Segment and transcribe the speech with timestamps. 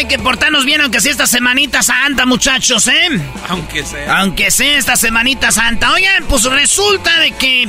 [0.00, 3.20] Hay que portarnos bien, aunque sea esta semanita santa, muchachos, ¿eh?
[3.50, 4.20] Aunque sea.
[4.20, 5.92] Aunque sea esta semanita santa.
[5.92, 7.68] Oigan, pues resulta de que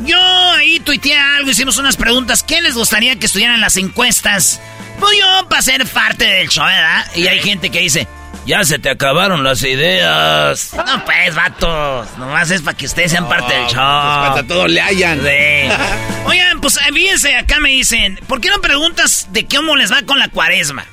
[0.00, 0.18] yo
[0.52, 2.42] ahí tuiteé algo, hicimos unas preguntas.
[2.42, 4.60] ¿Quién les gustaría que estuvieran las encuestas?
[5.00, 7.06] Pues yo, para ser parte del show, ¿verdad?
[7.14, 8.06] Y hay gente que dice,
[8.44, 10.74] ya se te acabaron las ideas.
[10.74, 12.18] No, pues, vatos.
[12.18, 13.80] Nomás es para que ustedes sean parte del show.
[13.80, 15.20] Hasta todos le hayan.
[15.22, 15.74] Sí.
[16.26, 20.02] Oigan, pues eh, fíjense, acá me dicen, ¿por qué no preguntas de cómo les va
[20.02, 20.84] con la cuaresma?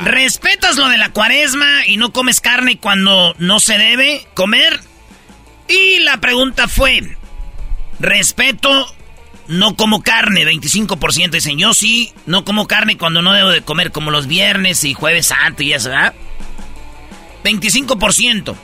[0.00, 4.80] ¿Respetas lo de la cuaresma y no comes carne cuando no se debe comer?
[5.68, 7.16] Y la pregunta fue,
[7.98, 8.94] respeto,
[9.48, 11.30] no como carne, 25%.
[11.30, 14.94] Dicen, yo sí, no como carne cuando no debo de comer, como los viernes y
[14.94, 16.14] jueves santo y eso, ¿verdad?
[17.42, 18.54] 25%.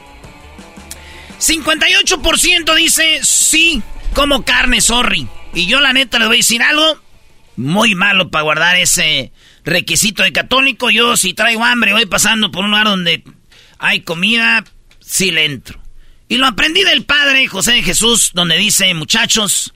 [1.41, 3.83] 58% dice, sí,
[4.15, 5.27] como carne, sorry.
[5.53, 7.01] Y yo la neta les voy a decir algo
[7.57, 9.33] muy malo para guardar ese
[9.65, 10.91] requisito de católico.
[10.91, 13.25] Yo si traigo hambre, voy pasando por un lugar donde
[13.79, 14.65] hay comida,
[15.01, 15.81] sí le entro.
[16.29, 19.75] Y lo aprendí del padre José de Jesús, donde dice, muchachos,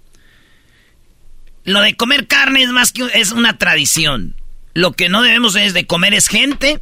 [1.65, 4.35] lo de comer carne es más que es una tradición.
[4.75, 6.81] Lo que no debemos es de comer es gente.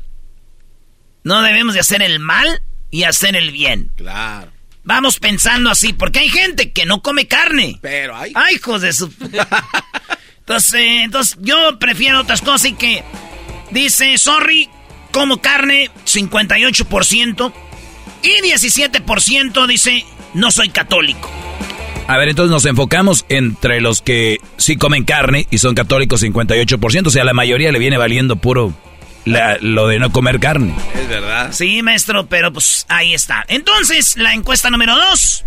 [1.24, 3.90] No debemos de hacer el mal y hacer el bien.
[3.96, 4.52] Claro.
[4.84, 7.78] Vamos pensando así, porque hay gente que no come carne.
[7.82, 8.32] Pero hay.
[8.36, 9.12] Ay, hijos de su...
[10.48, 13.02] Entonces, eh, entonces yo prefiero otras cosas y que
[13.72, 14.70] dice, sorry,
[15.10, 17.52] como carne, 58%.
[18.22, 21.28] Y 17% dice, no soy católico.
[22.06, 27.08] A ver, entonces nos enfocamos entre los que sí comen carne y son católicos 58%,
[27.08, 28.72] o sea, la mayoría le viene valiendo puro
[29.24, 30.72] la- lo de no comer carne.
[30.94, 31.50] Es verdad.
[31.52, 33.44] Sí, maestro, pero pues ahí está.
[33.48, 35.44] Entonces, la encuesta número 2.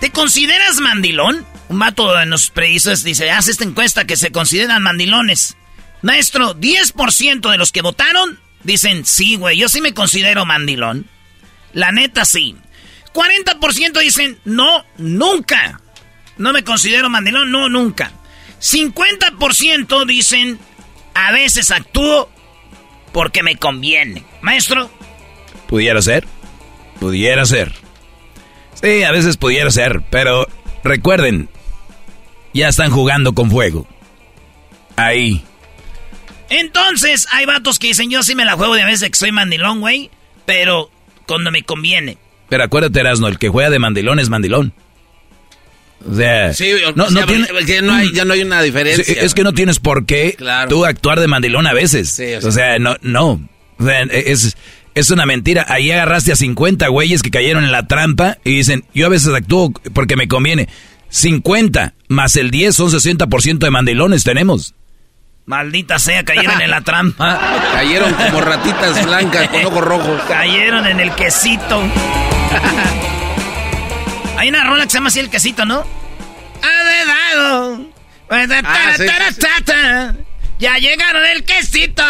[0.00, 1.46] ¿Te consideras mandilón?
[1.68, 5.56] Un vato en los previsos dice, haz esta encuesta que se consideran mandilones.
[6.02, 11.06] Maestro, 10% de los que votaron dicen, sí, güey, yo sí me considero mandilón.
[11.72, 12.56] La neta, sí.
[13.12, 15.80] 40% dicen, no, nunca.
[16.38, 18.12] No me considero mandilón, no, nunca.
[18.60, 20.58] 50% dicen,
[21.14, 22.30] a veces actúo
[23.12, 24.24] porque me conviene.
[24.42, 24.90] Maestro,
[25.66, 26.26] ¿Pudiera ser?
[27.00, 27.72] Pudiera ser.
[28.80, 30.46] Sí, a veces pudiera ser, pero
[30.84, 31.48] recuerden,
[32.56, 33.86] ya están jugando con fuego.
[34.96, 35.44] Ahí.
[36.48, 39.32] entonces hay vatos que dicen, yo sí me la juego de a veces que soy
[39.32, 40.10] mandilón, güey,
[40.44, 40.90] pero
[41.26, 42.18] cuando me conviene.
[42.48, 44.72] Pero acuérdate, Erasno, el que juega de mandilón es mandilón.
[46.08, 48.62] O sea, Sí, no, o sea, no tiene- porque no hay- ya no hay una
[48.62, 49.02] diferencia.
[49.04, 50.68] Sí, es que no tienes por qué Claro.
[50.68, 52.10] tú actuar de mandilón a veces.
[52.10, 52.52] Sí, o o, sea.
[52.52, 53.40] sea, no, no.
[53.78, 54.56] O sea, es,
[54.94, 55.66] es una mentira.
[55.68, 59.34] Ahí agarraste a 50 güeyes que cayeron en la trampa y dicen, yo a veces
[59.34, 60.68] actúo porque me conviene.
[61.16, 64.74] 50 más el 10 son 60% de mandilones tenemos.
[65.46, 67.40] Maldita sea, cayeron en la trampa.
[67.72, 70.20] Cayeron como ratitas blancas con ojos rojos.
[70.28, 71.80] Cayeron en el quesito.
[74.36, 75.86] Hay una rola que se llama así el quesito, ¿no?
[76.62, 77.78] Ah,
[78.96, 79.46] sí, sí, sí.
[80.58, 82.02] Ya llegaron el quesito.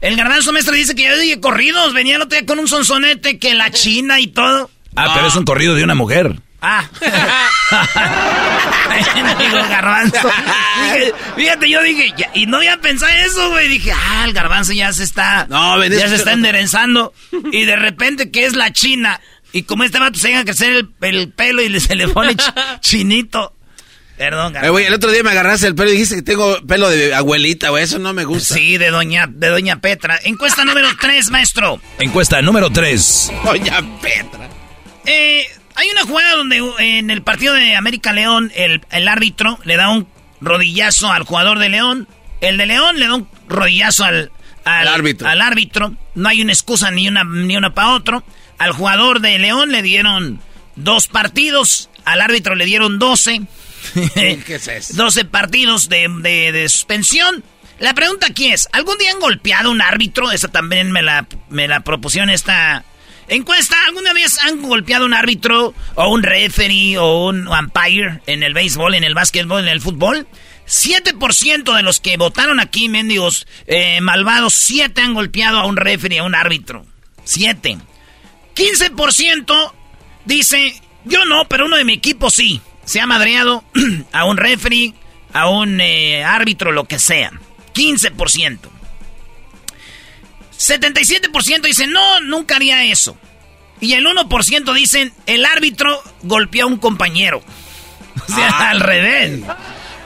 [0.00, 1.94] El garbanzo maestro dice que yo dije corridos.
[1.94, 4.72] Venía el otro día con un sonsonete que la china y todo.
[4.96, 6.40] Ah, pero es un corrido de una mujer.
[6.60, 6.84] Ah.
[9.38, 10.28] Digo, garbanzo.
[10.82, 13.68] Dije, fíjate, yo dije, ya- y no había pensado eso, güey.
[13.68, 15.46] Dije, ah, el garbanzo ya se está.
[15.48, 17.12] No, ven, ya es- se está enderezando.
[17.52, 19.20] Y de repente, que es la china?
[19.52, 22.36] Y como este vato se deja crecer el, el pelo y le- se le pone
[22.36, 23.54] ch- chinito.
[24.16, 24.72] Perdón, Eh, garbanzo.
[24.72, 27.68] güey, el otro día me agarraste el pelo y dijiste que tengo pelo de abuelita,
[27.70, 27.84] güey.
[27.84, 28.54] Eso no me gusta.
[28.56, 30.18] Sí, de doña, de doña Petra.
[30.24, 31.80] Encuesta número 3, maestro.
[32.00, 33.32] Encuesta número 3.
[33.44, 34.48] Doña Petra.
[35.06, 35.46] Eh,
[35.78, 39.88] hay una jugada donde en el partido de América León el, el árbitro le da
[39.90, 40.06] un
[40.40, 42.08] rodillazo al jugador de León.
[42.40, 44.30] El de León le da un rodillazo al,
[44.64, 45.28] al, Al árbitro.
[45.28, 45.94] al árbitro.
[46.14, 48.24] No hay una excusa ni una, ni una para otro.
[48.58, 50.40] Al jugador de León le dieron
[50.76, 51.90] dos partidos.
[52.04, 53.42] Al árbitro le dieron 12.
[54.14, 54.94] ¿Qué es eso?
[54.96, 57.44] 12 partidos de, de- de suspensión.
[57.78, 60.32] La pregunta aquí es, ¿algún día han golpeado a un árbitro?
[60.32, 62.84] Esa también me la, me la propusieron esta
[63.28, 63.76] encuesta.
[63.86, 68.94] ¿Alguna vez han golpeado un árbitro o un referee o un umpire en el béisbol,
[68.94, 70.26] en el básquetbol, en el fútbol?
[70.66, 76.18] 7% de los que votaron aquí, mendigos eh, malvados, 7 han golpeado a un referee,
[76.18, 76.84] a un árbitro.
[77.24, 77.78] 7.
[78.54, 79.72] 15%
[80.24, 82.60] dice, yo no, pero uno de mi equipo sí.
[82.84, 83.64] Se ha madreado
[84.12, 84.94] a un referee,
[85.32, 87.32] a un eh, árbitro, lo que sea.
[87.74, 88.77] 15%.
[90.58, 93.16] 77% dicen, no, nunca haría eso.
[93.80, 97.42] Y el 1% dicen, el árbitro golpeó a un compañero.
[98.28, 99.40] O sea, al revés.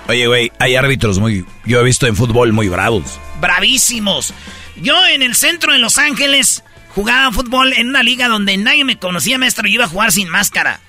[0.07, 1.47] Oye, güey, hay árbitros muy...
[1.65, 3.19] Yo he visto en fútbol muy bravos.
[3.41, 4.35] bravísimos.
[4.77, 6.63] Yo en el centro de Los Ángeles
[6.95, 10.29] jugaba fútbol en una liga donde nadie me conocía, maestro, y iba a jugar sin
[10.29, 10.81] máscara.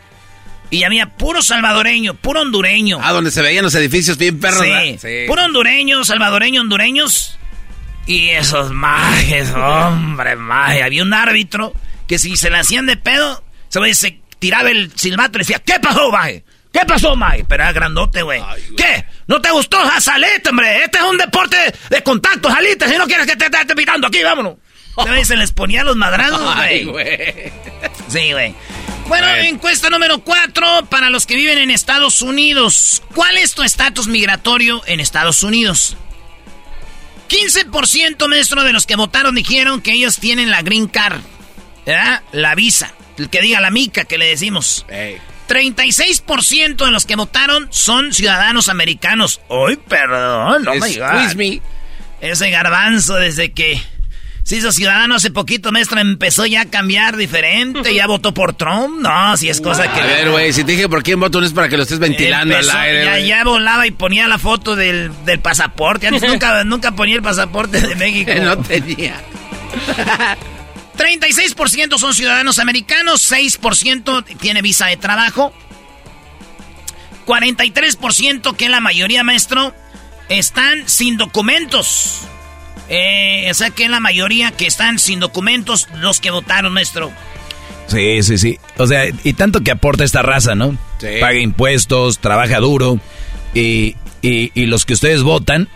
[0.69, 2.99] Y había puro salvadoreño, puro hondureño.
[3.01, 5.27] Ah, donde se veían los edificios bien perros, sí, ¿verdad?
[5.27, 7.37] puro hondureño, salvadoreño, hondureños.
[8.05, 10.83] Y esos majes, hombre, maje.
[10.83, 11.73] Había un árbitro
[12.07, 16.11] que si se le hacían de pedo, se, tiraba el silbato y decía, ¿qué pasó,
[16.11, 16.43] maje?
[16.71, 17.45] ¿Qué pasó, maje?
[17.47, 18.41] Pero era grandote, güey.
[18.75, 19.05] ¿Qué?
[19.27, 19.77] ¿No te gustó?
[19.77, 20.83] Ja, salite, hombre.
[20.83, 21.57] Este es un deporte
[21.89, 22.89] de contacto, salite.
[22.89, 24.55] Si no quieres que te esté pitando aquí, vámonos.
[25.23, 26.41] Se les ponía los madrazos,
[26.85, 27.51] güey.
[28.09, 28.55] Sí, güey.
[29.07, 33.01] Bueno, encuesta número 4 para los que viven en Estados Unidos.
[33.13, 35.97] ¿Cuál es tu estatus migratorio en Estados Unidos?
[37.29, 41.21] 15% maestro de los que votaron dijeron que ellos tienen la green card.
[41.85, 42.21] ¿Verdad?
[42.31, 42.93] La visa.
[43.17, 44.85] El que diga la mica que le decimos.
[44.89, 45.19] Ey.
[45.47, 49.41] 36% de los que votaron son ciudadanos americanos.
[49.49, 50.65] ¡Ay, perdón!
[50.65, 51.35] God.
[51.35, 51.61] me.
[52.21, 53.81] Ese garbanzo desde que
[54.43, 58.99] se hizo ciudadano hace poquito, maestra, empezó ya a cambiar diferente, ya votó por Trump.
[58.99, 60.01] No, si es cosa que...
[60.01, 61.99] A ver, güey, si te dije por quién voto no es para que lo estés
[61.99, 66.07] ventilando Empezó, al aire, ya, ya volaba y ponía la foto del, del pasaporte.
[66.07, 68.31] Antes nunca, nunca ponía el pasaporte de México.
[68.43, 69.15] No tenía.
[70.97, 75.53] 36% son ciudadanos americanos, 6% tiene visa de trabajo,
[77.25, 79.73] 43% que la mayoría, maestro,
[80.29, 82.21] están sin documentos.
[82.89, 87.11] Eh, o sea que la mayoría que están sin documentos, los que votaron, maestro.
[87.87, 88.59] Sí, sí, sí.
[88.77, 90.77] O sea, y tanto que aporta esta raza, ¿no?
[90.99, 91.07] Sí.
[91.19, 92.99] Paga impuestos, trabaja duro.
[93.53, 95.69] Y, y, y los que ustedes votan,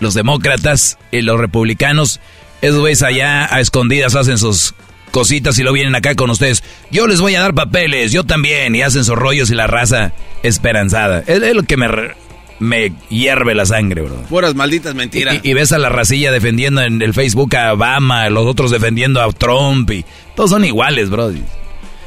[0.00, 2.20] los demócratas y los republicanos,
[2.62, 4.74] esos güeyes allá a escondidas hacen sus
[5.10, 6.62] cositas y lo vienen acá con ustedes.
[6.90, 8.74] Yo les voy a dar papeles, yo también.
[8.74, 10.12] Y hacen sus rollos y la raza
[10.42, 11.22] esperanzada.
[11.26, 12.16] Es, es lo que me, re-
[12.60, 14.22] me hierve la sangre, bro.
[14.28, 15.40] Puras malditas mentiras.
[15.42, 19.20] Y, y ves a la racilla defendiendo en el Facebook a Obama, los otros defendiendo
[19.20, 20.04] a Trump y
[20.36, 21.32] todos son iguales, bro.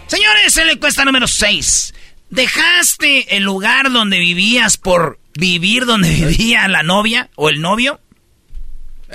[0.07, 1.93] Señores, en la encuesta número 6.
[2.29, 8.00] ¿Dejaste el lugar donde vivías por vivir donde vivía la novia o el novio?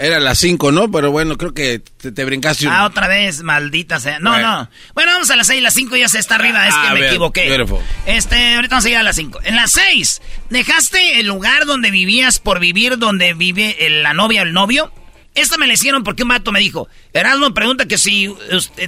[0.01, 0.91] Era las 5, ¿no?
[0.91, 2.73] Pero bueno, creo que te, te brincaste un...
[2.73, 4.19] Ah, otra vez, maldita sea.
[4.21, 4.63] No, Bueno.
[4.63, 4.71] no.
[4.95, 7.01] Bueno, vamos a las 6, las 5 ya se está arriba, es Ah, que me
[7.01, 7.49] bien, equivoqué.
[7.49, 7.81] beautiful.
[8.07, 9.41] Este, ahorita vamos a llegar a las 5.
[9.45, 14.43] En las 6, ¿dejaste el lugar donde vivías por vivir donde vive el- la novia
[14.43, 14.93] o el novio?
[15.35, 18.35] Esta me la hicieron porque un vato me dijo, Erasmo pregunta que si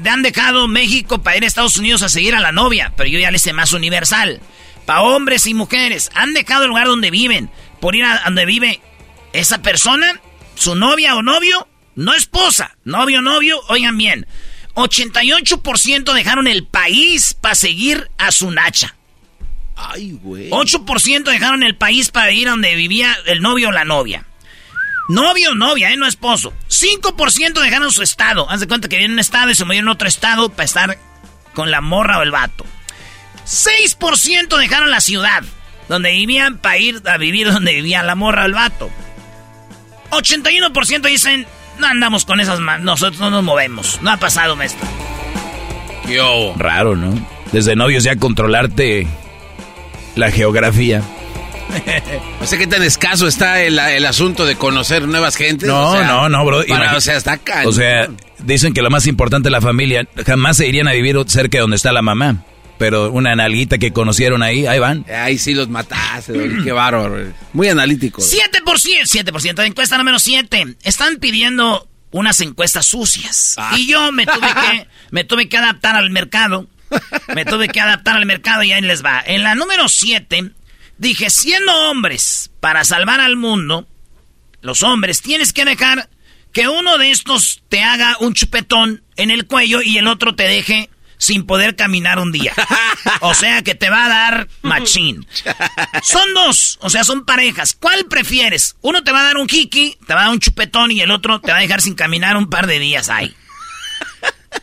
[0.03, 3.09] te han dejado México para ir a Estados Unidos a seguir a la novia, pero
[3.09, 4.41] yo ya le sé más universal.
[4.85, 7.51] Para hombres y mujeres, han dejado el lugar donde viven
[7.81, 8.81] por ir a donde vive
[9.33, 10.21] esa persona,
[10.61, 14.27] su novia o novio, no esposa, novio o novio, oigan bien,
[14.75, 18.95] 88% dejaron el país para seguir a su nacha.
[19.75, 20.51] Ay, güey.
[20.51, 24.27] 8% dejaron el país para ir a donde vivía el novio o la novia.
[25.09, 25.97] Novio o novia, ¿eh?
[25.97, 26.53] No esposo.
[26.69, 28.49] 5% dejaron su estado.
[28.51, 30.65] Haz de cuenta que viene en un estado y se movieron a otro estado para
[30.65, 30.99] estar
[31.55, 32.67] con la morra o el vato.
[33.47, 35.43] 6% dejaron la ciudad
[35.89, 38.91] donde vivían para ir a vivir donde vivía la morra o el vato.
[40.11, 41.47] 81% dicen,
[41.79, 43.99] no andamos con esas manos, nosotros no nos movemos.
[44.03, 44.87] No ha pasado, maestro.
[46.09, 46.55] Yo.
[46.57, 47.15] Raro, ¿no?
[47.53, 49.07] Desde novios ya controlarte
[50.17, 51.03] la geografía.
[52.41, 55.69] o sea, ¿qué tan escaso está el, asunto de conocer nuevas gentes?
[55.69, 56.63] No, no, no, bro.
[56.97, 57.63] o sea, está acá.
[57.65, 60.07] O sea, dicen que lo más importante es la familia.
[60.27, 62.45] Jamás se irían a vivir cerca de donde está la mamá.
[62.81, 65.07] Pero una analguita que conocieron ahí, ahí van.
[65.09, 66.33] Ahí sí los mataste,
[66.65, 67.33] qué bárbaro.
[67.53, 68.21] Muy analítico.
[68.21, 70.77] 7%, 7% de encuesta número 7.
[70.83, 73.55] Están pidiendo unas encuestas sucias.
[73.59, 73.77] Ah.
[73.77, 76.67] Y yo me tuve que me tuve que adaptar al mercado.
[77.35, 79.23] Me tuve que adaptar al mercado y ahí les va.
[79.25, 80.55] En la número 7
[81.01, 83.89] Dije, siendo hombres, para salvar al mundo,
[84.61, 86.11] los hombres, tienes que dejar
[86.53, 90.43] que uno de estos te haga un chupetón en el cuello y el otro te
[90.43, 92.53] deje sin poder caminar un día.
[93.23, 95.27] O sea que te va a dar machín.
[96.03, 97.77] Son dos, o sea, son parejas.
[97.79, 98.77] ¿Cuál prefieres?
[98.81, 101.11] Uno te va a dar un kiki, te va a dar un chupetón y el
[101.11, 103.35] otro te va a dejar sin caminar un par de días ahí.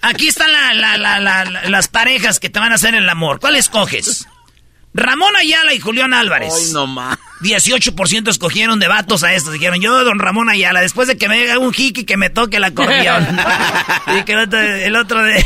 [0.01, 3.39] Aquí están las parejas que te van a hacer el amor.
[3.39, 4.27] ¿Cuál escoges?
[4.97, 6.51] Ramón Ayala y Julián Álvarez.
[6.57, 7.19] Ay, no más.
[7.41, 9.53] 18% escogieron de vatos a estos.
[9.53, 12.57] Dijeron, yo, don Ramón Ayala, después de que me haga un jiki que me toque
[12.57, 13.27] el acordeón.
[14.19, 14.59] y que el otro,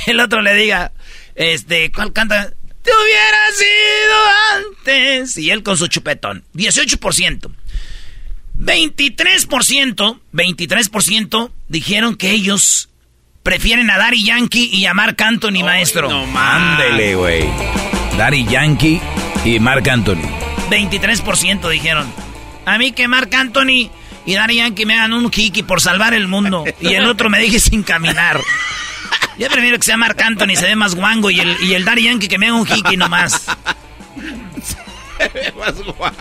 [0.08, 0.94] el otro, le diga,
[1.36, 2.50] este, ¿cuál canta?
[2.82, 5.38] Te hubiera sido antes.
[5.38, 6.46] Y él con su chupetón.
[6.56, 7.52] 18%.
[8.58, 12.90] 23%, 23% dijeron que ellos
[13.44, 16.10] prefieren a Daddy Yankee y a Marc Anthony, maestro.
[16.10, 17.50] No Mándele, güey.
[18.18, 19.02] Daddy Yankee
[19.44, 20.30] y Mark Anthony.
[20.70, 22.12] 23% dijeron.
[22.66, 23.90] A mí que Mark Anthony
[24.26, 27.40] y Daddy Yankee me hagan un kiki por salvar el mundo y el otro me
[27.40, 28.40] deje sin caminar.
[29.38, 32.04] Yo prefiero que sea Mark Anthony, se ve más guango y el, y el Daddy
[32.04, 33.48] Yankee que me haga un kiki nomás.
[34.64, 36.18] Se ve más guango.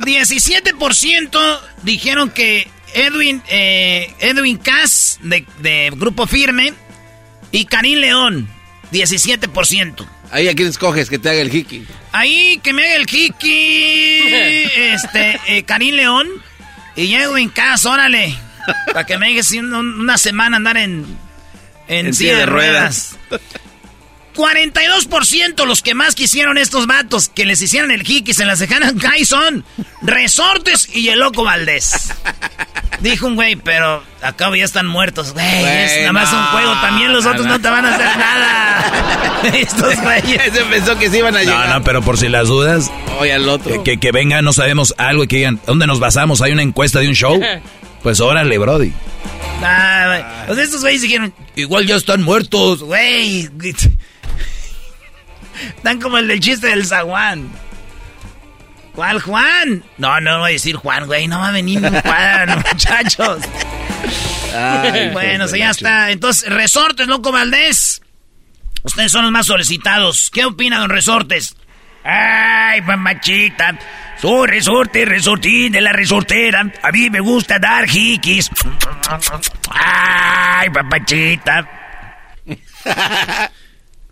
[0.00, 6.74] 17% dijeron que Edwin, eh, Edwin Cass de, de Grupo Firme
[7.52, 8.48] y Karim León,
[8.92, 10.06] 17%.
[10.34, 11.86] Ahí a quién escoges que te haga el hiki.
[12.10, 14.18] Ahí que me haga el hiki.
[14.92, 16.26] este, eh, Karim León.
[16.96, 18.36] Y llego en casa, órale.
[18.86, 21.06] Para que me hagas una semana andar en,
[21.86, 23.16] en, silla de ruedas.
[24.34, 28.98] 42% los que más quisieron estos vatos que les hicieran el hiki se las dejaran
[28.98, 29.64] caer son
[30.02, 32.12] Resortes y el Loco Valdés.
[33.00, 35.46] Dijo un güey, pero acabo ya están muertos, güey.
[35.46, 39.42] es nada más un juego, también los otros no te van a hacer nada.
[39.54, 40.52] Estos güeyes.
[40.52, 41.68] Se pensó que se iban a llegar.
[41.68, 42.90] No, no, pero por si las dudas.
[43.20, 43.82] Oye, al otro.
[43.82, 46.40] Que, que vengan, no sabemos algo y que digan, ¿dónde nos basamos?
[46.40, 47.40] ¿Hay una encuesta de un show?
[48.04, 48.92] Pues órale, Brody.
[49.62, 53.48] Ah, pues estos güeyes dijeron, igual ya están muertos, güey.
[55.76, 57.50] Están como el del chiste del zaguán.
[58.94, 59.84] ¿Cuál Juan?
[59.98, 61.26] No, no voy a decir Juan, güey.
[61.26, 63.40] No va a venir un Juan, muchachos.
[65.12, 66.10] bueno, ya está.
[66.10, 68.02] Entonces, Resortes, loco Valdés.
[68.84, 70.30] Ustedes son los más solicitados.
[70.32, 71.56] ¿Qué opina, don Resortes?
[72.04, 73.78] Ay, mamachita.
[74.20, 76.70] Soy resorte, resortín de la resortera.
[76.82, 78.50] A mí me gusta dar jikis.
[79.70, 81.68] Ay, papachita.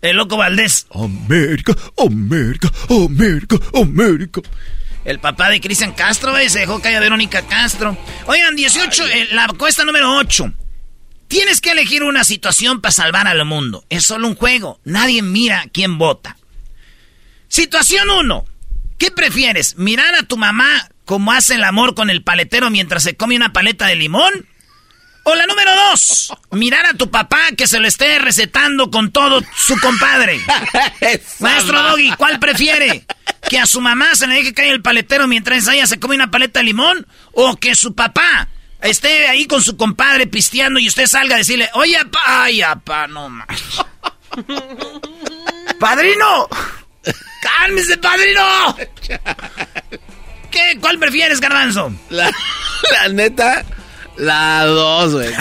[0.03, 0.85] El loco Valdés.
[0.93, 4.41] América, América, América, América.
[5.05, 7.97] El papá de Cristian Castro, se dejó caer a Verónica Castro.
[8.25, 10.51] Oigan, 18, eh, la cuesta número 8.
[11.29, 13.85] Tienes que elegir una situación para salvar al mundo.
[13.89, 14.81] Es solo un juego.
[14.83, 16.37] Nadie mira quién vota.
[17.47, 18.45] Situación 1.
[18.97, 19.77] ¿Qué prefieres?
[19.77, 23.53] ¿Mirar a tu mamá como hace el amor con el paletero mientras se come una
[23.53, 24.47] paleta de limón?
[25.25, 29.41] O la número dos, mirar a tu papá que se lo esté recetando con todo
[29.55, 30.39] su compadre.
[31.39, 33.05] Maestro Doggy, ¿cuál prefiere?
[33.49, 36.29] ¿Que a su mamá se le deje caer el paletero mientras ella se come una
[36.29, 37.07] paleta de limón?
[37.31, 38.49] ¿O que su papá
[38.81, 43.07] esté ahí con su compadre pisteando y usted salga a decirle, oye, papá, ay, papá,
[43.07, 43.47] no más.
[45.79, 46.49] ¡Padrino!
[47.41, 48.77] ¡Cálmese, padrino!
[50.51, 50.77] ¿Qué?
[50.81, 51.93] ¿Cuál prefieres, garbanzo?
[52.09, 52.29] La,
[52.91, 53.65] la neta
[54.17, 55.33] La dos, güey.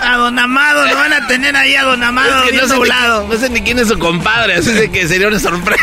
[0.00, 2.74] A Don Amado, lo van a tener ahí a Don Amado Es que no, sé
[2.78, 5.82] ni, no sé ni quién es su compadre, así de que sería una sorpresa.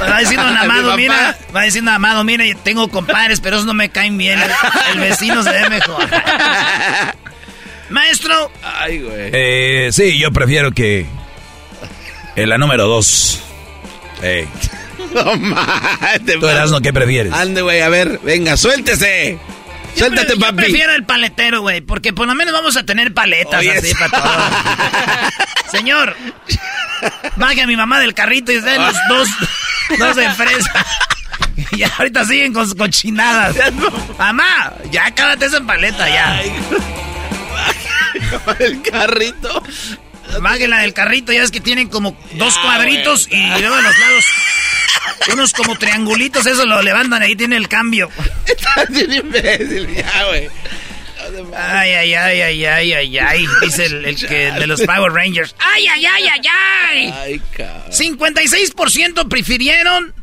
[0.00, 3.90] Va decir Don Amado, mira, va Don Amado, mira, tengo compadres, pero esos no me
[3.90, 4.40] caen bien.
[4.92, 6.08] El, vecino se ve mejor.
[7.90, 9.30] Maestro, Ay, güey.
[9.32, 11.06] Eh, sí, yo prefiero que...
[12.36, 13.40] En la número dos.
[14.22, 14.48] Eh,
[15.14, 16.38] No mames.
[16.40, 17.32] ¿Tú Erasmo qué prefieres?
[17.32, 19.38] Ande, güey, a ver, venga, suéltese.
[19.94, 20.56] yo, Suéltate, yo papi.
[20.56, 24.10] prefiero el paletero, güey, porque por lo menos vamos a tener paletas Oye, así para
[24.10, 24.32] todo.
[25.70, 26.16] Señor,
[27.36, 29.28] baje a mi mamá del carrito y den los dos,
[29.98, 30.86] dos de fresa.
[31.70, 33.56] Y ahorita siguen con sus cochinadas.
[34.18, 36.40] Mamá, ya cállate esa paleta, ya.
[38.58, 39.62] El carrito.
[40.40, 44.24] Bájela del carrito, ya ves que tienen como dos cuadritos y luego de los lados
[45.32, 48.10] unos como triangulitos, eso lo levantan, ahí tiene el cambio.
[48.46, 50.48] Estás bien imbécil, ya, güey.
[51.56, 55.54] Ay, ay, ay, ay, ay, ay, ay, dice el, el que de los Power Rangers.
[55.58, 57.14] Ay, ay, ay, ay, ay.
[57.16, 57.92] Ay, cabrón.
[57.92, 60.14] 56% prefirieron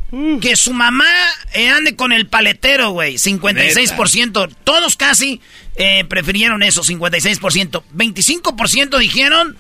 [0.42, 1.06] que su mamá
[1.54, 3.16] eh, ande con el paletero, güey.
[3.16, 4.56] 56%.
[4.64, 5.42] Todos casi
[5.76, 7.84] eh, prefirieron eso, 56%.
[7.96, 9.58] 25% dijeron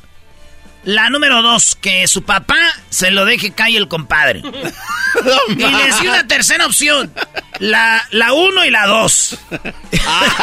[0.84, 2.58] la número dos, que su papá
[2.90, 4.42] se lo deje caer el compadre.
[5.50, 7.14] y les di una tercera opción.
[7.60, 9.38] La, la uno y la dos.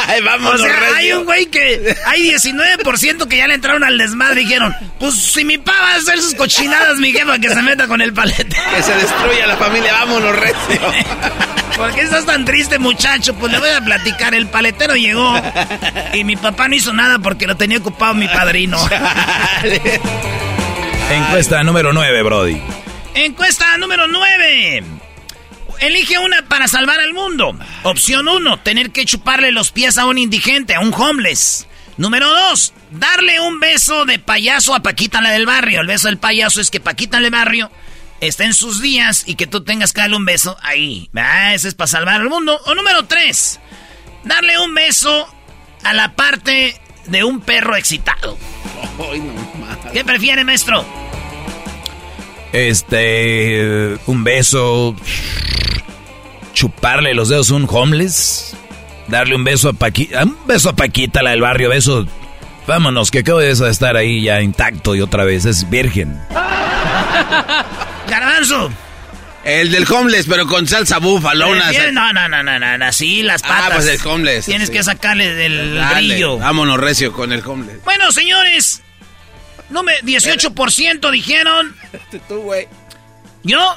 [0.06, 0.94] Ay, O vámonos, sea, recio.
[0.96, 1.96] hay un güey que...
[2.06, 4.72] Hay 19% que ya le entraron al desmadre y dijeron...
[5.00, 8.00] Pues si mi papá va a hacer sus cochinadas, mi jefa que se meta con
[8.00, 8.44] el palete.
[8.76, 10.92] Que se destruya la familia, vámonos, recio.
[11.76, 13.34] ¿Por qué estás tan triste, muchacho?
[13.34, 14.34] Pues le voy a platicar.
[14.34, 15.34] El paletero llegó
[16.12, 18.78] y mi papá no hizo nada porque lo tenía ocupado mi padrino.
[21.10, 22.60] Encuesta número 9, Brody.
[23.14, 24.84] Encuesta número 9.
[25.80, 27.58] Elige una para salvar al mundo.
[27.82, 31.66] Opción 1, tener que chuparle los pies a un indigente, a un homeless.
[31.96, 35.80] Número 2, darle un beso de payaso a Paquita la del barrio.
[35.80, 37.70] El beso del payaso es que Paquita la del barrio
[38.20, 41.08] está en sus días y que tú tengas que darle un beso ahí.
[41.16, 42.60] Ah, ese es para salvar al mundo.
[42.66, 43.60] O número 3,
[44.24, 45.26] darle un beso
[45.84, 48.36] a la parte de un perro excitado.
[49.10, 49.57] Ay, no.
[49.92, 50.84] ¿Qué prefiere, maestro?
[52.52, 53.96] Este.
[54.06, 54.94] Un beso.
[56.54, 58.56] Chuparle los dedos a un homeless.
[59.08, 60.24] Darle un beso a Paquita.
[60.24, 61.70] Un beso a Paquita, la del barrio.
[61.70, 62.06] Beso.
[62.66, 65.44] Vámonos, que acabo de eso de estar ahí ya intacto y otra vez.
[65.46, 66.20] Es virgen.
[68.08, 68.70] Garbanzo.
[69.44, 71.48] El del homeless, pero con salsa búfalo.
[71.48, 73.62] Una Prefiere- No, no, no, no, no, no, sí, las patas.
[73.64, 74.44] Ah, pues el homeless.
[74.44, 76.36] Tienes que sacarle el Dale, brillo.
[76.38, 77.82] Vámonos, recio, con el homeless.
[77.84, 78.82] Bueno, señores,
[79.70, 81.76] no me, 18% dijeron.
[82.28, 82.68] Tú, güey.
[83.42, 83.76] Yo,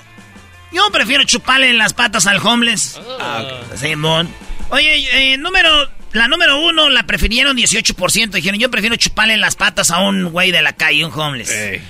[0.72, 3.00] yo prefiero chuparle en las patas al homeless.
[3.20, 4.30] Ah, Simón.
[4.70, 8.30] Oye, eh, número, la número uno la prefirieron 18%.
[8.32, 11.52] Dijeron, yo prefiero chuparle en las patas a un güey de la calle, un homeless.
[11.52, 11.82] Ey.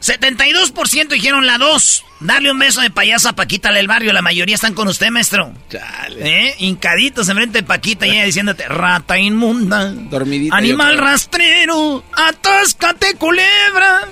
[0.00, 2.04] 72% dijeron la dos.
[2.20, 4.12] Darle un beso de payaso a Paquita del barrio.
[4.12, 5.52] La mayoría están con usted, maestro.
[5.70, 6.48] Chale.
[6.48, 6.54] ¿Eh?
[6.58, 9.90] Hincaditos enfrente de Paquita y ella diciéndote, rata inmunda.
[9.92, 10.56] Dormidita.
[10.56, 14.08] Animal rastrero, atáscate culebra.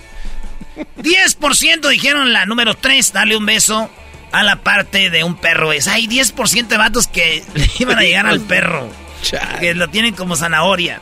[0.99, 3.90] 10% dijeron la número 3, darle un beso
[4.33, 5.72] a la parte de un perro.
[5.72, 8.88] Es, hay 10% de vatos que le iban a llegar al perro.
[9.22, 9.61] Chale.
[9.61, 11.01] Que lo tienen como zanahoria.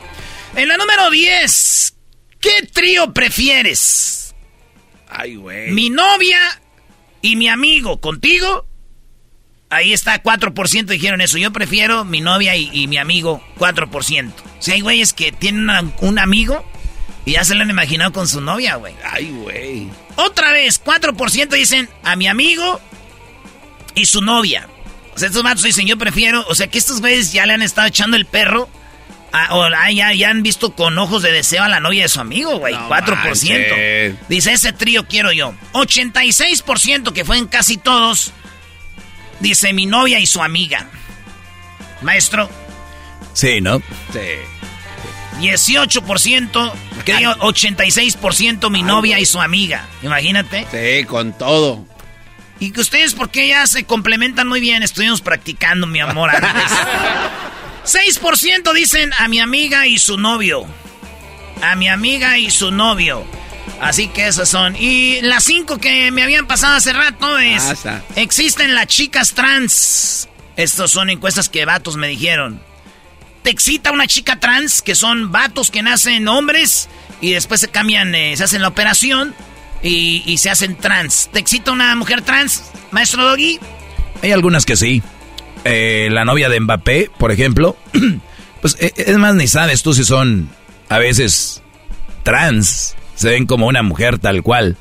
[0.55, 1.93] En la número 10,
[2.39, 4.24] ¿qué trío prefieres?
[5.17, 5.71] Ay, güey.
[5.71, 6.39] Mi novia
[7.21, 8.65] y mi amigo, ¿contigo?
[9.69, 11.37] Ahí está, 4% dijeron eso.
[11.37, 14.31] Yo prefiero mi novia y, y mi amigo, 4%.
[14.31, 16.63] O sea, hay güeyes que tienen una- un amigo
[17.25, 18.93] y ya se lo han imaginado con su novia, güey.
[19.03, 19.89] Ay, güey.
[20.17, 22.79] Otra vez, 4% dicen a mi amigo
[23.95, 24.67] y su novia.
[25.15, 26.45] O sea, estos vatos dicen, yo prefiero...
[26.47, 28.69] O sea, que estos güeyes ya le han estado echando el perro...
[29.35, 32.57] ah, ya, ya han visto con ojos de deseo a la novia de su amigo,
[32.57, 32.73] güey.
[32.73, 33.15] No 4%.
[33.15, 34.27] manches.
[34.29, 35.53] Dice, ese trío quiero yo.
[35.73, 38.31] 86%, que fue en casi todos,
[39.39, 40.87] dice mi novia y su amiga.
[42.01, 42.49] Maestro,
[43.33, 43.79] Sí, ¿no?
[44.13, 44.19] Sí.
[45.41, 46.71] 18%,
[47.03, 49.85] que digo 86% mi novia y su amiga.
[50.01, 50.65] Imagínate.
[50.71, 51.85] Sí, con todo.
[52.59, 56.71] Y que ustedes, porque ya se complementan muy bien, estuvimos practicando, mi amor, antes.
[57.85, 60.65] 6% dicen a mi amiga y su novio.
[61.61, 63.25] A mi amiga y su novio.
[63.79, 64.75] Así que esas son.
[64.77, 67.85] Y las cinco que me habían pasado hace rato es...
[67.85, 68.01] Ah.
[68.15, 70.29] Existen las chicas trans.
[70.55, 72.61] Estos son encuestas que vatos me dijeron.
[73.43, 74.81] ¿Te excita una chica trans?
[74.81, 76.89] Que son vatos que nacen hombres
[77.21, 79.35] y después se cambian, eh, se hacen la operación
[79.83, 81.29] y, y se hacen trans.
[81.31, 83.59] ¿Te excita una mujer trans, maestro Doggy?
[84.23, 85.03] Hay algunas que sí.
[85.65, 87.75] Eh, la novia de Mbappé, por ejemplo,
[88.61, 90.47] pues eh, es más, ni sabes tú si son
[90.89, 91.61] a veces
[92.23, 94.77] trans, se ven como una mujer tal cual.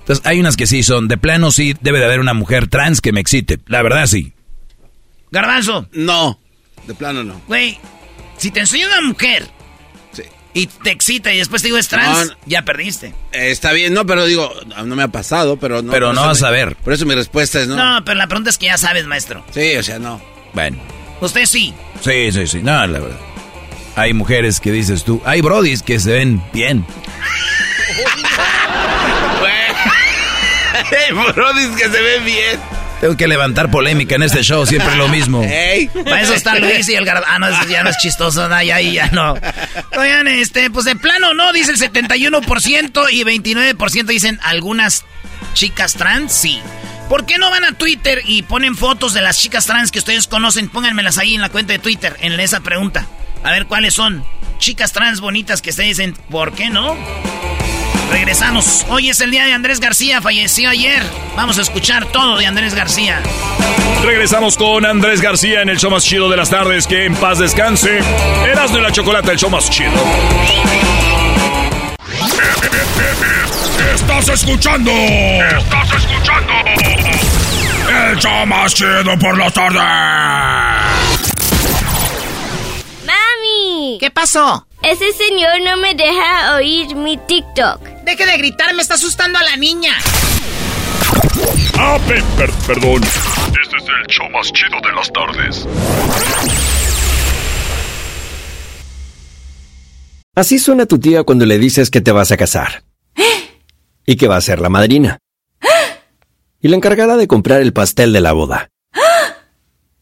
[0.00, 3.00] Entonces hay unas que sí son, de plano sí debe de haber una mujer trans
[3.00, 4.32] que me excite, la verdad sí.
[5.30, 5.88] Garbanzo.
[5.92, 6.38] No,
[6.86, 7.42] de plano no.
[7.46, 7.78] Güey,
[8.38, 9.46] si te enseño una mujer
[10.58, 13.14] y te excita y después te digo es trans, ya perdiste.
[13.32, 14.52] Eh, está bien, no, pero digo,
[14.84, 15.92] no me ha pasado, pero no.
[15.92, 16.74] Pero no vas a ver.
[16.76, 17.76] Por eso mi respuesta es no.
[17.76, 19.44] No, pero la pregunta es que ya sabes, maestro.
[19.52, 20.20] Sí, o sea, no.
[20.54, 20.78] Bueno.
[21.20, 21.72] Usted sí.
[22.00, 22.60] Sí, sí, sí.
[22.62, 23.18] No, la verdad.
[23.96, 26.84] Hay mujeres que dices tú, hay brodis que se ven bien.
[31.08, 32.77] hay brodis que se ven bien.
[33.00, 35.40] Tengo que levantar polémica en este show, siempre lo mismo.
[36.04, 37.28] Para eso está Luis y el garbanzo.
[37.30, 39.34] Ah, no, ya no es chistoso, no, ya, ya no.
[39.96, 45.04] Oigan, este, pues de plano no, dice el 71% y 29% dicen algunas
[45.54, 46.60] chicas trans, sí.
[47.08, 50.26] ¿Por qué no van a Twitter y ponen fotos de las chicas trans que ustedes
[50.26, 50.68] conocen?
[50.68, 53.06] Pónganmelas ahí en la cuenta de Twitter, en esa pregunta.
[53.44, 54.24] A ver cuáles son.
[54.58, 56.96] Chicas trans bonitas que ustedes dicen, ¿por qué no?
[58.10, 58.86] Regresamos.
[58.88, 61.02] Hoy es el día de Andrés García, falleció ayer.
[61.36, 63.20] Vamos a escuchar todo de Andrés García.
[64.02, 66.86] Regresamos con Andrés García en el show más chido de las tardes.
[66.86, 68.00] Que en paz descanse.
[68.46, 69.92] Erasmo y la chocolate, el show más chido.
[73.94, 74.90] Estás escuchando.
[74.90, 76.52] Estás escuchando.
[78.10, 79.82] El show más chido por las tardes.
[83.04, 83.98] ¡Mami!
[84.00, 84.67] ¿Qué pasó?
[84.82, 87.82] Ese señor no me deja oír mi TikTok.
[88.04, 89.92] Deje de gritar, me está asustando a la niña.
[91.76, 91.98] Ah,
[92.66, 93.02] perdón.
[93.02, 95.66] Este es el show más chido de las tardes.
[100.36, 102.84] Así suena tu tía cuando le dices que te vas a casar.
[104.06, 105.18] Y que va a ser la madrina.
[106.62, 108.70] Y la encargada de comprar el pastel de la boda.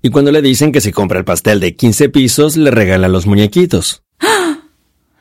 [0.02, 3.26] Y cuando le dicen que si compra el pastel de 15 pisos, le regalan los
[3.26, 4.02] muñequitos.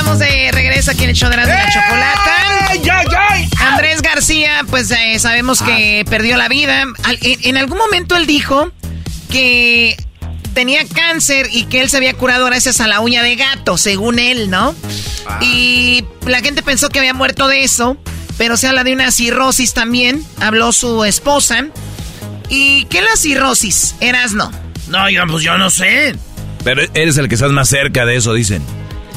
[0.00, 1.68] estamos de regreso aquí en el show de la, ¡Eh!
[1.74, 2.70] chocolata.
[3.60, 6.10] Andrés García, pues eh, sabemos que ah.
[6.10, 6.84] perdió la vida.
[7.20, 8.72] en, algún momento él dijo
[9.30, 10.02] que
[10.54, 14.18] tenía cáncer y que él se había curado gracias a la uña de gato, según
[14.18, 14.74] él, ¿no?
[15.26, 15.38] Ah.
[15.42, 17.98] Y la gente pensó que había muerto de eso,
[18.38, 20.24] pero se habla de una cirrosis también.
[20.40, 21.66] Habló su esposa.
[22.48, 23.96] ¿Y qué es la cirrosis?
[24.00, 24.50] Eras no.
[24.88, 26.16] No, yo, pues yo no sé.
[26.64, 28.62] Pero eres el que estás más cerca de eso, dicen.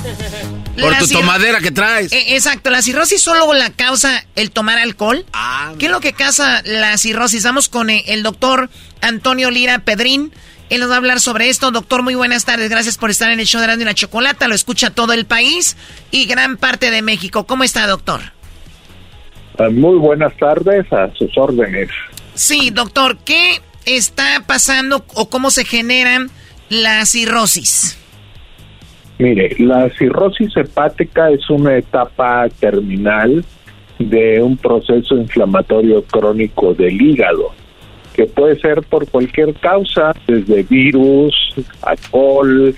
[0.80, 2.12] Por tu tomadera que traes.
[2.12, 5.26] E, exacto, la cirrosis solo la causa el tomar alcohol.
[5.34, 7.44] Ah, ¿Qué es lo que causa la cirrosis?
[7.44, 8.70] Vamos con eh, el doctor
[9.02, 10.34] Antonio Lira Pedrín.
[10.70, 11.70] Él nos va a hablar sobre esto.
[11.72, 12.70] Doctor, muy buenas tardes.
[12.70, 14.48] Gracias por estar en el show de y la Chocolata.
[14.48, 15.78] Lo escucha todo el país
[16.10, 17.46] y gran parte de México.
[17.46, 18.22] ¿Cómo está, doctor?
[19.60, 21.90] Ah, muy buenas tardes, a sus órdenes.
[22.34, 26.26] Sí, doctor, ¿qué está pasando o cómo se genera
[26.70, 27.98] la cirrosis?
[29.20, 33.44] Mire, la cirrosis hepática es una etapa terminal
[34.00, 37.52] de un proceso inflamatorio crónico del hígado.
[38.14, 41.34] que puede ser por cualquier causa, desde virus,
[41.82, 42.76] alcohol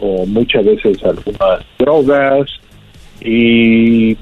[0.00, 2.48] o muchas veces algunas drogas
[3.20, 4.16] y,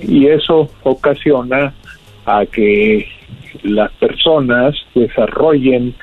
[0.00, 1.74] y eso ocasiona
[2.24, 3.06] a que
[3.62, 5.94] las personas desarrollen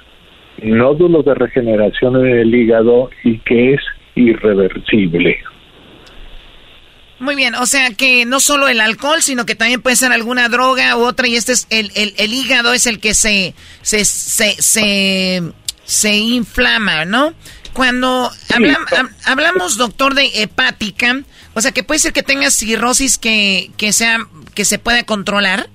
[0.62, 3.82] nódulos de regeneración en el hígado y que es
[4.20, 5.38] irreversible.
[7.20, 10.48] Muy bien, o sea que no solo el alcohol, sino que también puede ser alguna
[10.48, 15.42] droga u otra, y este es el, el, hígado es el que se, se, se,
[15.84, 17.34] se, inflama, ¿no?
[17.74, 18.32] Cuando
[19.26, 21.22] hablamos, doctor, de hepática,
[21.54, 24.20] o sea que puede ser que tenga cirrosis que, que, sea,
[24.56, 25.68] que se pueda controlar.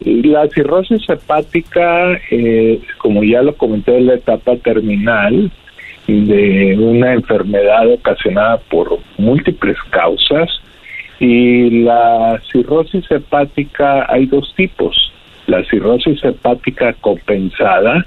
[0.00, 5.50] La cirrosis hepática, eh, como ya lo comenté en la etapa terminal,
[6.08, 10.48] de una enfermedad ocasionada por múltiples causas
[11.20, 15.12] y la cirrosis hepática hay dos tipos,
[15.46, 18.06] la cirrosis hepática compensada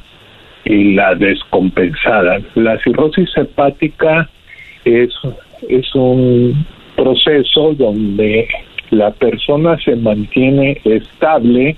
[0.66, 2.40] y la descompensada.
[2.56, 4.30] La cirrosis hepática
[4.84, 5.14] es,
[5.70, 8.48] es un proceso donde
[8.90, 11.76] la persona se mantiene estable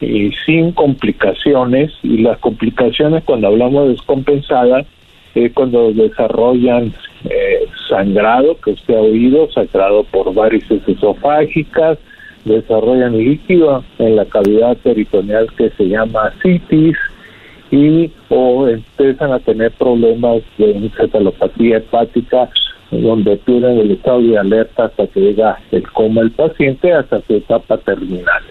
[0.00, 4.84] y sin complicaciones y las complicaciones cuando hablamos de descompensada
[5.54, 6.92] cuando desarrollan
[7.24, 11.98] eh, sangrado, que usted ha oído, sangrado por varices esofágicas,
[12.44, 16.96] desarrollan líquido en la cavidad peritoneal que se llama citis
[17.70, 22.50] y o empiezan a tener problemas de encefalopatía hepática
[22.90, 27.36] donde tienen el estado de alerta hasta que llega el coma el paciente hasta su
[27.36, 28.42] etapa terminal.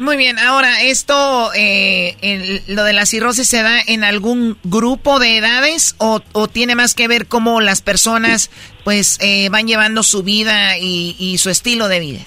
[0.00, 5.36] Muy bien, ahora esto, eh, lo de la cirrosis se da en algún grupo de
[5.36, 8.50] edades o, tiene más que ver cómo las personas
[8.82, 12.20] pues eh, van llevando su vida y, su estilo de vida.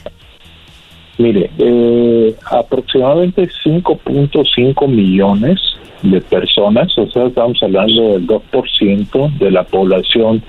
[1.17, 5.59] Mire, eh, aproximadamente 5.5 millones
[6.03, 10.43] de personas, o sea, estamos hablando del 2% de la población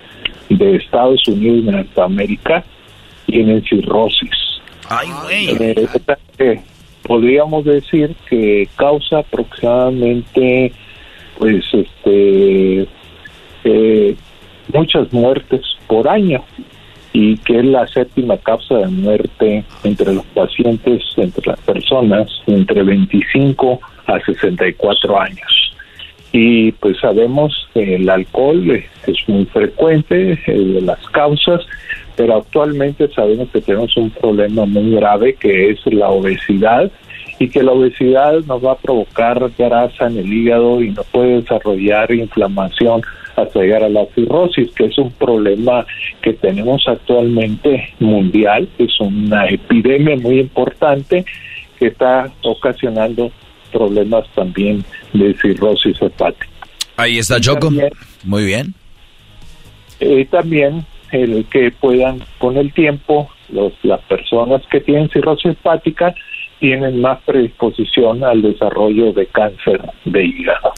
[0.50, 2.64] de Estados Unidos y Norteamérica,
[3.24, 4.60] tienen cirrosis.
[4.90, 6.58] Ay, güey
[7.06, 10.72] podríamos decir que causa aproximadamente
[11.38, 12.88] pues este
[13.64, 14.16] eh,
[14.72, 16.42] muchas muertes por año
[17.12, 22.82] y que es la séptima causa de muerte entre los pacientes, entre las personas entre
[22.82, 25.74] 25 a 64 años.
[26.32, 31.60] Y pues sabemos que el alcohol es muy frecuente eh, de las causas,
[32.16, 36.90] pero actualmente sabemos que tenemos un problema muy grave que es la obesidad
[37.38, 41.40] y que la obesidad nos va a provocar grasa en el hígado y nos puede
[41.40, 43.02] desarrollar inflamación
[43.36, 45.84] hasta llegar a la cirrosis, que es un problema
[46.22, 51.24] que tenemos actualmente mundial, es una epidemia muy importante
[51.78, 53.32] que está ocasionando
[53.72, 56.46] problemas también de cirrosis hepática.
[56.96, 57.70] Ahí está Choco.
[58.22, 58.72] Muy bien.
[59.98, 66.14] Eh, también el que puedan con el tiempo los, las personas que tienen cirrosis hepática
[66.60, 70.72] tienen más predisposición al desarrollo de cáncer de hígado.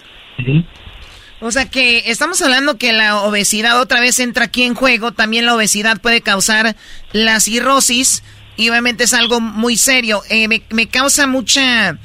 [1.40, 5.46] O sea que estamos hablando que la obesidad otra vez entra aquí en juego, también
[5.46, 6.76] la obesidad puede causar
[7.12, 8.24] la cirrosis
[8.56, 10.22] y obviamente es algo muy serio.
[10.30, 11.98] Eh, me, causa mucha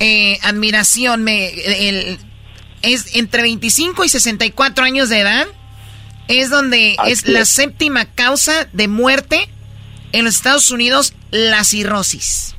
[0.00, 1.50] eh, admiración, me,
[2.82, 5.46] es entre 25 y 64 años de edad
[6.28, 9.48] es donde es la séptima causa de muerte
[10.12, 12.56] en los Estados Unidos, la cirrosis.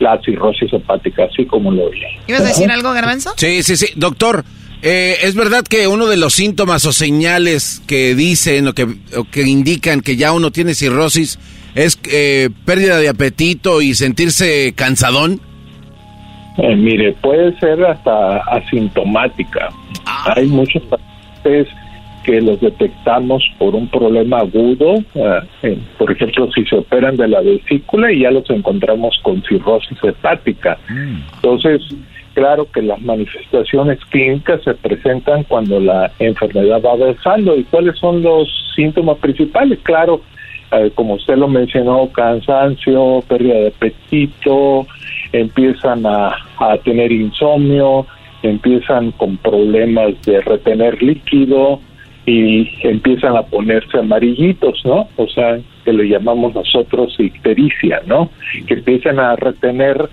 [0.00, 2.00] La cirrosis hepática, así como lo oí.
[2.26, 3.32] ¿Ibas a decir algo, Garbanzo?
[3.36, 3.86] Sí, sí, sí.
[3.96, 4.44] Doctor,
[4.82, 8.86] eh, ¿es verdad que uno de los síntomas o señales que dicen o que,
[9.30, 11.38] que indican que ya uno tiene cirrosis
[11.74, 15.40] es eh, pérdida de apetito y sentirse cansadón?
[16.58, 19.70] Eh, mire, puede ser hasta asintomática.
[20.04, 20.34] Ah.
[20.36, 21.74] Hay muchos pacientes
[22.24, 27.40] que los detectamos por un problema agudo, eh, por ejemplo, si se operan de la
[27.40, 30.78] vesícula y ya los encontramos con cirrosis hepática.
[30.88, 31.20] Mm.
[31.36, 31.82] Entonces,
[32.32, 37.56] claro que las manifestaciones clínicas se presentan cuando la enfermedad va avanzando.
[37.56, 39.78] ¿Y cuáles son los síntomas principales?
[39.82, 40.22] Claro,
[40.72, 44.86] eh, como usted lo mencionó, cansancio, pérdida de apetito,
[45.32, 48.06] empiezan a, a tener insomnio,
[48.42, 51.80] empiezan con problemas de retener líquido,
[52.26, 55.08] y empiezan a ponerse amarillitos, ¿no?
[55.16, 58.30] O sea, que le llamamos nosotros ictericia, ¿no?
[58.66, 60.08] Que empiezan a retener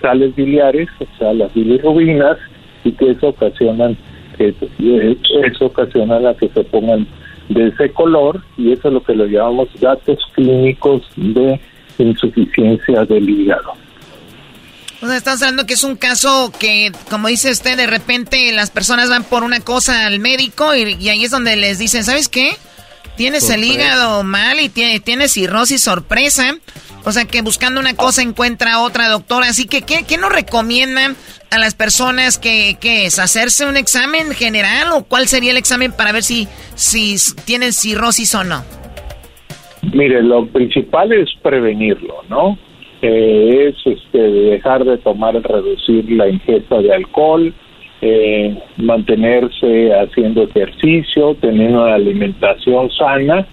[0.00, 2.38] sales biliares, o sea, las bilirrubinas,
[2.84, 3.96] y que eso ocasionan
[4.38, 4.54] que
[5.44, 7.06] eso ocasiona que se pongan
[7.50, 11.60] de ese color y eso es lo que le llamamos datos clínicos de
[11.98, 13.74] insuficiencia del hígado.
[15.02, 18.70] O sea, estamos hablando que es un caso que, como dice usted, de repente las
[18.70, 22.50] personas van por una cosa al médico y, ahí es donde les dicen, ¿sabes qué?
[23.16, 26.56] Tienes el hígado mal y tienes cirrosis sorpresa.
[27.04, 29.48] O sea, que buscando una cosa encuentra otra doctora.
[29.48, 31.16] Así que, ¿qué, qué nos recomiendan
[31.50, 33.18] a las personas que, que, es?
[33.18, 38.34] ¿Hacerse un examen general o cuál sería el examen para ver si, si tienen cirrosis
[38.34, 38.64] o no?
[39.94, 42.58] Mire, lo principal es prevenirlo, ¿no?
[43.02, 47.52] Eh, es este, dejar de tomar, reducir la ingesta de alcohol,
[48.02, 53.46] eh, mantenerse haciendo ejercicio, tener una alimentación sana.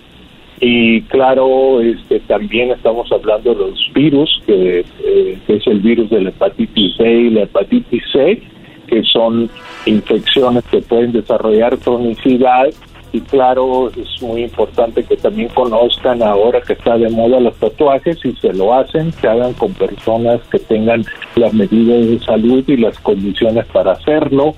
[0.59, 6.21] Y claro, este, también estamos hablando de los virus, que, eh, es el virus de
[6.21, 8.41] la hepatitis B y la hepatitis C,
[8.87, 9.49] que son
[9.85, 12.67] infecciones que pueden desarrollar cronicidad
[13.11, 18.17] y claro, es muy importante que también conozcan ahora que está de moda los tatuajes
[18.25, 22.77] y se lo hacen, se hagan con personas que tengan las medidas de salud y
[22.77, 24.55] las condiciones para hacerlo.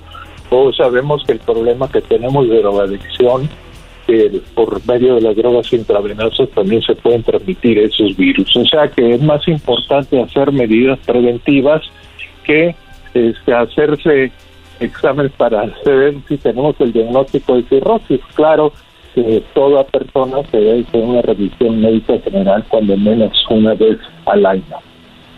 [0.48, 3.48] Todos sabemos que el problema que tenemos de drogadicción,
[4.06, 8.56] que por medio de las drogas intravenosas también se pueden transmitir esos virus.
[8.56, 11.82] O sea que es más importante hacer medidas preventivas
[12.44, 12.74] que
[13.14, 14.32] este, hacerse
[14.80, 18.20] exámenes para saber si tenemos el diagnóstico de cirrosis.
[18.34, 18.72] Claro
[19.14, 24.46] que toda persona se debe hacer una revisión médica general cuando menos una vez al
[24.46, 24.76] año.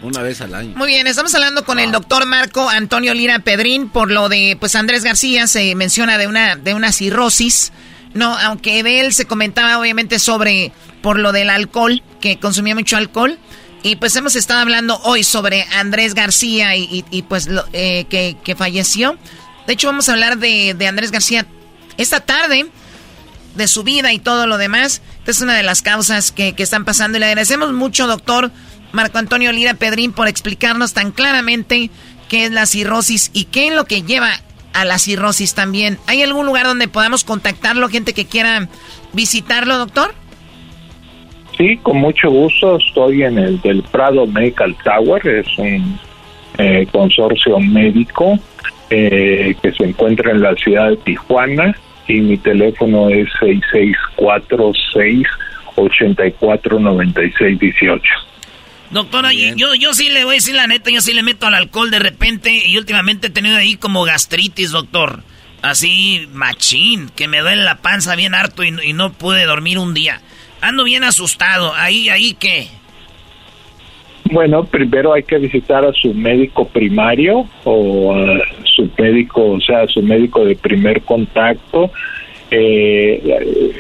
[0.03, 0.73] Una vez al año.
[0.77, 4.75] Muy bien, estamos hablando con el doctor Marco Antonio Lira Pedrín por lo de, pues
[4.75, 7.73] Andrés García se menciona de una, de una cirrosis.
[8.13, 13.39] No, aunque él se comentaba obviamente sobre, por lo del alcohol, que consumía mucho alcohol.
[13.83, 19.19] Y pues hemos estado hablando hoy sobre Andrés García y, pues eh, que, falleció.
[19.67, 21.47] De hecho, vamos a hablar de, Andrés García
[21.97, 22.67] esta tarde,
[23.57, 25.03] de su vida y todo lo demás.
[25.19, 27.19] Esta es una de las causas que, están pasando.
[27.19, 28.53] Y le agradecemos mucho, doctor
[28.93, 31.91] Marco Antonio Lira Pedrín, por explicarnos tan claramente
[32.29, 34.31] qué es la cirrosis y qué es lo que lleva
[34.75, 35.99] a la cirrosis también.
[36.07, 38.69] ¿Hay algún lugar donde podamos contactarlo, gente que quiera
[39.13, 40.15] visitarlo, doctor?
[41.63, 42.77] Sí, con mucho gusto.
[42.77, 45.97] Estoy en el del Prado Medical Tower, es un
[46.59, 48.37] eh, consorcio médico
[48.91, 51.77] eh, que se encuentra en la ciudad de Tijuana
[52.09, 55.25] y mi teléfono es 6646
[55.77, 58.03] 849618.
[58.91, 61.55] Doctora, yo, yo sí le voy a decir la neta, yo sí le meto al
[61.55, 65.23] alcohol de repente y últimamente he tenido ahí como gastritis, doctor.
[65.63, 69.95] Así, machín, que me duele la panza bien harto y, y no pude dormir un
[69.95, 70.21] día.
[70.63, 71.75] Ando bien asustado.
[71.75, 72.69] Ahí, ahí qué.
[74.31, 79.83] Bueno, primero hay que visitar a su médico primario o a su médico, o sea,
[79.83, 81.91] a su médico de primer contacto,
[82.51, 83.21] eh,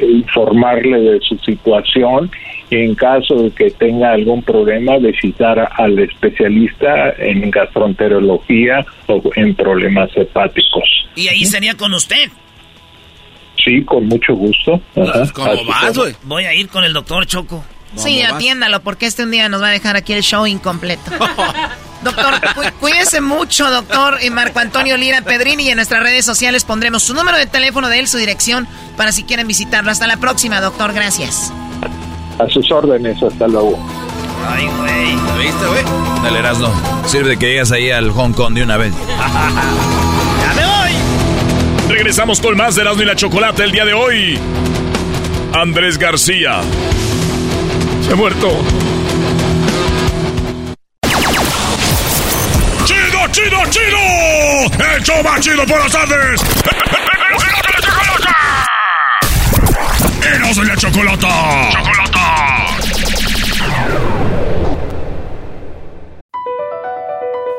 [0.02, 2.30] informarle de su situación
[2.68, 9.54] y en caso de que tenga algún problema visitar al especialista en gastroenterología o en
[9.54, 11.06] problemas hepáticos.
[11.14, 12.30] ¿Y ahí sería con usted?
[13.64, 14.80] Sí, con mucho gusto.
[14.94, 17.64] Pues, Voy a ir con el doctor Choco.
[17.96, 21.10] sí, atiéndalo, porque este un día nos va a dejar aquí el show incompleto.
[22.02, 22.34] doctor,
[22.80, 25.64] cuídese mucho, doctor y Marco Antonio Lira Pedrini.
[25.64, 29.12] Y en nuestras redes sociales pondremos su número de teléfono de él, su dirección, para
[29.12, 29.90] si quieren visitarlo.
[29.90, 30.92] Hasta la próxima, doctor.
[30.92, 31.52] Gracias.
[32.38, 33.78] A sus órdenes, hasta luego.
[34.48, 35.14] Ay, güey.
[35.14, 35.84] ¿Lo viste, güey?
[36.24, 36.72] Dale, Erasno.
[37.06, 38.92] Sirve que llegas ahí al Hong Kong de una vez.
[41.92, 44.38] Regresamos con más de Erasmo y la Chocolate el día de hoy.
[45.52, 46.62] Andrés García.
[48.06, 48.48] Se ha muerto.
[52.86, 53.98] ¡Chido, chido, chido!
[54.96, 56.40] ¡El show más chido por las tardes!
[60.34, 61.28] ¡Erasmo y la Chocolata!
[61.72, 62.22] ¡Chocolata!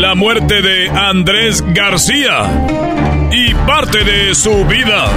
[0.00, 2.50] la muerte de Andrés García
[3.30, 5.10] y parte de su vida.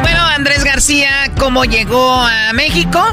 [0.00, 3.04] Bueno, Andrés García, ¿cómo llegó a México?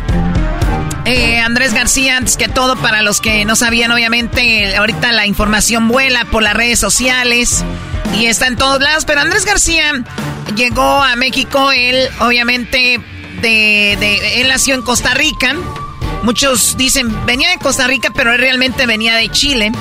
[1.04, 5.90] Eh, Andrés García, antes que todo, para los que no sabían, obviamente, ahorita la información
[5.90, 7.66] vuela por las redes sociales
[8.18, 10.02] y está en todos lados, pero Andrés García
[10.56, 13.02] llegó a México, él, obviamente,
[13.42, 15.56] de, de él nació en Costa Rica
[16.24, 19.72] Muchos dicen, venía de Costa Rica, pero él realmente venía de Chile.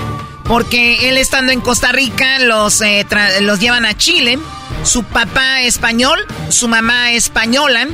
[0.44, 3.06] Porque él estando en Costa Rica los, eh,
[3.42, 4.38] los llevan a Chile.
[4.82, 6.18] Su papá español,
[6.50, 7.86] su mamá española.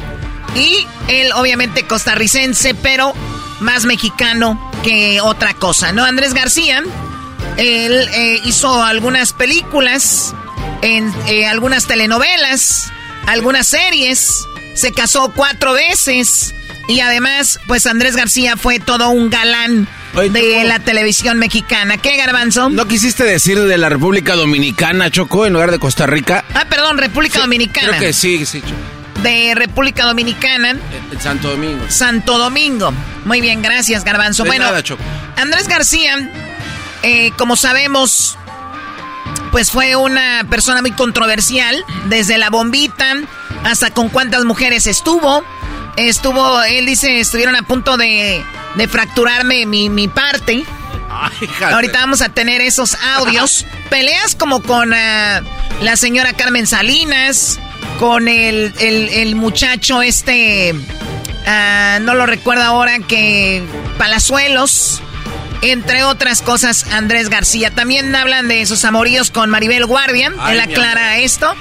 [0.54, 3.12] Y él obviamente costarricense, pero
[3.60, 6.04] más mexicano que otra cosa, ¿no?
[6.04, 6.82] Andrés García,
[7.56, 10.34] él eh, hizo algunas películas,
[10.82, 12.92] en eh, algunas telenovelas,
[13.26, 16.54] algunas series, se casó cuatro veces,
[16.88, 21.96] y además, pues Andrés García fue todo un galán de la televisión mexicana.
[21.96, 22.68] ¿Qué, Garbanzo?
[22.70, 26.44] ¿No quisiste decir de la República Dominicana, Choco, en lugar de Costa Rica?
[26.54, 27.88] Ah, perdón, República Dominicana.
[27.88, 29.22] Creo que sí, sí, Choco.
[29.22, 30.70] De República Dominicana.
[31.10, 31.84] En Santo Domingo.
[31.88, 32.92] Santo Domingo.
[33.24, 34.44] Muy bien, gracias, Garbanzo.
[34.44, 35.02] bueno, Choco.
[35.36, 36.30] Andrés García,
[37.02, 38.36] eh, como sabemos,
[39.50, 41.82] pues fue una persona muy controversial.
[42.08, 43.14] Desde la bombita
[43.64, 45.42] hasta con cuántas mujeres estuvo
[45.96, 50.64] Estuvo, él dice, estuvieron a punto de, de fracturarme mi, mi parte.
[51.62, 53.66] Ahorita vamos a tener esos audios.
[53.90, 55.40] Peleas como con eh,
[55.80, 57.60] la señora Carmen Salinas,
[57.98, 60.74] con el, el, muchacho este,
[61.46, 63.62] ah, no lo recuerdo ahora, que
[63.98, 65.00] Palazuelos,
[65.70, 67.70] entre otras cosas, Andrés García.
[67.70, 70.32] También hablan de sus amoríos con Maribel Guardia.
[70.50, 71.54] él aclara esto.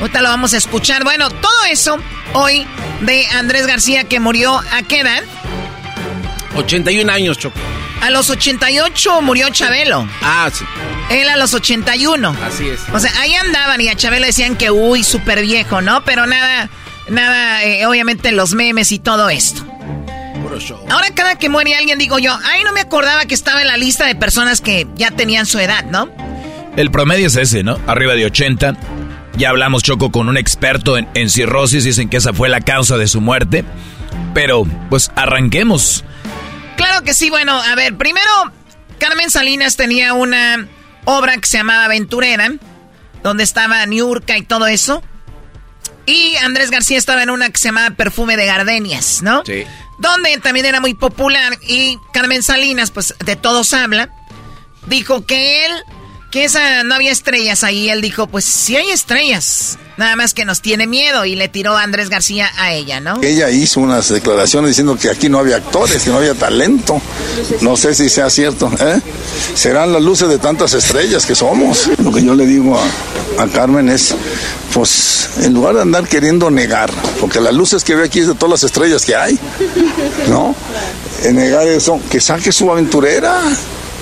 [0.00, 1.04] Ahorita lo vamos a escuchar.
[1.04, 1.98] Bueno, todo eso
[2.32, 2.66] hoy
[3.02, 5.22] de Andrés García que murió a qué edad?
[6.56, 7.58] 81 años, Choco.
[8.02, 10.08] A los 88 murió Chabelo.
[10.22, 10.64] Ah, sí.
[11.10, 12.36] Él a los 81.
[12.42, 12.80] Así es.
[12.92, 16.02] O sea, ahí andaban y a Chabelo decían que, uy, súper viejo, ¿no?
[16.04, 16.70] Pero nada,
[17.08, 19.64] nada, eh, obviamente los memes y todo esto.
[20.58, 20.78] Show.
[20.90, 23.76] Ahora cada que muere alguien digo yo, ay, no me acordaba que estaba en la
[23.76, 26.10] lista de personas que ya tenían su edad, ¿no?
[26.76, 27.78] El promedio es ese, ¿no?
[27.86, 28.76] Arriba de 80.
[29.36, 31.84] Ya hablamos, Choco, con un experto en, cirrosis.
[31.84, 33.64] Dicen que esa fue la causa de su muerte.
[34.34, 36.04] Pero, pues, arranquemos.
[36.76, 37.30] Claro que sí.
[37.30, 38.30] Bueno, a ver, primero,
[38.98, 40.68] Carmen Salinas tenía una
[41.04, 42.50] obra que se llamaba Aventurera,
[43.22, 45.02] donde estaba Niurka y todo eso.
[46.06, 49.42] Y Andrés García estaba en una que se llamaba Perfume de Gardenias, ¿no?
[49.44, 49.64] Sí.
[50.00, 51.58] Donde también era muy popular.
[51.62, 54.12] Y Carmen Salinas, pues de todos habla,
[54.86, 55.72] dijo que él
[56.30, 57.88] que esa no había estrellas ahí.
[57.88, 61.76] Él dijo, pues sí hay estrellas, nada más que nos tiene miedo y le tiró
[61.76, 63.20] a Andrés García a ella, ¿no?
[63.22, 67.00] Ella hizo unas declaraciones diciendo que aquí no había actores, que no había talento.
[67.60, 69.00] No sé si sea cierto, ¿eh?
[69.54, 71.88] Serán las luces de tantas estrellas que somos.
[72.02, 74.14] Lo que yo le digo a, a Carmen es,
[74.72, 78.34] pues en lugar de andar queriendo negar, porque las luces que ve aquí es de
[78.34, 79.38] todas las estrellas que hay,
[80.28, 80.54] ¿no?
[81.24, 83.40] En negar eso, que saque su aventurera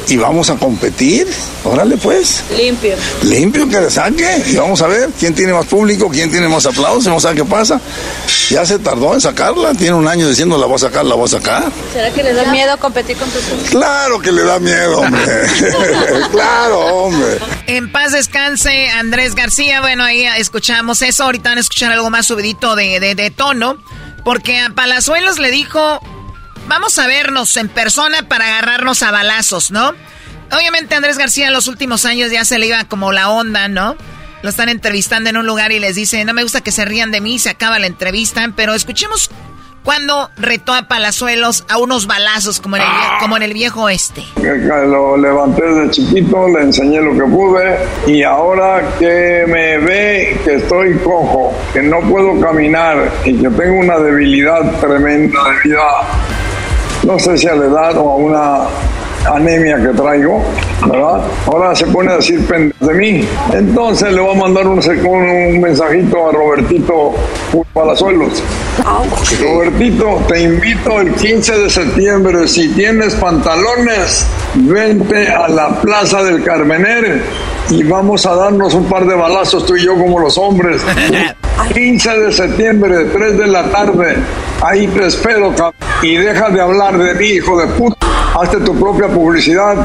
[0.09, 1.28] y vamos a competir.
[1.64, 2.42] Órale pues.
[2.56, 2.96] Limpio.
[3.22, 6.66] Limpio que le saque y vamos a ver quién tiene más público, quién tiene más
[6.66, 7.80] aplausos, vamos a ver qué pasa.
[8.50, 11.26] Ya se tardó en sacarla, tiene un año diciendo la voy a sacar, la voy
[11.26, 11.64] a sacar.
[11.92, 13.38] ¿Será que le da miedo competir con tu
[13.70, 15.22] Claro que le da miedo, hombre.
[16.32, 17.38] claro, hombre.
[17.66, 19.80] En paz descanse Andrés García.
[19.80, 21.24] Bueno, ahí escuchamos eso.
[21.24, 23.76] Ahorita van a escuchar algo más subidito de, de, de tono.
[24.24, 26.00] Porque a Palazuelos le dijo
[26.68, 29.94] vamos a vernos en persona para agarrarnos a balazos, ¿no?
[30.52, 33.96] Obviamente Andrés García en los últimos años ya se le iba como la onda, ¿no?
[34.42, 37.10] Lo están entrevistando en un lugar y les dice, no me gusta que se rían
[37.10, 39.30] de mí, se acaba la entrevista, pero escuchemos
[39.82, 42.88] cuando retó a Palazuelos a unos balazos como en el,
[43.20, 44.22] como en el viejo oeste.
[44.36, 44.54] Que
[44.86, 50.56] Lo levanté desde chiquito, le enseñé lo que pude y ahora que me ve que
[50.56, 56.06] estoy cojo, que no puedo caminar y que tengo una debilidad tremenda debido a,
[57.05, 58.59] no sé si a la edad o a una
[59.34, 60.42] anemia que traigo,
[60.86, 61.20] ¿verdad?
[61.46, 63.28] Ahora se pone a decir pendejo de mí.
[63.53, 67.14] Entonces le voy a mandar un, un mensajito a Robertito
[67.72, 68.42] Palazuelos.
[69.42, 72.49] Robertito, te invito el 15 de septiembre.
[72.49, 74.26] Si tienes pantalones,
[74.66, 77.22] vente a la Plaza del Carmener
[77.70, 80.82] y vamos a darnos un par de balazos tú y yo como los hombres.
[81.74, 84.16] 15 de septiembre, 3 de la tarde.
[84.62, 85.54] Ahí te espero,
[86.02, 87.96] Y deja de hablar de mí, hijo de puta.
[88.40, 89.76] Hazte tu propia publicidad.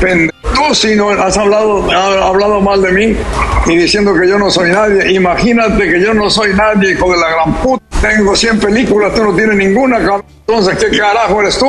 [0.00, 0.30] Pendejo.
[0.54, 3.16] Tú si no has hablado, has hablado mal de mí
[3.66, 5.12] y diciendo que yo no soy nadie.
[5.12, 7.84] Imagínate que yo no soy nadie, hijo de la gran puta.
[8.00, 10.24] Tengo 100 películas, tú no tienes ninguna, cabrón.
[10.48, 11.66] Entonces, ¿qué carajo eres tú?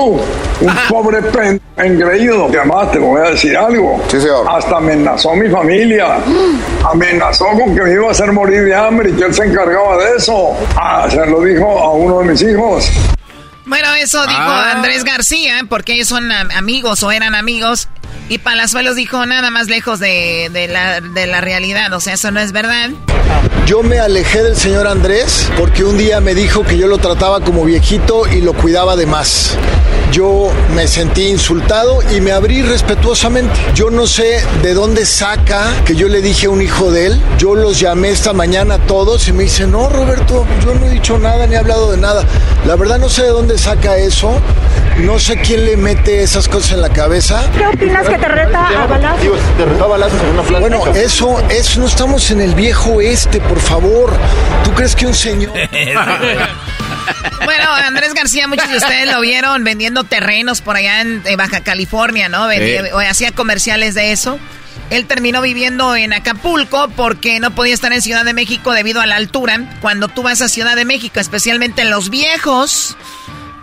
[0.62, 2.50] Un pobre pendejo engreído.
[2.50, 4.02] Que además te voy a decir algo.
[4.50, 6.18] Hasta amenazó a mi familia.
[6.90, 9.98] Amenazó con que me iba a hacer morir de hambre y que él se encargaba
[9.98, 10.56] de eso.
[10.76, 12.90] Ah, se lo dijo a uno de mis hijos.
[13.66, 14.72] Bueno, eso dijo Ah.
[14.76, 17.88] Andrés García, porque ellos son am- amigos o eran amigos.
[18.30, 21.91] Y Palazuelos dijo nada más lejos de, la, de la realidad.
[21.93, 22.89] O sea, eso no es verdad.
[23.66, 27.41] Yo me alejé del señor Andrés porque un día me dijo que yo lo trataba
[27.41, 29.57] como viejito y lo cuidaba de más.
[30.12, 33.57] Yo me sentí insultado y me abrí respetuosamente.
[33.74, 37.22] Yo no sé de dónde saca que yo le dije a un hijo de él.
[37.38, 40.89] Yo los llamé esta mañana a todos y me dice, no, Roberto, yo no he
[40.89, 42.26] dicho nada ni he hablado de nada.
[42.66, 44.38] La verdad no sé de dónde saca eso.
[44.97, 47.49] No sé quién le mete esas cosas en la cabeza.
[47.57, 49.39] ¿Qué opinas que te reta a balazos?
[49.57, 50.59] Te retó a balazos en una plaza.
[50.59, 54.12] Bueno, eso, eso no estamos en el viejo oeste, por favor.
[54.66, 55.53] ¿Tú crees que un señor...
[57.45, 61.62] Bueno, Andrés García, muchos de ustedes lo vieron vendiendo terrenos por allá en, en Baja
[61.62, 62.47] California, ¿no?
[62.47, 64.39] Vendía- hacía comerciales de eso.
[64.89, 69.05] Él terminó viviendo en Acapulco porque no podía estar en Ciudad de México debido a
[69.05, 69.59] la altura.
[69.82, 72.97] Cuando tú vas a Ciudad de México, especialmente los viejos,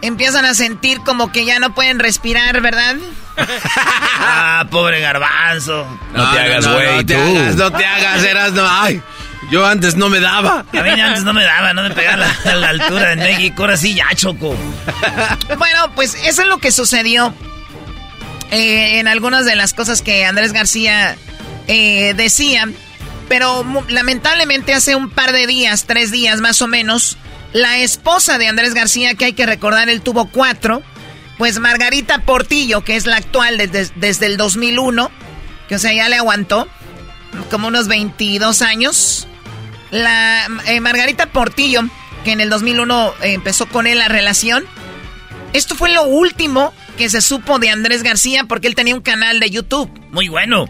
[0.00, 2.96] empiezan a sentir como que ya no pueden respirar, ¿verdad?
[4.20, 5.86] Ah, pobre garbanzo.
[6.12, 7.20] No, te hagas, no, güey, no te tú.
[7.20, 8.62] hagas, no te hagas, Erasmo.
[8.68, 9.02] Ay,
[9.50, 10.64] yo antes no me daba.
[10.72, 13.76] A mí antes no me daba, no me pegaba la, la altura de México, ahora
[13.76, 14.54] sí ya choco.
[15.58, 17.34] Bueno, pues eso es lo que sucedió
[18.50, 21.16] eh, en algunas de las cosas que Andrés García
[21.66, 22.68] eh, decía.
[23.28, 27.18] Pero mu- lamentablemente hace un par de días, tres días más o menos,
[27.52, 30.82] la esposa de Andrés García, que hay que recordar, él tuvo cuatro,
[31.36, 35.10] pues Margarita Portillo, que es la actual desde, desde el 2001,
[35.68, 36.68] que o sea, ya le aguantó
[37.50, 39.28] como unos 22 años.
[39.90, 41.82] La eh, Margarita Portillo,
[42.24, 44.64] que en el 2001 eh, empezó con él la relación.
[45.52, 49.40] Esto fue lo último que se supo de Andrés García porque él tenía un canal
[49.40, 49.90] de YouTube.
[50.10, 50.66] Muy bueno.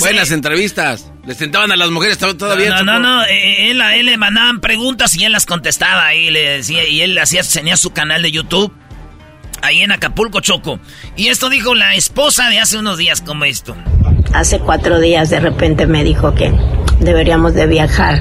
[0.00, 1.12] Buenas entrevistas.
[1.24, 2.70] Les sentaban a las mujeres to- todavía.
[2.70, 6.30] No, no, no, eh, él, a él le mandaban preguntas y él las contestaba y
[6.30, 8.72] le decía, y él hacía, tenía su canal de YouTube
[9.62, 10.78] ahí en Acapulco, Choco.
[11.16, 13.76] Y esto dijo la esposa de hace unos días como esto.
[14.34, 16.52] Hace cuatro días de repente me dijo que
[17.00, 18.18] deberíamos de viajar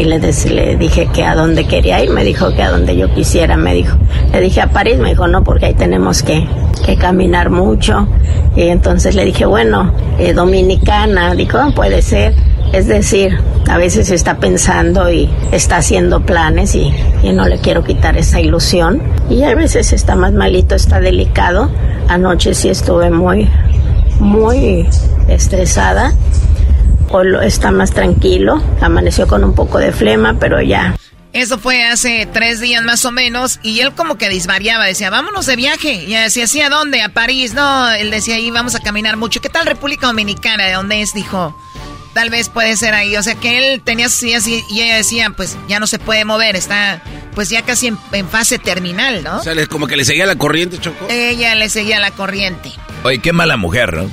[0.00, 3.58] y le, dije que a dónde quería ir, me dijo que a donde yo quisiera,
[3.58, 3.98] me dijo.
[4.32, 6.48] Le dije a París, me dijo no, porque ahí tenemos que,
[6.86, 8.08] que caminar mucho.
[8.56, 12.34] Y entonces le dije, bueno, eh, dominicana, dijo, "Ah, puede ser.
[12.72, 13.36] Es decir,
[13.68, 18.40] a veces está pensando y está haciendo planes y, y no le quiero quitar esa
[18.40, 19.02] ilusión.
[19.28, 21.68] Y a veces está más malito, está delicado.
[22.08, 23.50] Anoche sí estuve muy,
[24.18, 24.86] muy
[25.28, 26.14] estresada.
[27.12, 30.96] Lo- está más tranquilo, amaneció con un poco de flema, pero ya.
[31.32, 35.46] Eso fue hace tres días más o menos y él como que disvariaba, decía, vámonos
[35.46, 35.92] de viaje.
[35.92, 37.02] Y decía, ¿sí a dónde?
[37.02, 37.54] A París.
[37.54, 39.40] No, él decía, ahí vamos a caminar mucho.
[39.40, 40.66] ¿Qué tal República Dominicana?
[40.66, 41.14] ¿De dónde es?
[41.14, 41.56] Dijo,
[42.14, 43.16] tal vez puede ser ahí.
[43.16, 46.00] O sea que él tenía sus ideas y, y ella decía, pues ya no se
[46.00, 47.00] puede mover, está
[47.36, 49.38] pues ya casi en, en fase terminal, ¿no?
[49.38, 51.06] O sea, como que le seguía la corriente, Choco.
[51.08, 52.72] Ella le seguía la corriente.
[53.04, 54.10] Oye, qué mala mujer, ¿no?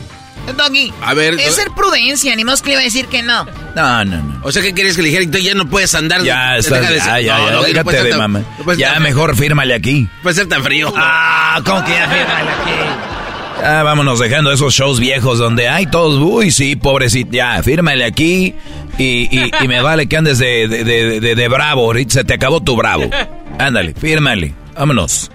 [0.56, 3.46] Doggy, A ver, es ser prudencia, ni más que le iba a decir que no.
[3.76, 4.40] No, no, no.
[4.44, 5.24] O sea, ¿qué querías que le dijera?
[5.26, 6.24] Entonces ya no puedes andar.
[6.24, 8.42] Ya, Deja estás, de ya, ya, No, ya, no, déjate de tan- mamá.
[8.78, 10.08] Ya, tan- mejor fírmale aquí.
[10.24, 10.92] Puede ser tan frío.
[10.96, 13.64] Ah, ¿cómo que ya fírmale aquí?
[13.64, 18.54] Ah, vámonos dejando esos shows viejos donde hay todos, uy, sí, pobrecito, ya, fírmale aquí
[19.00, 19.04] y,
[19.36, 22.36] y, y me vale que andes de, de, de, de- de bravo, ahorita se te
[22.36, 23.10] acabó tu bravo.
[23.60, 25.32] Ándale, fírmale, vámonos.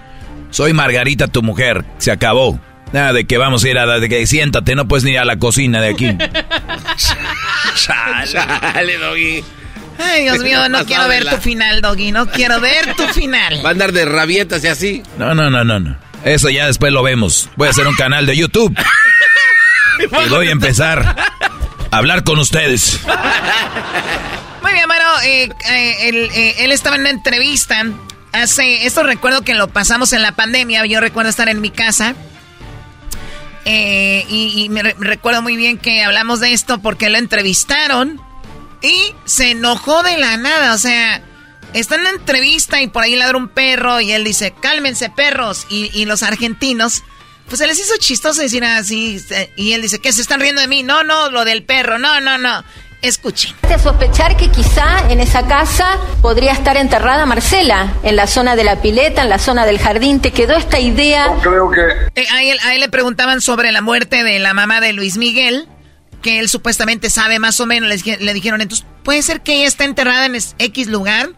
[0.51, 2.57] Soy Margarita, tu mujer, se acabó.
[2.93, 5.25] Nada de que vamos a ir a, de que siéntate, no puedes ni ir a
[5.25, 6.15] la cocina de aquí.
[7.75, 9.43] Chale, Doggy.
[9.97, 12.11] Ay, Dios mío, no quiero ver tu final, Doggy.
[12.11, 13.65] No quiero ver tu final.
[13.65, 15.03] Va a andar de rabietas y así.
[15.17, 15.97] No, no, no, no, no.
[16.23, 17.49] Eso ya después lo vemos.
[17.55, 18.77] Voy a hacer un canal de YouTube.
[19.99, 20.99] y voy a empezar
[21.89, 22.99] a hablar con ustedes.
[24.61, 27.83] Muy bien, bueno, eh, eh, él, eh, él estaba en una entrevista.
[28.33, 30.85] Hace, esto recuerdo que lo pasamos en la pandemia.
[30.85, 32.15] Yo recuerdo estar en mi casa.
[33.65, 38.19] Eh, y, me re- recuerdo muy bien que hablamos de esto porque lo entrevistaron
[38.81, 40.73] y se enojó de la nada.
[40.73, 41.21] O sea,
[41.73, 45.65] está en una entrevista y por ahí ladra un perro y él dice, cálmense perros.
[45.69, 47.03] Y, y los argentinos,
[47.47, 49.17] pues se les hizo chistoso decir así.
[49.55, 50.83] Y él dice, ¿qué se están riendo de mí?
[50.83, 51.97] No, no, lo del perro.
[51.99, 52.63] No, no, no.
[53.03, 53.53] Escuchen.
[53.67, 58.63] De sospechar que quizá en esa casa podría estar enterrada Marcela, en la zona de
[58.63, 60.21] la pileta, en la zona del jardín.
[60.21, 61.27] ¿Te quedó esta idea?
[61.41, 61.81] Creo que
[62.15, 65.17] Eh, a, él, a él le preguntaban sobre la muerte de la mamá de Luis
[65.17, 65.67] Miguel,
[66.21, 67.89] que él supuestamente sabe más o menos.
[67.89, 71.29] Le, le dijeron, entonces, ¿puede ser que ella está enterrada en X lugar?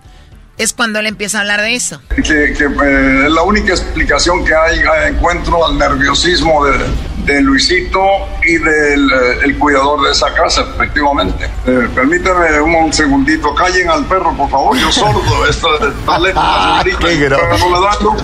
[0.57, 2.01] Es cuando él empieza a hablar de eso.
[2.15, 6.77] que, que, eh, es la única explicación que hay encuentro al nerviosismo de,
[7.25, 7.99] de Luisito
[8.43, 11.49] y del eh, el cuidador de esa casa, efectivamente.
[11.65, 16.43] Eh, permíteme un, un segundito, callen al perro, por favor, yo sordo, esta está lejos
[16.43, 18.15] la señorita, Qué pero no le dando.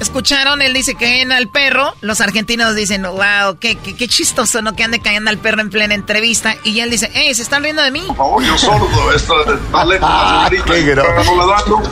[0.00, 1.94] Escucharon, él dice que en al perro.
[2.00, 4.74] Los argentinos dicen, wow, qué, qué, qué chistoso, ¿no?
[4.74, 6.54] Que ande cayendo al perro en plena entrevista.
[6.64, 8.02] Y él dice, hey, ¿se están riendo de mí?
[8.08, 11.08] Por favor, yo sordo, esta está lejos la señorita, Qué grosso.
[11.16, 11.82] pero no le dando.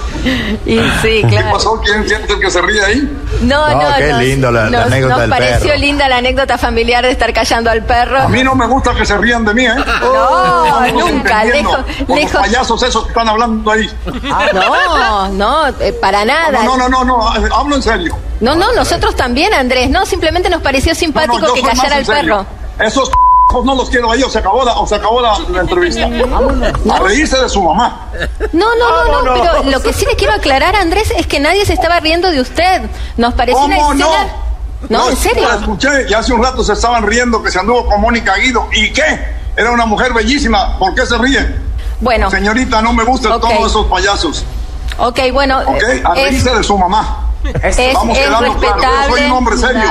[0.66, 1.52] Y sí, ¿Qué claro.
[1.52, 1.80] pasó?
[1.84, 3.16] ¿Quién siente el que se ríe ahí?
[3.42, 5.78] No, No, no, qué nos- lindo la- la nos, anécdota nos del pareció perro.
[5.80, 8.18] linda la anécdota familiar de estar callando al perro.
[8.22, 9.74] A mí no me gusta que se rían de mí, ¿eh?
[10.02, 11.78] No, nunca, lejos,
[12.08, 12.32] lejos.
[12.32, 13.88] los payasos esos que están hablando ahí.
[14.54, 16.64] No, no, eh, para nada.
[16.64, 18.18] No, no, no, no, no, hablo en serio.
[18.40, 19.90] No, no, nosotros también, Andrés.
[19.90, 22.46] No, simplemente nos pareció simpático No, no, yo que callara al perro.
[22.78, 23.10] Esos
[23.64, 26.06] no los quiero ahí, o se acabó la, o se acabó la, la entrevista.
[26.06, 28.08] A reírse de su mamá.
[28.52, 31.64] No, no, no, no, pero lo que sí le quiero aclarar, Andrés, es que nadie
[31.64, 32.82] se estaba riendo de usted.
[33.16, 34.24] Nos pareció una ¿Cómo escena...
[34.24, 34.48] no?
[34.88, 35.48] No, en serio.
[35.48, 38.68] La escuché y hace un rato se estaban riendo que se anduvo con Mónica Guido.
[38.72, 39.36] ¿Y qué?
[39.56, 40.78] Era una mujer bellísima.
[40.78, 41.68] ¿Por qué se ríen?
[42.00, 44.44] Bueno, Señorita, no me gustan todos esos payasos.
[44.98, 45.82] ok, bueno, ¿Ok?
[46.04, 47.27] A es, reírse de su mamá.
[47.62, 48.60] Es, Vamos es quedando claro.
[48.60, 49.08] respetable.
[49.08, 49.82] Yo soy un hombre serio.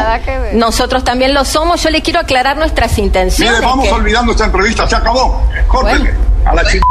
[0.53, 1.81] Nosotros también lo somos.
[1.83, 3.55] Yo le quiero aclarar nuestras intenciones.
[3.59, 4.87] Mire, vamos que- olvidando esta entrevista.
[4.87, 5.41] Se acabó.
[5.67, 6.13] Córtele.
[6.45, 6.85] A la chica.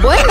[0.00, 0.22] Bueno.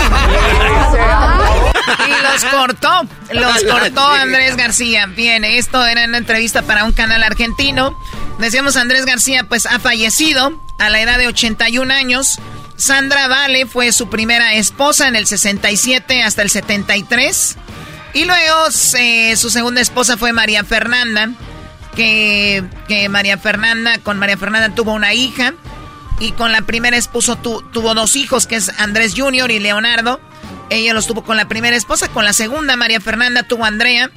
[2.08, 3.02] Y los cortó,
[3.32, 5.06] los cortó Andrés García.
[5.08, 7.98] Bien, esto era una entrevista para un canal argentino.
[8.40, 12.40] Decíamos Andrés García pues ha fallecido a la edad de 81 años.
[12.76, 17.58] Sandra Vale fue su primera esposa en el 67 hasta el 73.
[18.14, 18.56] Y luego
[18.98, 21.30] eh, su segunda esposa fue María Fernanda,
[21.96, 25.54] que, que María Fernanda, con María Fernanda tuvo una hija.
[26.20, 29.50] Y con la primera esposa tu- tuvo dos hijos, que es Andrés Jr.
[29.50, 30.22] y Leonardo.
[30.70, 32.10] Ella los tuvo con la primera esposa.
[32.10, 34.12] Con la segunda, María Fernanda, tuvo a Andrea.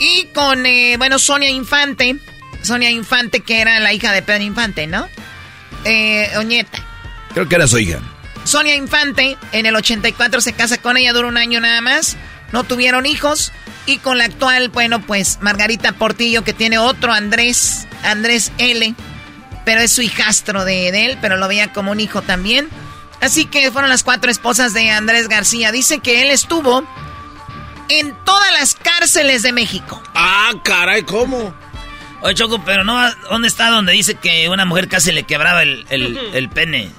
[0.00, 2.16] Y con, eh, bueno, Sonia Infante.
[2.62, 5.08] Sonia Infante, que era la hija de Pedro Infante, ¿no?
[5.84, 6.78] Eh, Oñeta.
[7.32, 8.00] Creo que era su hija.
[8.44, 12.18] Sonia Infante, en el 84 se casa con ella, dura un año nada más.
[12.52, 13.52] No tuvieron hijos.
[13.86, 18.94] Y con la actual, bueno, pues Margarita Portillo, que tiene otro Andrés, Andrés L.
[19.64, 22.68] Pero es su hijastro de, de él, pero lo veía como un hijo también.
[23.20, 25.72] Así que fueron las cuatro esposas de Andrés García.
[25.72, 26.84] Dice que él estuvo
[27.88, 30.02] en todas las cárceles de México.
[30.14, 31.54] Ah, caray, ¿cómo?
[32.22, 32.98] Oye, Choco, pero no,
[33.30, 36.90] ¿dónde está donde dice que una mujer casi le quebraba el, el, el pene?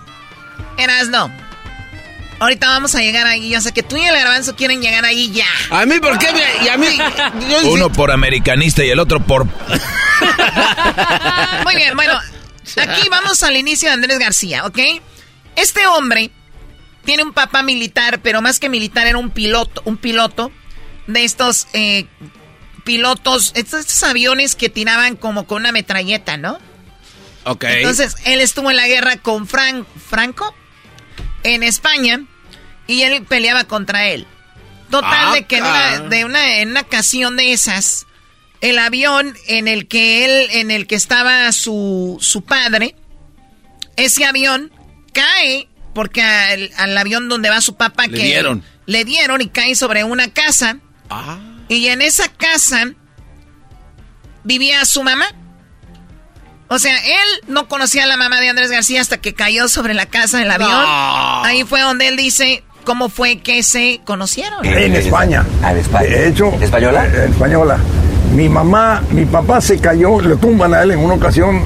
[0.78, 1.32] Eras no.
[2.42, 3.50] Ahorita vamos a llegar ahí.
[3.52, 5.46] Yo sé que tú y el garbanzo quieren llegar ahí ya.
[5.70, 6.28] ¿A mí por qué?
[6.34, 6.88] me- Y a mí...
[7.50, 9.46] yo- Uno por americanista y el otro por...
[11.64, 12.20] Muy bien, bueno,
[12.78, 14.80] aquí vamos al inicio de Andrés García, ¿ok?
[15.56, 16.32] Este hombre
[17.06, 20.52] tiene un papá militar, pero más que militar era un piloto, un piloto
[21.08, 22.06] de estos eh,
[22.84, 26.58] pilotos, estos, estos aviones que tiraban como con una metralleta, ¿no?
[27.44, 27.64] Ok.
[27.66, 30.56] Entonces, él estuvo en la guerra con Fran- Franco
[31.44, 32.22] en España
[32.88, 34.28] y él peleaba contra él.
[34.89, 36.00] Total Ah, de que en una, cara.
[36.10, 38.06] de una, en una ocasión de esas,
[38.60, 42.96] el avión en el que él, en el que estaba su, su padre,
[43.96, 44.72] ese avión
[45.14, 48.64] cae porque al, al avión donde va su papá Le que dieron.
[48.86, 50.78] le dieron y cae sobre una casa.
[51.10, 51.39] Ah.
[51.70, 52.92] Y en esa casa
[54.44, 55.26] vivía su mamá.
[56.74, 59.94] O sea, él no conocía a la mamá de Andrés García hasta que cayó sobre
[59.94, 60.72] la casa del avión.
[60.72, 61.44] No.
[61.44, 64.66] Ahí fue donde él dice cómo fue que se conocieron.
[64.66, 65.46] En España.
[66.00, 67.06] De hecho, ¿Española?
[67.08, 67.78] española.
[68.34, 71.62] Mi mamá, mi papá se cayó, le tumban a él en una ocasión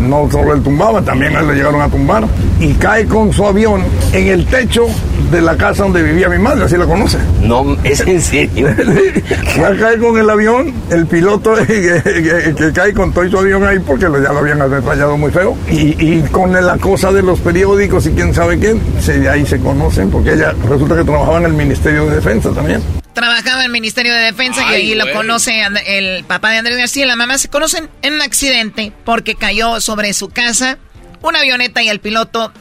[0.00, 2.26] No solo él tumbaba, también a él le llegaron a tumbar.
[2.60, 3.82] Y cae con su avión
[4.12, 4.86] en el techo
[5.30, 7.18] de la casa donde vivía mi madre, así la conoce.
[7.42, 8.68] No, es en serio.
[9.62, 13.78] Va a caer con el avión, el piloto que, cae con todo su avión ahí
[13.80, 15.56] porque ya lo habían rayado muy feo.
[15.70, 20.10] Y, con la cosa de los periódicos y quién sabe qué, se, ahí se conocen
[20.10, 22.80] porque ella resulta que trabajaba en el Ministerio de Defensa también.
[23.18, 27.04] Trabajaba en el Ministerio de Defensa y ahí lo conoce el papá de Andrés García
[27.04, 27.36] y la mamá.
[27.36, 30.78] Se conocen en un accidente porque cayó sobre su casa
[31.20, 32.52] una avioneta y el piloto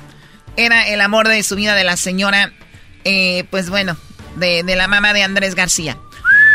[0.56, 2.54] era el amor de su vida de la señora,
[3.04, 3.98] eh, pues bueno,
[4.38, 5.96] de, la mamá de Andrés García.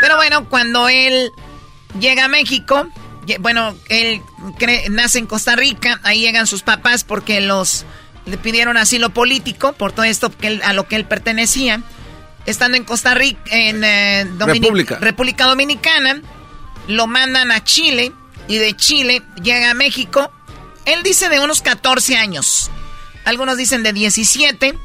[0.01, 1.31] Pero bueno, cuando él
[1.97, 2.89] llega a México,
[3.39, 4.21] bueno, él
[4.89, 7.85] nace en Costa Rica, ahí llegan sus papás porque los
[8.25, 11.81] le pidieron asilo político por todo esto que a lo que él pertenecía.
[12.45, 14.27] Estando en Costa Rica, en eh,
[14.99, 16.21] República Dominicana,
[16.87, 18.11] lo mandan a Chile
[18.47, 20.31] y de Chile llega a México.
[20.85, 22.69] Él dice de unos 14 años
[23.25, 24.77] algunos dicen de 17,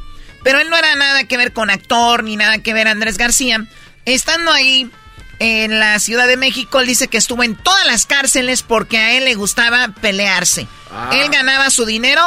[0.42, 3.66] pero él no era nada que ver con actor ni nada que ver Andrés García.
[4.04, 4.90] Estando ahí
[5.38, 9.16] en la Ciudad de México, él dice que estuvo en todas las cárceles porque a
[9.16, 10.66] él le gustaba pelearse.
[10.92, 11.10] Ah.
[11.12, 12.22] Él ganaba su dinero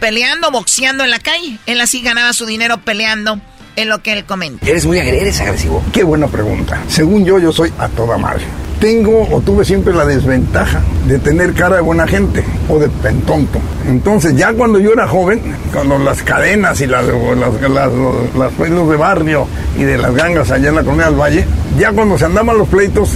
[0.00, 1.58] peleando, boxeando en la calle.
[1.66, 3.40] Él así ganaba su dinero peleando
[3.76, 4.66] en lo que él comenta.
[4.66, 5.82] ¿Eres muy agresivo?
[5.92, 6.80] Qué buena pregunta.
[6.88, 8.44] Según yo, yo soy a toda madre
[8.84, 13.58] tengo o tuve siempre la desventaja de tener cara de buena gente o de pentonto.
[13.86, 15.40] Entonces ya cuando yo era joven,
[15.72, 17.92] cuando las cadenas y las, las,
[18.36, 19.46] las, pueblos de barrio
[19.78, 21.46] y de las gangas allá en la colonia del Valle,
[21.78, 23.12] ya cuando se andaban los pleitos,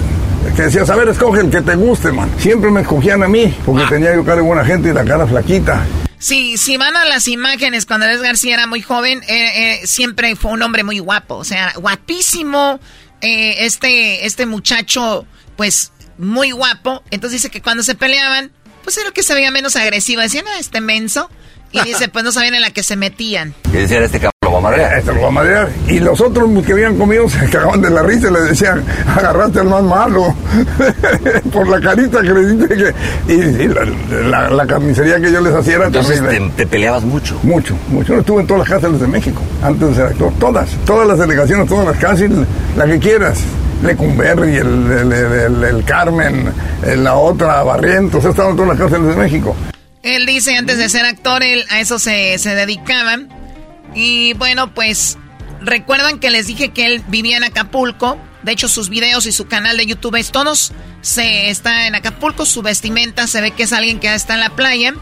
[0.56, 2.30] que decías, a ver, escoge el que te guste, man.
[2.38, 3.88] Siempre me escogían a mí, porque ah.
[3.90, 5.84] tenía yo cara de buena gente y la cara flaquita.
[6.18, 10.34] Sí, si van a las imágenes, cuando Andrés García era muy joven, eh, eh, siempre
[10.34, 12.80] fue un hombre muy guapo, o sea, guapísimo.
[13.20, 17.02] Eh, este, este muchacho pues muy guapo.
[17.10, 18.52] Entonces dice que cuando se peleaban,
[18.84, 20.22] pues era que se veía menos agresivo.
[20.22, 21.30] Decían, este menso.
[21.72, 23.54] Y dice, pues no sabían en la que se metían.
[23.68, 24.98] Y decían, este cabrón lo va a madrear.
[24.98, 25.68] Este lo va a madrear.
[25.88, 29.60] Y los otros que habían comido se cagaban de la risa y le decían, agarraste
[29.60, 30.34] al más malo.
[31.52, 32.68] Por la carita que le dije
[33.26, 33.32] que...
[33.32, 37.38] Y, la, carnicería que yo les hacía era Entonces te, te, peleabas mucho.
[37.42, 38.14] Mucho, mucho.
[38.14, 40.32] Yo estuve en todas las cárceles de México, antes de ser actor.
[40.38, 40.70] Todas.
[40.84, 42.46] Todas las delegaciones, todas las cárceles,
[42.76, 43.40] la que quieras.
[43.82, 46.52] Lecumberri, el, el, el, Carmen,
[46.96, 49.54] la otra, Barrientos, estaban en todas las cárceles de México.
[50.16, 53.18] Él dice, antes de ser actor, él a eso se, se dedicaba.
[53.94, 55.18] Y bueno, pues
[55.60, 58.18] recuerdan que les dije que él vivía en Acapulco.
[58.42, 62.46] De hecho, sus videos y su canal de YouTube es todos se está en Acapulco.
[62.46, 64.94] Su vestimenta se ve que es alguien que está en la playa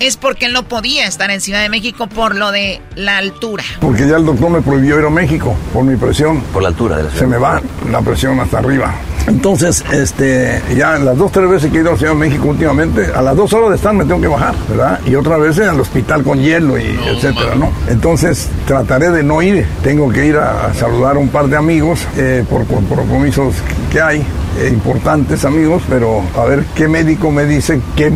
[0.00, 3.64] es porque él no podía estar en Ciudad de México por lo de la altura.
[3.80, 6.40] Porque ya el doctor me prohibió ir a México por mi presión.
[6.52, 7.24] Por la altura de la ciudad.
[7.24, 8.94] Se me va la presión hasta arriba.
[9.26, 13.06] Entonces, este, ya las dos, tres veces que he ido a Ciudad de México últimamente,
[13.14, 15.00] a las dos horas de estar me tengo que bajar, ¿verdad?
[15.04, 17.70] Y otra vez al hospital con hielo y etcétera, ¿no?
[17.88, 19.66] Entonces, trataré de no ir.
[19.82, 23.54] Tengo que ir a, saludar a un par de amigos eh, por, por compromisos
[23.92, 24.24] que hay
[24.66, 28.12] importantes amigos, pero a ver qué médico me dice qué,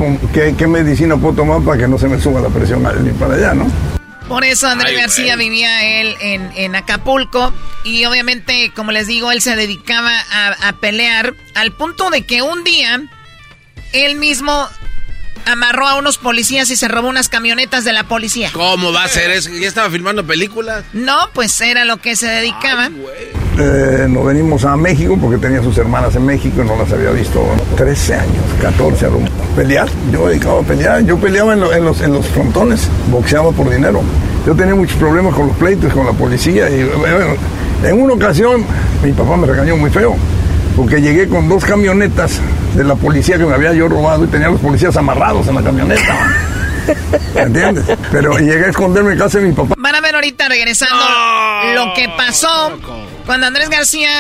[0.56, 3.54] qué, medicina puedo tomar para que no se me suba la presión ni para allá,
[3.54, 3.66] ¿no?
[4.28, 7.52] Por eso Andrés García vivía él en, en, Acapulco
[7.84, 12.40] y obviamente, como les digo, él se dedicaba a, a pelear al punto de que
[12.40, 13.02] un día
[13.92, 14.68] él mismo
[15.46, 18.50] amarró a unos policías y se robó unas camionetas de la policía.
[18.52, 19.50] ¿Cómo va a ser eso?
[19.50, 20.84] ¿Ya estaba filmando películas?
[20.92, 22.90] No, pues era lo que se dedicaba.
[23.58, 27.10] eh, nos venimos a México porque tenía sus hermanas en México y no las había
[27.10, 27.42] visto
[27.76, 29.10] 13 años, 14 a
[29.56, 29.88] pelear.
[30.12, 34.02] Yo dedicaba a pelear, yo peleaba en, los, en los frontones, boxeaba por dinero.
[34.46, 37.36] Yo tenía muchos problemas con los pleitos, con la policía y bueno,
[37.84, 38.64] en una ocasión
[39.02, 40.16] mi papá me regañó muy feo
[40.76, 42.40] porque llegué con dos camionetas
[42.74, 45.62] de la policía que me había yo robado y tenía los policías amarrados en la
[45.62, 46.36] camioneta.
[47.34, 47.84] ¿Entiendes?
[48.10, 49.74] Pero llegué a esconderme en casa de mi papá.
[49.78, 51.04] Van a ver ahorita regresando
[51.74, 52.78] lo que pasó
[53.26, 54.10] cuando Andrés García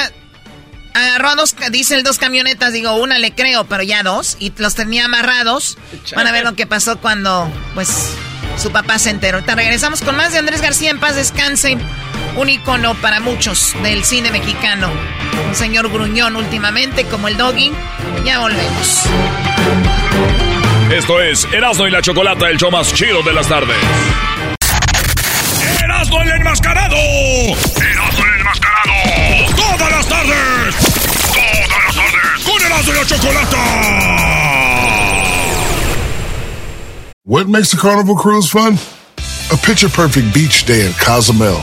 [0.94, 4.74] agarró a dos, dice dos camionetas, digo, una le creo, pero ya dos, y los
[4.74, 5.78] tenía amarrados.
[6.14, 7.88] Van a ver lo que pasó cuando, pues,
[8.56, 9.38] su papá se enteró.
[9.38, 11.78] Ahorita regresamos con más de Andrés García en paz descanse
[12.36, 14.90] un icono para muchos del cine mexicano.
[15.48, 17.72] Un señor gruñón últimamente como el doggy.
[18.24, 19.02] Ya volvemos.
[20.90, 23.76] Esto es Erasmo y la Chocolata, el show más chido de las tardes.
[25.82, 26.96] ¡Erasmo el enmascarado!
[26.96, 29.56] ¡Erasmo el enmascarado!
[29.56, 30.74] ¡Todas las tardes!
[31.32, 32.44] ¡Todas las tardes!
[32.44, 33.58] ¡Con Erasmo y la Chocolata!
[37.24, 38.78] What makes the Carnival Cruise fun?
[39.50, 41.62] A picture perfect beach day in Cozumel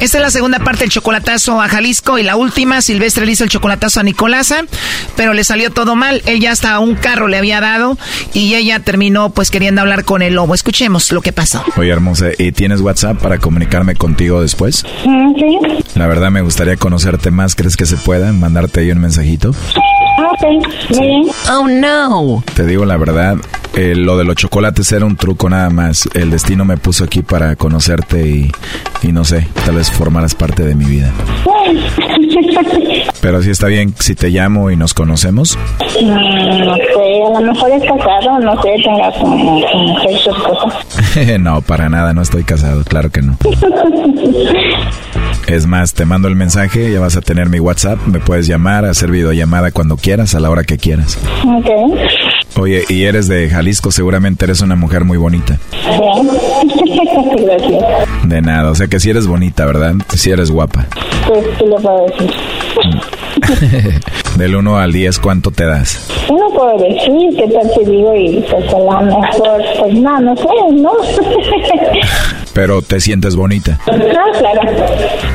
[0.00, 3.44] Esta es la segunda parte del chocolatazo a Jalisco y la última, Silvestre le hizo
[3.44, 4.64] el chocolatazo a Nicolasa,
[5.14, 6.22] pero le salió todo mal.
[6.24, 7.98] Él ya hasta un carro le había dado
[8.32, 10.54] y ella terminó pues queriendo hablar con el lobo.
[10.54, 11.62] Escuchemos lo que pasó.
[11.76, 14.84] Oye, hermosa, ¿y tienes WhatsApp para comunicarme contigo después?
[15.04, 15.58] Mm, sí.
[15.94, 17.54] La verdad me gustaría conocerte más.
[17.54, 19.54] ¿Crees que se pueda mandarte ahí un mensajito?
[20.20, 21.26] Ok, muy bien.
[21.52, 22.42] Oh, no.
[22.54, 23.36] Te digo la verdad,
[23.74, 26.08] eh, lo de los chocolates era un truco nada más.
[26.14, 28.52] El destino me puso aquí para conocerte y,
[29.02, 31.10] y no sé, tal vez formaras parte de mi vida.
[33.20, 35.58] Pero sí está bien si te llamo y nos conocemos.
[36.00, 41.38] Mm, No sé, a lo mejor es casado, no sé, tenga mujer, su esposa.
[41.38, 43.36] no, para nada, no estoy casado, claro que no.
[45.46, 48.84] Es más, te mando el mensaje, ya vas a tener mi WhatsApp, me puedes llamar,
[48.84, 51.18] hacer videollamada cuando quieras, a la hora que quieras.
[51.46, 51.70] Ok,
[52.58, 55.58] Oye, y eres de Jalisco, seguramente eres una mujer muy bonita.
[56.00, 56.28] bien.
[57.46, 57.84] Gracias.
[58.30, 59.94] De nada, o sea que si eres bonita, ¿verdad?
[60.14, 60.86] Si eres guapa.
[61.26, 62.30] Pues, ¿qué le puedo decir?
[64.38, 66.08] Del 1 al 10, ¿cuánto te das?
[66.28, 70.36] No puedo decir qué tal si digo y pues a lo mejor, pues no, no
[70.36, 70.92] sé, ¿no?
[72.52, 73.78] Pero te sientes bonita.
[73.86, 73.94] ah,
[74.38, 74.60] claro.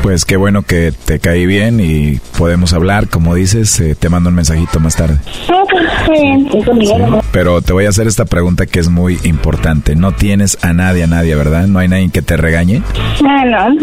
[0.02, 4.30] Pues qué bueno que te caí bien y podemos hablar, como dices, eh, te mando
[4.30, 5.18] un mensajito más tarde.
[5.50, 5.84] Ah, pues.
[6.54, 9.96] Eso, Miguel, Pero te voy a hacer esta pregunta que es muy importante.
[9.96, 11.68] No tienes a nadie, a nadie, ¿verdad?
[11.68, 12.82] ¿No hay nadie que te regañe?
[13.28, 13.76] Ah, no.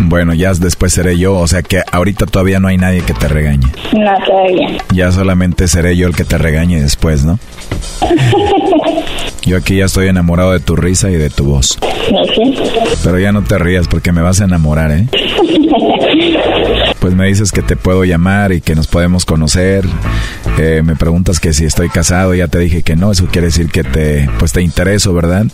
[0.00, 3.28] Bueno, ya después seré yo, o sea que ahorita todavía no hay nadie que te
[3.28, 3.66] regañe.
[3.92, 4.78] No, todavía.
[4.92, 7.38] Ya solamente seré yo el que te regañe después, ¿no?
[9.44, 11.78] Yo aquí ya estoy enamorado de tu risa y de tu voz.
[13.02, 15.06] Pero ya no te rías porque me vas a enamorar, ¿eh?
[17.00, 19.84] Pues me dices que te puedo llamar y que nos podemos conocer.
[20.56, 23.68] Eh, me preguntas que si estoy casado, ya te dije que no, eso quiere decir
[23.68, 25.44] que te, pues te intereso, ¿verdad?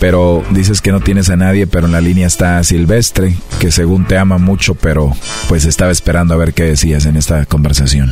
[0.00, 4.06] Pero dices que no tienes a nadie, pero en la línea está Silvestre, que según
[4.06, 5.12] te ama mucho, pero
[5.48, 8.10] pues estaba esperando a ver qué decías en esta conversación.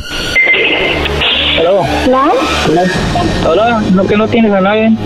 [1.61, 1.81] Aló.
[2.09, 3.51] ¿No?
[3.51, 4.89] Hola, no que no tienes a nadie.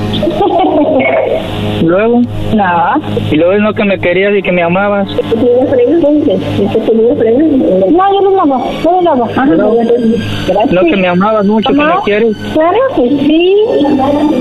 [1.83, 2.21] Luego.
[2.55, 2.95] No.
[3.31, 5.07] Y luego es no que me querías y que me amabas.
[5.09, 5.15] No,
[8.13, 9.25] yo no lo hago, yo no lo hago.
[9.25, 9.45] Ajá,
[10.47, 10.71] Gracias.
[10.71, 12.35] No que me amabas mucho, que me quieres.
[12.53, 13.55] Claro que sí.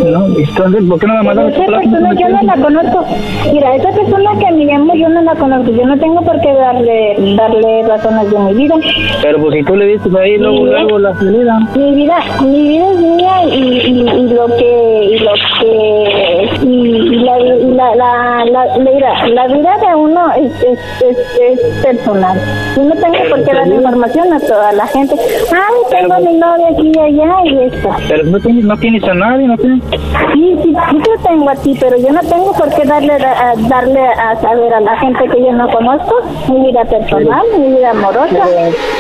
[0.06, 3.06] No, entonces, ¿por qué no me mandas Esa persona yo no la conozco.
[3.52, 5.72] Mira, esa persona que me llamó yo no la conozco.
[5.72, 8.74] Yo no tengo por qué darle darle razones de mi vida.
[9.22, 11.58] Pero pues si tú le dices ahí luego, luego la salida.
[11.74, 17.24] Mi vida, mi vida es mía y, y, y lo que y lo que y,
[17.24, 22.38] la, la, la, la, mira, la vida de uno es, es, es, es personal.
[22.76, 25.14] Yo no tengo por qué dar información a toda la gente.
[25.52, 27.88] Ay, tengo a mi novia aquí y allá y esto.
[28.08, 29.82] Pero no tienes, no tienes a nadie, ¿no tienes?
[30.34, 33.54] Sí, sí, sí te tengo a ti, pero yo no tengo por qué darle a,
[33.68, 36.16] darle a saber a la gente que yo no conozco
[36.48, 38.46] mi vida personal, mi vida amorosa.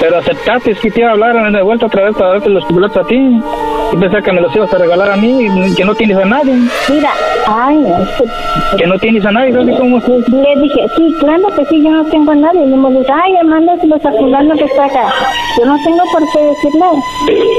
[0.00, 2.93] Pero aceptaste que te iba a hablar de vuelta otra vez para darte los chocolates
[2.96, 3.40] a ti.
[3.92, 6.24] Y pensé que me los ibas a regalar a mí y que no tienes a
[6.24, 6.54] nadie.
[6.88, 7.10] Mira,
[7.46, 10.08] ay, no, que- no tienes a nadie, ¿sabes cómo es?
[10.08, 12.64] Le dije, sí, claro que sí, yo no tengo a nadie.
[12.64, 15.06] Y me dice, ay, mándaselos a fulano que está acá.
[15.58, 16.84] Yo no tengo por qué decirle.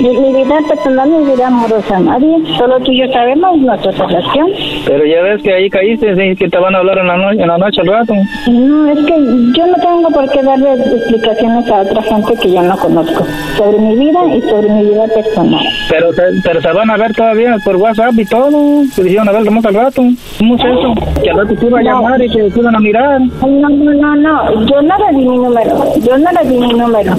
[0.01, 2.37] Mi, mi vida personal, mi vida amorosa, nadie.
[2.57, 4.47] Solo tú y yo sabemos nuestra relación.
[4.85, 7.31] Pero ya ves que ahí caíste y que te van a hablar en la, no-
[7.31, 8.13] en la noche al rato.
[8.47, 9.13] No, es que
[9.57, 13.23] yo no tengo por qué darle explicaciones a otra gente que yo no conozco
[13.57, 15.65] sobre mi vida y sobre mi vida personal.
[15.89, 18.83] Pero, se- pero se van a ver todavía por WhatsApp y todo.
[18.93, 20.01] Se dijeron a ver más al rato.
[20.37, 20.93] ¿Cómo es eso?
[21.23, 21.89] Que al rato te iba a No.
[21.89, 23.19] llamar y que te iban a mirar.
[23.21, 26.73] No, no, no, no, yo no le di mi número, yo no le di mi
[26.73, 27.15] número.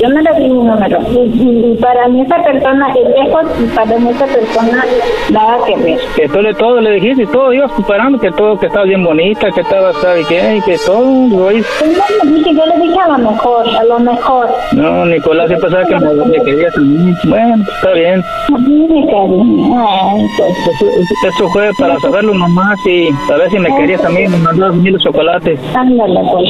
[0.00, 0.98] Yo no le di mi número.
[1.10, 4.84] Y, y, para mí esa persona es lejos y para mí esa persona
[5.30, 5.98] nada que ver.
[6.16, 9.02] Que tú le todo le dijiste y todo, ibas comparando que todo, que estaba bien
[9.04, 10.56] bonita, que estaba, ¿sabe qué?
[10.56, 11.62] Y que todo, güey.
[11.78, 14.48] Pues no, le dije, yo le dije a lo mejor, a lo mejor.
[14.72, 17.14] No, Nicolás siempre sabe que me, me querías a mí.
[17.24, 18.22] Bueno, está bien.
[18.54, 20.30] A mí me pues.
[20.36, 24.36] Eso, eso fue para saberlo nomás y a ver si me querías a mí, me
[24.38, 25.58] mandabas mil chocolates.
[25.74, 26.48] Ándale, pues.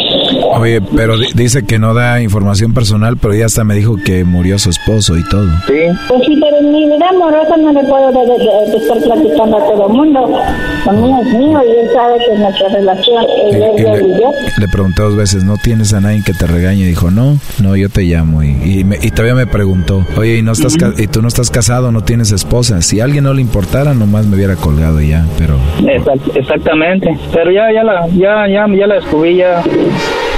[0.59, 4.25] Oye, pero di- dice que no da información personal, pero ya hasta me dijo que
[4.25, 5.49] murió su esposo y todo.
[5.67, 5.75] Sí.
[6.09, 9.57] Pues sí, pero en mi vida amorosa no le puedo de, de- de- estar platicando
[9.57, 10.39] a todo el mundo.
[10.85, 14.21] Conmigo es mío y él sabe que nuestra relación es Y- de y él y
[14.21, 14.31] yo.
[14.59, 16.81] Le pregunté dos veces, ¿no tienes a nadie que te regañe?
[16.83, 18.43] Y dijo, no, no, yo te llamo.
[18.43, 21.29] Y, y, me- y todavía me preguntó, oye, ¿y, no estás ca- ¿y tú no
[21.29, 22.81] estás casado, no tienes esposa?
[22.83, 25.57] Si a alguien no le importara, nomás me hubiera colgado y ya, pero...
[25.83, 27.17] Exact- exactamente.
[27.33, 29.63] Pero ya, ya la, ya, ya, ya la descubrí ya.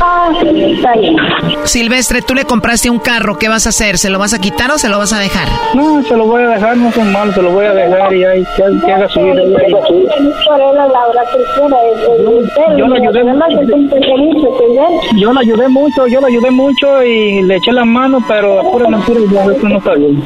[0.01, 1.17] Ah, está bien.
[1.65, 3.99] Silvestre, tú le compraste un carro, ¿qué vas a hacer?
[3.99, 5.49] ¿Se lo vas a quitar o se lo vas a dejar?
[5.75, 8.25] No, se lo voy a dejar, no son malos, se lo voy a dejar y
[8.25, 9.43] ahí, que, que haga su vida.
[9.43, 10.39] Es- es- es.
[12.77, 13.59] Yo lo ayudé mucho.
[14.75, 15.21] yo es.
[15.21, 18.71] Yo la ayudé mucho, yo la ayudé mucho y le eché la mano, pero a
[18.71, 20.23] pura mentira ya eso no está bien.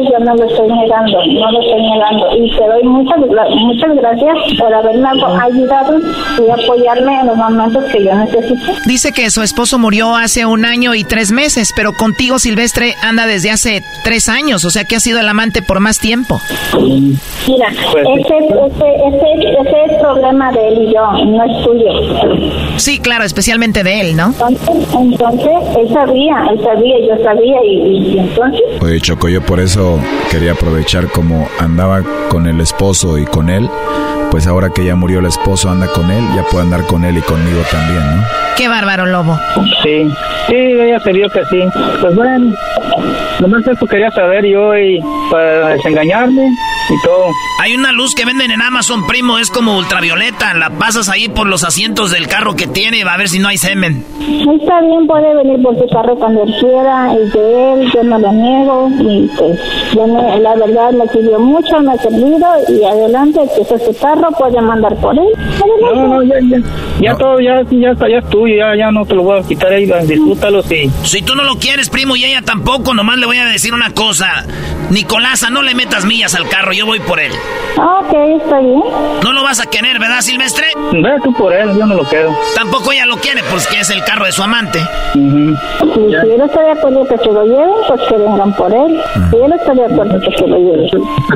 [0.00, 2.36] Y yo no lo estoy negando, no lo estoy negando.
[2.36, 8.04] Y te doy muchas, muchas gracias por haberme ayudado y apoyarme en los momentos que
[8.04, 8.72] yo necesito.
[8.88, 13.26] Dice que su esposo murió hace un año y tres meses, pero contigo, Silvestre, anda
[13.26, 16.40] desde hace tres años, o sea que ha sido el amante por más tiempo.
[16.72, 22.78] Mira, Pues ese, ese, ese, ese es problema de él y yo, no es tuyo.
[22.78, 24.28] Sí, claro, especialmente de él, ¿no?
[24.28, 28.60] Entonces, entonces él sabía, él sabía, yo sabía y, y- y entonces...
[28.80, 33.68] Oye, Choco, yo por eso quería aprovechar como andaba con el esposo y con él,
[34.30, 37.18] pues ahora que ya murió el esposo anda con él, ya puede andar con él
[37.18, 38.24] y conmigo también, ¿no?
[38.56, 39.38] Qué bárbaro, Lobo.
[39.82, 40.10] Sí,
[40.48, 41.62] sí, ella se vio que sí.
[42.00, 42.52] Pues bueno,
[43.40, 45.00] nomás eso quería saber yo y
[45.30, 46.50] para desengañarme
[46.90, 47.26] y todo.
[47.60, 50.54] Hay una luz que venden en Amazon, primo, es como ultravioleta.
[50.54, 53.48] La pasas ahí por los asientos del carro que tiene, va a ver si no
[53.48, 54.04] hay semen.
[54.20, 58.18] Está bien, puede venir por su carro cuando él quiera, es de él, yo no
[58.18, 59.58] lo niego, y pues
[59.94, 63.84] yo me- la verdad me sirvió mucho, me ha servido, y adelante, que ese es
[63.84, 65.28] su carro, puede mandar por él.
[65.94, 66.58] No, no, ya, ya,
[67.00, 69.42] ya todo, ya, ya está, ya es tuyo, ya, ya no te lo voy a
[69.42, 70.90] quitar ahí, disfrútalo, sí.
[71.04, 73.92] Si tú no lo quieres, primo, y ella tampoco, nomás le voy a decir una
[73.92, 74.44] cosa.
[74.90, 77.32] Nicolasa, no le metas millas al carro, yo voy por él.
[77.78, 78.80] Ah, Ok, está bien.
[79.22, 80.64] No lo vas a querer, ¿verdad, Silvestre?
[80.92, 82.34] Ve tú por él, yo no lo quiero.
[82.54, 84.78] Tampoco ella lo quiere, pues que es el carro de su amante.
[85.12, 89.00] Si, si él está de acuerdo que se lo lleven, pues que vengan por él.
[89.30, 90.86] Si él está de acuerdo que se lo lleven.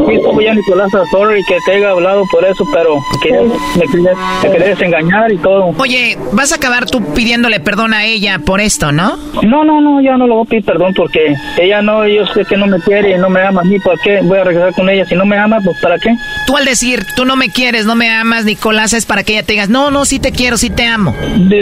[0.00, 4.16] Aquí estuvo ya Nicolás, sorry que te haya hablado por eso, pero que me querías,
[4.42, 5.74] me querías engañar y todo.
[5.78, 9.16] Oye, vas a acabar tú pidiéndole perdón a ella por esto, ¿no?
[9.42, 12.44] No, no, no, ya no le voy a pedir perdón porque ella no, yo sé
[12.46, 14.72] que no me quiere y no me ama a mí, ¿para qué voy a regresar
[14.74, 15.04] con ella?
[15.04, 16.10] Si no me ama, pues ¿para qué?
[16.46, 19.42] Tú al decir, tú no me quieres, no me amas, Nicolás, es para que ella
[19.42, 21.14] te digas, no, no, sí te quiero, sí te amo.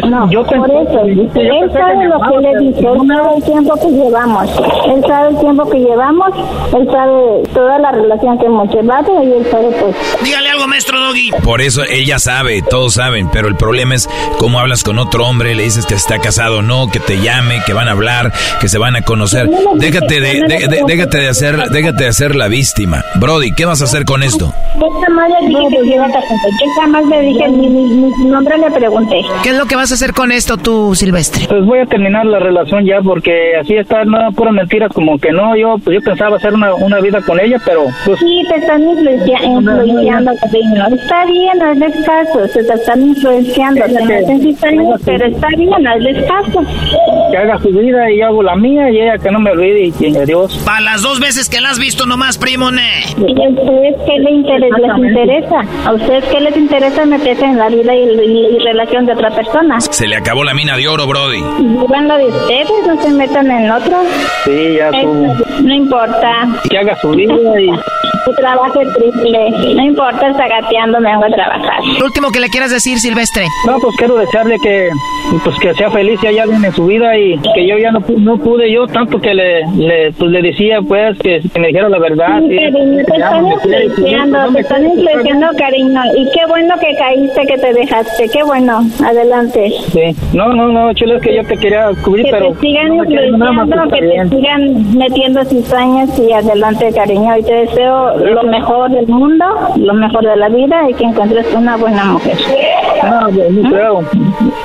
[0.09, 1.31] No, yo por eso, él
[1.73, 4.51] sabe lo que le dije, él sabe el tiempo que llevamos,
[4.95, 6.29] él sabe el tiempo que llevamos,
[6.79, 9.97] él sabe toda la relación que hemos llevado y él sabe pues...
[10.23, 11.31] Dígale algo, maestro Doggy.
[11.43, 14.09] Por eso ella sabe, todos saben, pero el problema es
[14.39, 17.62] cómo hablas con otro hombre, le dices que está casado o no, que te llame,
[17.66, 19.49] que van a hablar, que se van a conocer.
[19.77, 23.05] Déjate de, de- de- déjate de hacer, déjate de hacer la víctima.
[23.16, 24.50] Brody, ¿qué vas a hacer con esto?
[24.80, 28.24] Yo jamás le dije que yo iba a yo jamás le dije, ni mi, mi
[28.24, 29.20] nombre le pregunté.
[29.42, 31.46] ¿Qué es lo que vas a hacer con esto tú, Silvestre?
[31.46, 35.30] Pues voy a terminar la relación ya porque así está, no, puras mentiras, como que
[35.30, 38.56] no, yo pues yo pensaba hacer una, una vida con ella, pero pues Sí, te
[38.61, 40.86] están influencia- influenciando, cariño.
[40.96, 43.84] Está bien, hazles caso, se te están influenciando.
[43.84, 46.62] Hacen cizañas, pero está bien, hazles caso.
[47.30, 49.84] que haga su vida y yo hago la mía y ella que no me olvide
[49.88, 50.56] y, y adiós.
[50.64, 53.02] Para las dos veces que la has visto nomás, primo, ne.
[53.41, 54.76] ¿Y a ustedes qué les interesa?
[54.78, 55.61] les interesa?
[55.86, 59.30] ¿A ustedes qué les interesa meterse en la vida y, y- y relación de otra
[59.30, 59.80] persona?
[59.80, 61.43] Se le acabó la mina de oro, Brody.
[61.59, 63.97] Vivan lo de ustedes, no se metan en otro.
[64.45, 64.97] Sí, ya tú.
[65.24, 66.49] Eso, no importa.
[66.68, 67.70] Que haga su vida y
[68.26, 69.51] Que trabaje triple.
[69.74, 71.80] No importa, está gateando, me vengo a trabajar.
[71.99, 73.45] Lo último que le quieras decir, Silvestre.
[73.66, 74.88] No, pues quiero desearle que
[75.45, 78.01] pues que sea feliz y haya bien en su vida y que yo ya no,
[78.18, 81.88] no pude yo tanto que le, le pues le decía pues que, que me dijera
[81.88, 82.41] la verdad.
[82.41, 83.05] Sí, y- cariño,
[83.62, 86.01] quiere, influenciando, te están influenciando cariño.
[86.16, 88.28] Y qué bueno que caíste, que te dejaste.
[88.28, 89.72] Qué bueno, adelante.
[89.93, 90.16] Sí.
[90.33, 92.53] No, no, no, chulo, es que yo te quería cubrir, Que pero...
[92.53, 97.37] te sigan no influenciando, que te sigan metiendo cizañas y adelante, cariño.
[97.39, 99.45] Y te deseo lo mejor del mundo,
[99.76, 102.37] lo mejor de la vida y que encuentres una buena mujer.
[103.03, 104.05] No, no creo.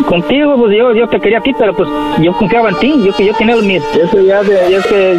[0.07, 1.89] Contigo, pues yo, yo te quería a ti, pero pues
[2.19, 2.93] yo confiaba en ti.
[3.05, 3.83] Yo que yo tenía mis.
[3.95, 5.15] Eso ya, ya es que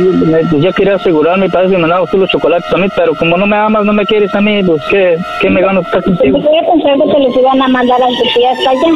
[0.51, 3.36] pues, yo quería asegurarme, parece que me mandabas tú los chocolates a mí, pero como
[3.37, 6.39] no me amas, no me quieres a mí, pues ¿qué, qué me gano estar contigo?
[6.39, 8.89] Yo pensé que te les iban a mandar a tu tía hasta allá.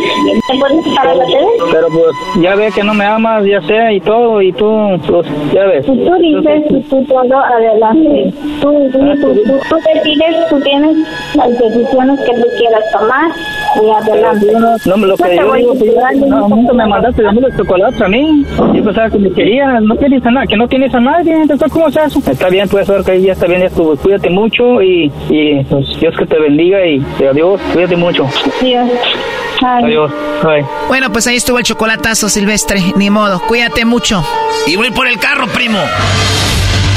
[0.48, 1.46] ¿Te puedes parar la tele?
[1.72, 5.26] Pero pues ya ve que no me amas, ya sé, y todo, y tú, pues
[5.52, 5.86] ya ves.
[5.86, 8.32] Si tú dices, si tú todo, adelante.
[8.60, 10.96] Tú, tú, tú, tú, tú decides, tú tienes
[11.34, 13.30] las decisiones que tú quieras tomar
[13.82, 14.46] y adelante.
[14.86, 15.74] No, lo que yo digo,
[16.26, 18.44] no, no nunca me mandaste mí los chocolates a mí.
[18.74, 21.72] Yo pensaba que me querías, no querías a nadie, que no tienes a nadie, entonces
[21.72, 22.20] ¿cómo es eso?
[22.30, 23.96] Está bien, puedes saber que ya está bien, ya estuvo.
[23.96, 28.28] Cuídate mucho y, y pues, Dios que te bendiga y, y adiós, cuídate mucho.
[29.62, 30.10] Adiós.
[30.42, 30.64] Bye.
[30.88, 32.80] Bueno, pues ahí estuvo el chocolatazo silvestre.
[32.96, 33.40] Ni modo.
[33.46, 34.24] Cuídate mucho.
[34.66, 35.78] Y voy por el carro, primo.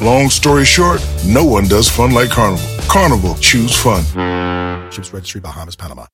[0.00, 2.60] Long story short, no one does fun like Carnival.
[2.88, 4.02] Carnival, choose fun.
[4.90, 6.06] Ships Registry, Bahamas, Panama.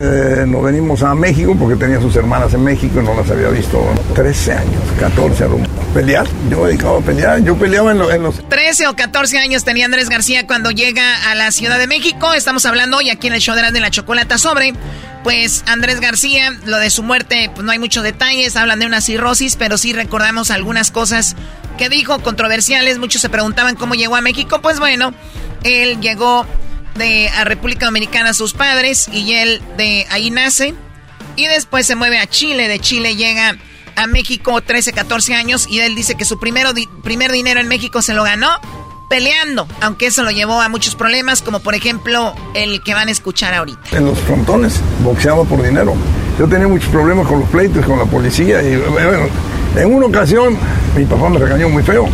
[0.00, 3.48] Eh, nos venimos a México porque tenía sus hermanas en México y no las había
[3.48, 3.80] visto
[4.14, 5.58] 13 años, 14 a lo-
[5.92, 6.24] pelear.
[6.50, 9.64] Yo me dedicaba a pelear, yo peleaba en, lo- en los 13 o 14 años
[9.64, 12.32] tenía Andrés García cuando llega a la Ciudad de México.
[12.34, 14.72] Estamos hablando hoy aquí en el show de la, de la chocolata sobre,
[15.24, 16.52] pues, Andrés García.
[16.64, 18.56] Lo de su muerte, pues no hay muchos detalles.
[18.56, 21.34] Hablan de una cirrosis, pero sí recordamos algunas cosas
[21.78, 22.98] que dijo, controversiales.
[22.98, 24.60] Muchos se preguntaban cómo llegó a México.
[24.60, 25.14] Pues bueno,
[25.62, 26.44] él llegó
[26.96, 30.74] de a República Dominicana a sus padres y él de ahí nace.
[31.36, 32.68] Y después se mueve a Chile.
[32.68, 33.56] De Chile llega
[33.96, 35.66] a México 13, 14 años.
[35.70, 36.72] Y él dice que su primero
[37.02, 38.60] primer dinero en México se lo ganó
[39.08, 39.66] peleando.
[39.80, 43.54] Aunque eso lo llevó a muchos problemas, como por ejemplo el que van a escuchar
[43.54, 43.96] ahorita.
[43.96, 45.94] en los frontones, boxeaba por dinero.
[46.38, 48.62] Yo tenía muchos problemas con los pleitos, con la policía.
[48.62, 49.28] Y bueno,
[49.78, 50.56] en una ocasión
[50.96, 52.06] mi papá me regañó muy feo,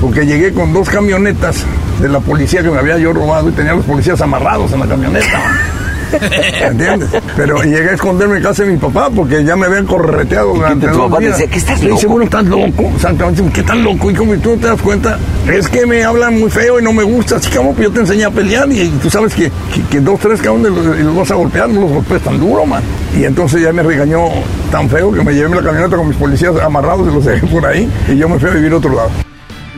[0.00, 1.64] porque llegué con dos camionetas
[2.00, 4.80] de la policía que me había yo robado y tenía a los policías amarrados en
[4.80, 5.40] la camioneta.
[6.62, 7.10] ¿Entiendes?
[7.36, 10.88] Pero llegué a esconderme en casa de mi papá porque ya me habían correteado durante
[10.88, 11.38] tu papá días.
[11.38, 12.82] decía, "¿Qué estás Le dice, loco?" bueno, estás loco.
[12.94, 13.42] Exactamente.
[13.52, 14.10] ¿Qué tan loco?
[14.10, 15.18] Y como tú no te das cuenta,
[15.50, 17.36] es que me hablan muy feo y no me gusta.
[17.36, 20.40] Así como yo te enseñé a pelear y tú sabes que, que, que dos, tres
[20.40, 22.82] cabrones los, y los vas a golpear, no los golpees tan duro, man.
[23.16, 24.26] Y entonces ya me regañó
[24.70, 27.46] tan feo que me llevé en la camioneta con mis policías amarrados y los dejé
[27.46, 29.10] por ahí y yo me fui a vivir a otro lado.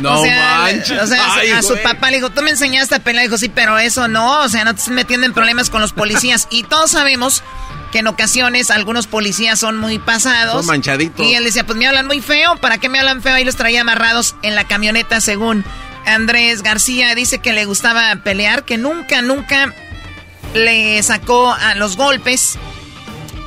[0.03, 1.00] No o sea, manches.
[1.03, 1.82] o sea, Ay, a su güey.
[1.82, 3.24] papá le dijo, tú me enseñaste a pelear.
[3.24, 4.40] Dijo, sí, pero eso no.
[4.42, 6.48] O sea, no te estés metiendo en problemas con los policías.
[6.50, 7.42] y todos sabemos
[7.92, 10.57] que en ocasiones algunos policías son muy pasados.
[10.57, 11.26] Son manchaditos.
[11.26, 12.57] Y él decía, pues me hablan muy feo.
[12.57, 13.34] ¿Para qué me hablan feo?
[13.34, 15.64] Ahí los traía amarrados en la camioneta, según
[16.07, 17.14] Andrés García.
[17.14, 19.74] Dice que le gustaba pelear, que nunca, nunca
[20.55, 22.59] le sacó a los golpes.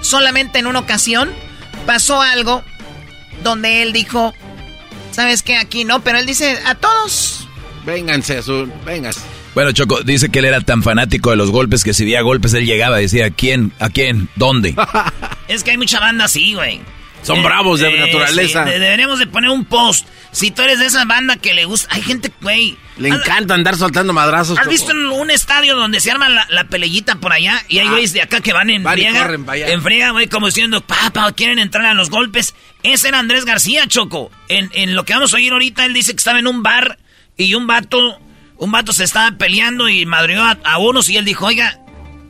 [0.01, 1.31] Solamente en una ocasión
[1.87, 2.63] pasó algo
[3.43, 4.33] donde él dijo,
[5.15, 5.55] ¿sabes qué?
[5.55, 7.47] Aquí no, pero él dice, a todos.
[7.85, 9.23] Vénganse, Azul, vengas.
[9.53, 12.53] Bueno, Choco, dice que él era tan fanático de los golpes que si veía golpes
[12.53, 13.71] él llegaba y decía, ¿a quién?
[13.79, 14.29] ¿A quién?
[14.35, 14.75] ¿Dónde?
[15.47, 16.81] Es que hay mucha banda así, güey.
[17.25, 18.63] Son bravos de naturaleza.
[18.63, 20.07] sí, de- deberíamos de poner un post.
[20.31, 21.87] Si tú eres de esa banda que le gusta...
[21.95, 22.77] Hay gente, güey...
[22.97, 24.57] Le ¿has- encanta andar soltando madrazos.
[24.59, 27.61] ¿Has visto en un estadio donde se arma la, la peleillita por allá?
[27.67, 27.91] Y hay Ah.
[27.91, 29.21] güeyes de acá que van en Van friega.
[29.21, 29.69] corren para allá.
[29.69, 32.53] En friega, güey, como diciendo, papá, quieren entrar a los golpes.
[32.83, 34.29] Ese era Andrés García, Choco.
[34.49, 36.97] En, en lo que vamos a oír ahorita, él dice que estaba en un bar
[37.37, 38.19] y un vato...
[38.57, 41.77] Un vato se estaba peleando y madrió a, a unos y él dijo, oiga,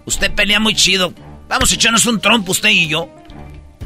[0.06, 1.14] usted pelea muy chido.
[1.48, 3.14] Vamos a echarnos un trompo usted y yo.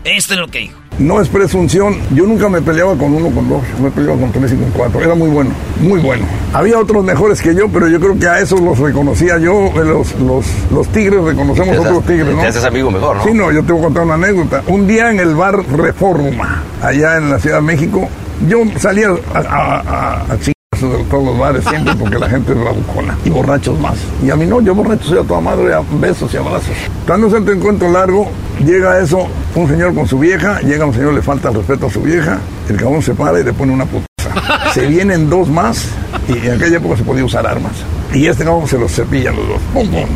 [0.06, 0.80] Esto es lo que dijo.
[1.00, 1.96] No es presunción.
[2.14, 3.62] Yo nunca me peleaba con uno con dos.
[3.82, 5.00] Me peleaba con tres y con cuatro.
[5.02, 6.26] Era muy bueno, muy bueno.
[6.54, 9.68] Había otros mejores que yo, pero yo creo que a esos los reconocía yo.
[9.68, 12.42] eh, Los, los, los tigres reconocemos otros tigres, ¿no?
[12.42, 13.24] te haces amigo mejor, ¿no?
[13.24, 14.62] Sí, no, yo te voy a contar una anécdota.
[14.68, 18.08] Un día en el bar Reforma, allá en la Ciudad de México,
[18.48, 20.38] yo salía a, a, a, a
[20.80, 23.98] chingar de todos los bares siempre porque la gente es bravucona y borrachos más.
[24.24, 26.76] Y a mí no, yo borracho soy a toda madre, a besos y abrazos.
[27.06, 28.32] Dándose el encuentro largo,
[28.64, 31.90] llega eso, un señor con su vieja, llega un señor, le falta el respeto a
[31.90, 32.40] su vieja,
[32.70, 34.72] el cabrón se para y le pone una putaza.
[34.74, 35.90] Se vienen dos más
[36.28, 37.74] y en aquella época se podía usar armas.
[38.14, 39.62] Y este cabrón se los cepilla los dos.
[39.74, 40.10] Pum, pum.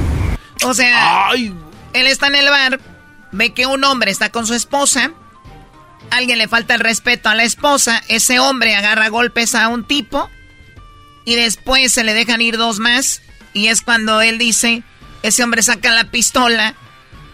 [0.65, 2.79] O sea, él está en el bar,
[3.31, 5.11] ve que un hombre está con su esposa,
[6.09, 10.29] alguien le falta el respeto a la esposa, ese hombre agarra golpes a un tipo
[11.25, 13.21] y después se le dejan ir dos más
[13.53, 14.83] y es cuando él dice,
[15.21, 16.75] ese hombre saca la pistola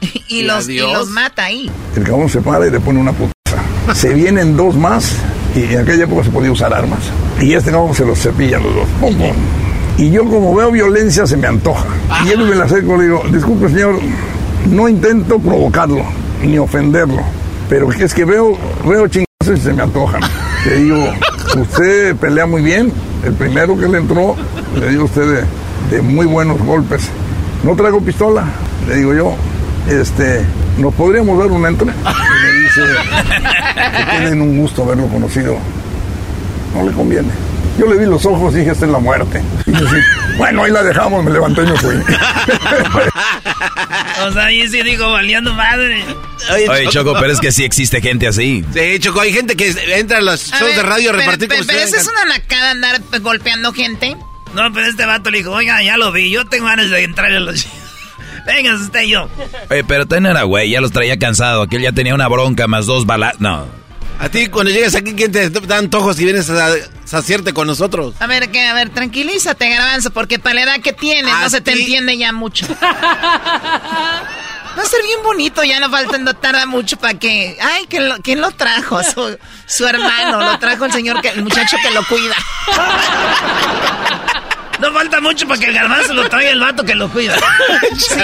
[0.27, 1.69] y, Y los, y los mata ahí.
[1.95, 3.63] El cabrón se para y le pone una putaza.
[3.93, 5.15] Se vienen dos más
[5.55, 6.99] y en aquella época se podía usar armas.
[7.41, 8.87] Y este cabrón se los cepilla los dos.
[8.99, 9.35] Pum, pum.
[9.97, 11.85] Y yo como veo violencia se me antoja.
[12.25, 13.99] Y él me la acerco y le digo, disculpe señor,
[14.67, 16.05] no intento provocarlo
[16.41, 17.21] ni ofenderlo.
[17.67, 20.21] Pero es que veo, veo chingazos y se me antojan.
[20.65, 21.13] Le digo,
[21.57, 22.91] usted pelea muy bien.
[23.23, 24.35] El primero que le entró,
[24.79, 25.45] le digo a usted
[25.89, 27.09] de, de muy buenos golpes.
[27.63, 28.45] No traigo pistola,
[28.87, 29.33] le digo yo.
[29.89, 30.45] Este,
[30.77, 31.87] ¿nos podríamos dar un entre?
[31.87, 32.81] Y me dice,
[33.97, 35.57] que tienen un gusto haberlo conocido.
[36.75, 37.29] No le conviene.
[37.77, 39.41] Yo le vi los ojos y dije, esta es la muerte.
[39.65, 39.95] Y yo así,
[40.37, 41.95] bueno, ahí la dejamos, me levanté y me fui.
[44.21, 46.03] O sea, ahí sí digo, valiendo madre.
[46.51, 48.65] Oye, Choco, pero es que sí existe gente así.
[48.73, 51.19] Sí, Choco, hay gente que entra a los A shows ver, de radio a pero-
[51.23, 54.17] repartir pero, pero si esa es una nacada andar golpeando gente.
[54.53, 57.31] No, pero este vato le dijo, oiga, ya lo vi, yo tengo ganas de entrar
[57.31, 57.65] en los...
[58.45, 59.29] Venga, usted y yo.
[59.69, 61.61] Oye, pero ten era güey, ya los traía cansado.
[61.61, 63.39] Aquel ya tenía una bronca más dos balas.
[63.39, 63.67] No.
[64.19, 66.73] A ti, cuando llegas aquí, ¿quién te da antojos y vienes a
[67.05, 68.15] saciarte con nosotros?
[68.19, 71.61] A ver, que, a ver, tranquilízate, Garbanzo, porque para la edad que tienes no se
[71.61, 72.67] te ti- entiende ya mucho.
[72.81, 77.57] Va a ser bien bonito, ya no falta, no tarda mucho para que...
[77.61, 79.01] Ay, ¿quién lo, quién lo trajo?
[79.03, 82.35] Su, su hermano, lo trajo el señor, que, el muchacho que lo cuida.
[84.79, 87.35] No falta mucho para que el garbanzo lo traiga el vato que lo cuida.
[87.97, 88.19] Sí,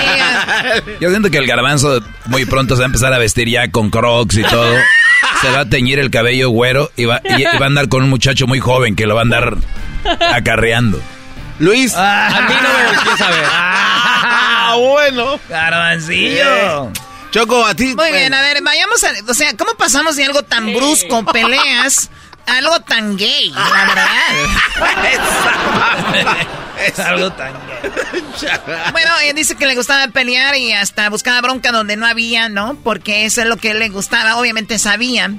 [1.01, 3.89] Yo siento que el garbanzo muy pronto se va a empezar a vestir ya con
[3.89, 4.75] crocs y todo.
[5.41, 8.03] Se va a teñir el cabello güero y va, y- y va a andar con
[8.03, 9.57] un muchacho muy joven que lo va a andar
[10.31, 11.01] acarreando.
[11.59, 13.45] Luis, a mí no me voltees a ver.
[13.49, 15.39] Ah, bueno.
[15.49, 16.91] Garbancillo.
[17.31, 17.93] Choco, a ti.
[17.95, 19.09] Muy bien, a ver, vayamos a...
[19.29, 22.09] O sea, ¿cómo pasamos de algo tan brusco, peleas,
[22.47, 24.07] algo tan gay, la verdad?
[26.85, 27.91] es algo tan gay.
[28.91, 32.77] Bueno, eh, dice que le gustaba pelear y hasta buscaba bronca donde no había, ¿no?
[32.83, 35.33] Porque eso es lo que le gustaba, obviamente sabía.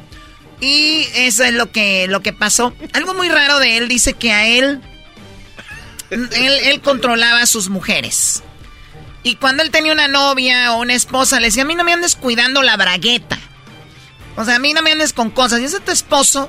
[0.60, 2.74] Y eso es lo que, lo que pasó.
[2.92, 4.80] Algo muy raro de él, dice que a él...
[6.10, 8.44] Él, él controlaba a sus mujeres.
[9.24, 11.92] Y cuando él tenía una novia o una esposa, le decía, a mí no me
[11.92, 13.36] andes cuidando la bragueta.
[14.36, 15.60] O sea, a mí no me andes con cosas.
[15.60, 16.48] Y ese es tu esposo.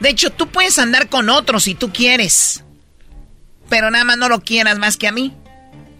[0.00, 2.62] De hecho, tú puedes andar con otro si tú quieres.
[3.68, 5.34] Pero nada más no lo quieras más que a mí.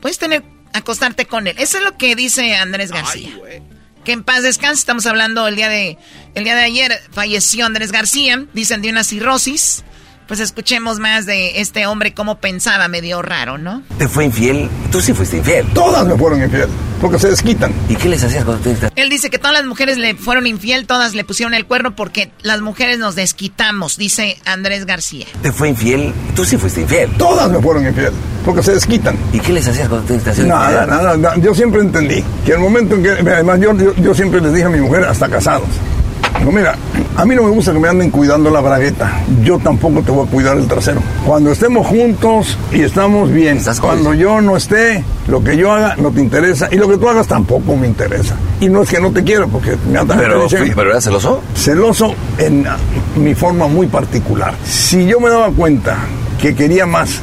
[0.01, 1.57] Puedes tener, acostarte con él.
[1.59, 3.31] Eso es lo que dice Andrés García.
[4.05, 4.81] que en paz descanse.
[4.81, 5.99] Estamos hablando el día de,
[6.35, 8.45] el día de ayer falleció Andrés García.
[8.53, 9.85] Dicen de una cirrosis.
[10.27, 13.83] Pues escuchemos más de este hombre cómo pensaba, medio raro, ¿no?
[13.97, 14.69] ¿Te fue infiel?
[14.91, 15.65] Tú sí fuiste infiel.
[15.73, 16.69] Todas me fueron infiel,
[17.01, 17.73] porque se desquitan.
[17.89, 20.87] ¿Y qué les hacías cuando te Él dice que todas las mujeres le fueron infiel,
[20.87, 25.27] todas le pusieron el cuerno porque las mujeres nos desquitamos, dice Andrés García.
[25.43, 26.13] ¿Te fue infiel?
[26.35, 27.09] Tú sí fuiste infiel.
[27.17, 28.13] Todas me fueron infiel,
[28.45, 29.17] porque se desquitan.
[29.33, 31.37] ¿Y qué les hacías cuando te Nada, nada, nada.
[31.37, 34.67] Yo siempre entendí que el momento en que, además yo, yo, yo siempre les dije
[34.67, 35.69] a mi mujer, hasta casados,
[36.53, 36.77] mira,
[37.17, 40.27] a mí no me gusta que me anden cuidando la bragueta, yo tampoco te voy
[40.27, 41.01] a cuidar el trasero.
[41.25, 46.11] Cuando estemos juntos y estamos bien, cuando yo no esté, lo que yo haga no
[46.11, 48.37] te interesa y lo que tú hagas tampoco me interesa.
[48.61, 51.41] Y no es que no te quiero, porque me atan Pero, ¿pero eras celoso?
[51.55, 52.67] Celoso en
[53.17, 54.55] mi forma muy particular.
[54.65, 55.97] Si yo me daba cuenta
[56.41, 57.21] que quería más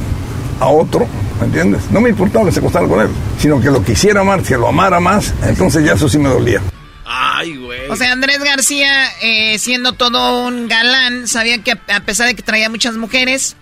[0.60, 1.06] a otro,
[1.40, 1.82] ¿me entiendes?
[1.90, 4.68] No me importaba que se acostara con él, sino que lo quisiera más, que lo
[4.68, 6.60] amara más, entonces ya eso sí me dolía.
[7.06, 7.88] Ay, güey.
[7.90, 12.42] O sea, Andrés García, eh, siendo todo un galán, sabía que a, pesar de que
[12.42, 13.56] traía muchas mujeres,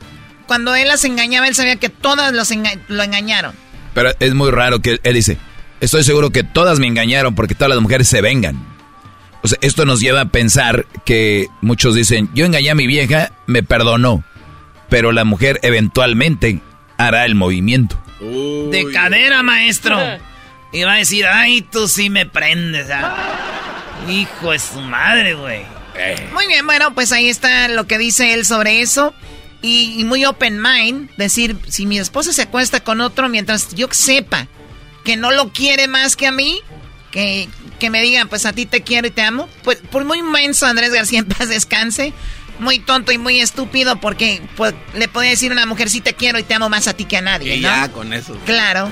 [0.46, 3.54] cuando él las engañaba, él sabía que todas los enga- lo engañaron.
[3.94, 5.38] Pero es muy raro que él dice,
[5.80, 8.64] estoy seguro que todas me engañaron porque todas las mujeres se vengan.
[9.42, 13.32] O sea, esto nos lleva a pensar que muchos dicen, yo engañé a mi vieja,
[13.46, 14.22] me perdonó,
[14.88, 16.60] pero la mujer eventualmente
[16.96, 18.00] hará el movimiento.
[18.20, 19.98] De cadera, maestro.
[20.72, 22.88] Y va a decir, ay, tú sí me prendes.
[22.90, 23.14] ah".
[24.08, 25.62] Hijo de su madre, güey.
[26.32, 29.14] Muy bien, bueno, pues ahí está lo que dice él sobre eso.
[29.60, 33.86] Y, y muy open mind, decir, si mi esposa se acuesta con otro mientras yo
[33.92, 34.48] sepa
[35.04, 36.60] que no lo quiere más que a mí,
[37.12, 39.48] que, que me digan, pues a ti te quiero y te amo.
[39.62, 42.12] Pues por muy inmenso Andrés García en paz descanse,
[42.58, 46.14] muy tonto y muy estúpido porque pues, le podía decir a una mujer, sí te
[46.14, 47.56] quiero y te amo más a ti que a nadie.
[47.56, 47.68] Y ¿no?
[47.68, 48.36] ya con eso.
[48.46, 48.90] Claro.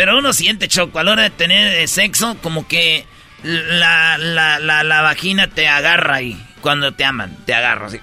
[0.00, 3.04] Pero uno siente, Choco, a la hora de tener eh, sexo, como que
[3.42, 6.42] la, la, la, la vagina te agarra ahí.
[6.62, 8.00] Cuando te aman, te agarra así.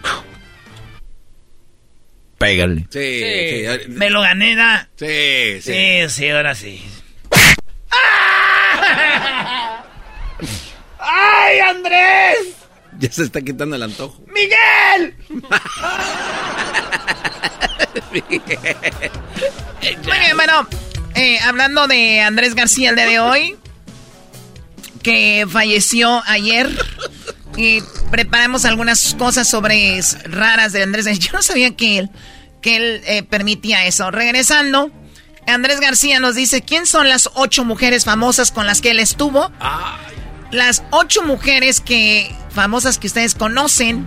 [2.38, 2.86] Pégale.
[2.92, 3.66] Sí, sí.
[3.90, 4.88] Me lo gané, ¿da?
[4.96, 5.74] Sí, sí.
[5.74, 6.86] Sí, sí, ahora sí.
[11.00, 12.58] ¡Ay, Andrés!
[13.00, 14.24] Ya se está quitando el antojo.
[14.28, 15.16] ¡Miguel!
[18.12, 18.22] Muy
[20.20, 20.68] bien, bueno,
[21.18, 23.58] eh, hablando de Andrés García el día de hoy,
[25.04, 26.70] que falleció ayer,
[27.58, 27.82] y
[28.12, 31.30] preparamos algunas cosas sobre raras de Andrés García.
[31.32, 32.10] Yo no sabía que él,
[32.62, 34.12] que él eh, permitía eso.
[34.12, 34.92] Regresando,
[35.48, 39.52] Andrés García nos dice, ¿quién son las ocho mujeres famosas con las que él estuvo?
[40.52, 44.06] Las ocho mujeres que famosas que ustedes conocen.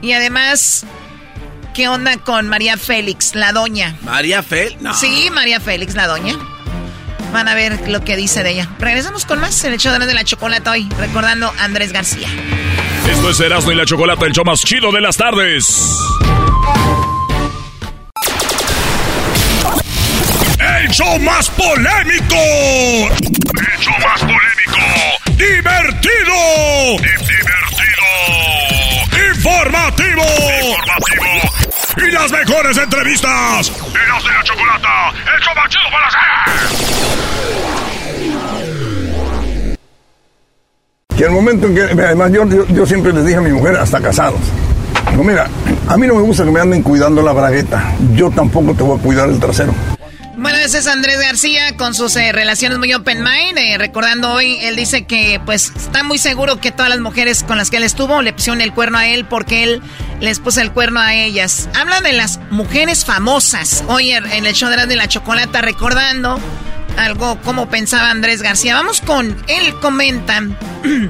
[0.00, 0.84] Y además,
[1.78, 3.96] ¿qué onda con María Félix, la doña?
[4.02, 4.82] ¿María Félix?
[4.82, 4.92] No.
[4.94, 6.34] Sí, María Félix, la doña.
[7.32, 8.68] Van a ver lo que dice de ella.
[8.80, 12.26] Regresamos con más en el show de de la chocolate hoy, recordando a Andrés García.
[13.08, 15.68] Esto es Erasmo y la Chocolata, el show más chido de las tardes.
[20.80, 22.34] El show más polémico.
[22.34, 24.80] El show más polémico.
[25.36, 26.98] Divertido.
[26.98, 27.37] Divertido.
[29.58, 30.22] Informativo.
[30.22, 31.24] Informativo.
[31.96, 33.68] Y las mejores entrevistas.
[33.68, 36.20] Y la Chocolata, el show más chido para hacer.
[41.16, 43.76] Que el momento en que, además yo, yo, yo siempre les dije a mi mujer,
[43.76, 44.38] hasta casados,
[45.10, 45.48] digo, mira,
[45.88, 48.98] a mí no me gusta que me anden cuidando la bragueta, yo tampoco te voy
[48.98, 49.74] a cuidar el trasero.
[50.40, 53.58] Bueno, ese es Andrés García con sus eh, relaciones muy open mind.
[53.58, 57.58] Eh, recordando hoy, él dice que pues está muy seguro que todas las mujeres con
[57.58, 59.82] las que él estuvo le pusieron el cuerno a él porque él
[60.20, 61.68] les puso el cuerno a ellas.
[61.74, 63.82] Habla de las mujeres famosas.
[63.88, 66.38] Hoy en el show de la chocolata recordando
[66.96, 68.76] algo como pensaba Andrés García.
[68.76, 70.40] Vamos con, él comenta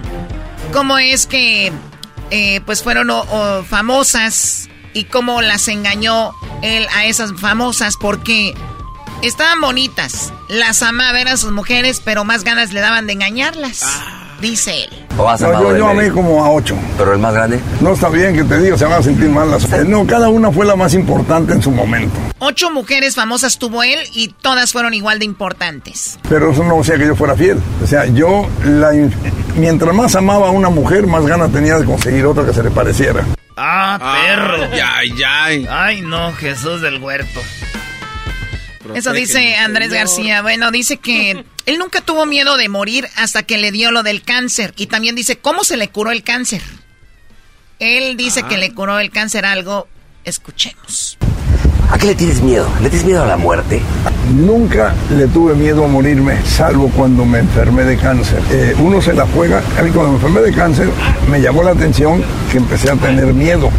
[0.72, 1.70] cómo es que
[2.30, 3.10] eh, pues fueron
[3.66, 6.32] famosas y cómo las engañó
[6.62, 8.54] él a esas famosas porque
[9.22, 13.84] estaban bonitas, las amaba, eran sus mujeres, pero más ganas le daban de engañarlas,
[14.40, 14.90] dice él.
[15.16, 16.76] ¿O has No, yo, yo amé como a ocho.
[16.96, 17.58] Pero el más grande.
[17.80, 20.28] No está bien que te diga, se van a sentir mal las Eh, No, cada
[20.28, 22.18] una fue la más importante en su momento.
[22.38, 26.18] Ocho mujeres famosas tuvo él y todas fueron igual de importantes.
[26.28, 27.58] Pero eso no hacía que yo fuera fiel.
[27.82, 29.12] O sea, yo, la, in-
[29.56, 32.70] mientras más amaba a una mujer, más ganas tenía de conseguir otra que se le
[32.70, 33.24] pareciera.
[33.56, 34.68] Ah, perro.
[34.94, 35.66] Ay, ay.
[35.68, 37.40] Ay, no, Jesús del huerto.
[38.94, 39.92] Eso dice Andrés.
[39.92, 40.42] García.
[40.42, 44.22] Bueno, dice que él nunca tuvo miedo de morir hasta que le dio lo del
[44.22, 44.72] cáncer.
[44.78, 46.62] Y también dice cómo se le curó el cáncer.
[47.78, 49.86] Él dice que le curó el cáncer algo.
[50.24, 51.18] Escuchemos.
[51.90, 52.66] ¿A qué le tienes miedo?
[52.80, 53.82] ¿Le tienes miedo a la muerte?
[54.32, 58.42] Nunca le tuve miedo a morirme, salvo cuando me enfermé de cáncer.
[58.50, 59.62] Eh, uno se la juega.
[59.78, 60.88] A mí cuando me enfermé de cáncer,
[61.30, 63.70] me llamó la atención que empecé a tener miedo.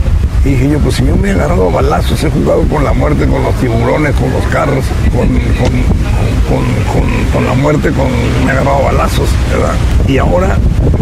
[0.45, 3.27] Y dije yo, pues si yo me he agarrado balazos, he jugado con la muerte,
[3.27, 5.71] con los tiburones, con los carros, con, con,
[6.47, 8.07] con- con- la muerte, con,
[8.45, 9.73] me he agarrado balazos, ¿verdad?
[10.07, 10.57] Y ahora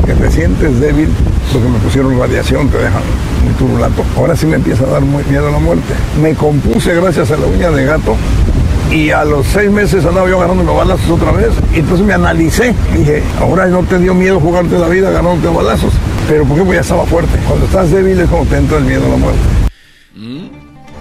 [0.05, 1.09] que te sientes débil,
[1.53, 3.01] porque me pusieron radiación, te dejan
[3.43, 4.03] muy turulato.
[4.17, 5.93] Ahora sí me empieza a dar muy miedo a la muerte.
[6.21, 8.15] Me compuse gracias a la uña de gato
[8.91, 11.51] y a los seis meses andaba yo agarrando los balazos otra vez.
[11.73, 12.73] Y entonces me analicé.
[12.95, 15.93] Dije, ahora no te dio miedo jugarte la vida agarrándote balazos.
[16.27, 16.63] Pero ¿por qué?
[16.63, 17.37] Porque ya estaba fuerte.
[17.47, 19.39] Cuando estás débil es cuando te entra el miedo a la muerte.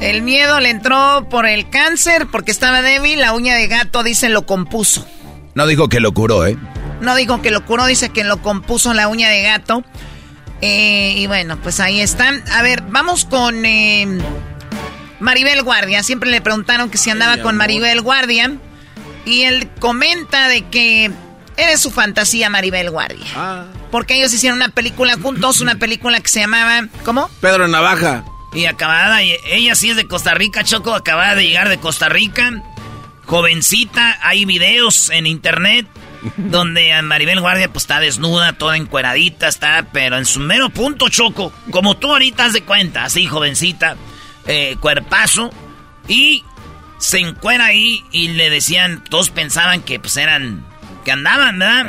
[0.01, 3.21] El miedo le entró por el cáncer porque estaba débil.
[3.21, 5.07] La uña de gato dice lo compuso.
[5.55, 6.57] No dijo que lo curó, ¿eh?
[7.01, 9.85] No dijo que lo curó, dice que lo compuso la uña de gato.
[10.61, 12.43] Eh, y bueno, pues ahí están.
[12.53, 14.19] A ver, vamos con eh,
[15.21, 16.03] Maribel Guardia.
[16.03, 17.57] Siempre le preguntaron que si andaba con.
[17.57, 18.53] Maribel Guardia.
[19.25, 21.11] Y él comenta de que
[21.57, 23.27] eres su fantasía, Maribel Guardia.
[23.35, 23.65] Ah.
[23.91, 26.89] Porque ellos hicieron una película juntos, una película que se llamaba...
[27.05, 27.29] ¿Cómo?
[27.41, 28.25] Pedro Navaja.
[28.55, 32.09] Y acabada, y ella sí es de Costa Rica, Choco, acabada de llegar de Costa
[32.09, 32.63] Rica.
[33.27, 35.87] Jovencita, hay videos en internet
[36.37, 41.09] donde a Maribel Guardia pues está desnuda, toda encueradita, está, pero en su mero punto,
[41.09, 41.53] Choco.
[41.71, 43.97] Como tú ahorita has de cuenta, así jovencita,
[44.47, 45.51] eh, cuerpazo.
[46.09, 46.45] Y
[46.99, 50.65] se encuera ahí y le decían, todos pensaban que pues eran
[51.05, 51.87] que andaban, ¿verdad?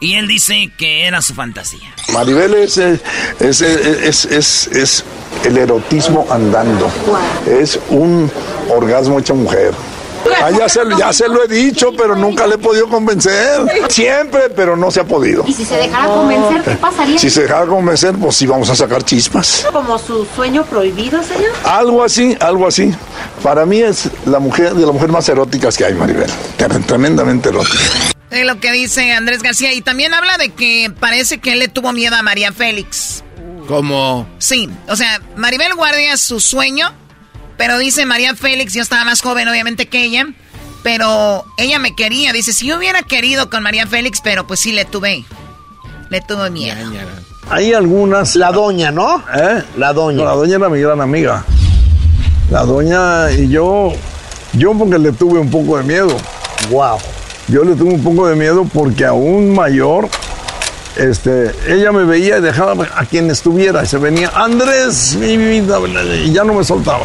[0.00, 1.92] Y él dice que era su fantasía.
[2.12, 3.00] Maribel es, es,
[3.40, 5.04] es, es, es, es
[5.44, 6.88] el erotismo andando.
[7.46, 8.30] Es un
[8.68, 9.74] orgasmo hecho mujer.
[10.42, 13.60] Ah, ya, se, ya se lo he dicho, pero nunca le he podido convencer.
[13.88, 15.44] Siempre, pero no se ha podido.
[15.46, 17.18] ¿Y si se dejara convencer, qué pasaría?
[17.18, 19.66] Si se dejara convencer, pues sí vamos a sacar chispas.
[19.72, 21.52] ¿Como su sueño prohibido, señor?
[21.64, 22.94] Algo así, algo así.
[23.42, 26.30] Para mí es la mujer de las mujeres más eróticas que hay, Maribel.
[26.86, 27.78] Tremendamente erótica.
[28.30, 29.72] Es lo que dice Andrés García.
[29.72, 33.24] Y también habla de que parece que él le tuvo miedo a María Félix.
[33.66, 34.26] ¿Cómo?
[34.38, 36.92] Sí, o sea, Maribel Guardia, su sueño
[37.60, 40.26] pero dice María Félix, yo estaba más joven obviamente que ella,
[40.82, 42.32] pero ella me quería.
[42.32, 45.26] Dice, si yo hubiera querido con María Félix, pero pues sí le tuve,
[46.08, 46.90] le tuve miedo.
[47.50, 48.34] Hay algunas...
[48.34, 49.22] La doña, ¿no?
[49.36, 49.62] ¿Eh?
[49.76, 50.24] La doña.
[50.24, 51.44] la doña era mi gran amiga.
[52.50, 53.92] La doña y yo,
[54.54, 56.16] yo porque le tuve un poco de miedo.
[56.70, 56.96] Wow.
[57.48, 60.08] Yo le tuve un poco de miedo porque aún mayor,
[60.96, 63.84] este, ella me veía y dejaba a quien estuviera.
[63.84, 65.78] Y se venía, Andrés, mi vida,
[66.24, 67.04] y ya no me soltaba.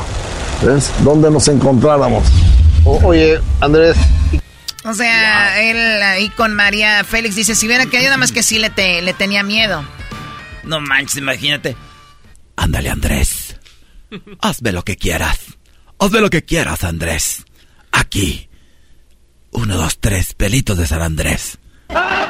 [0.63, 0.91] ¿Ves?
[1.03, 2.23] Donde nos encontráramos.
[2.83, 3.95] oye, Andrés.
[4.83, 8.59] O sea, él ahí con María Félix dice, si hubiera querido nada más que sí
[8.59, 9.83] le, te, le tenía miedo.
[10.63, 11.75] No manches, imagínate.
[12.55, 13.55] Ándale, Andrés.
[14.41, 15.39] Hazme lo que quieras.
[15.99, 17.45] Hazme lo que quieras, Andrés.
[17.91, 18.47] Aquí.
[19.51, 21.57] Uno, dos, tres, pelitos de San Andrés.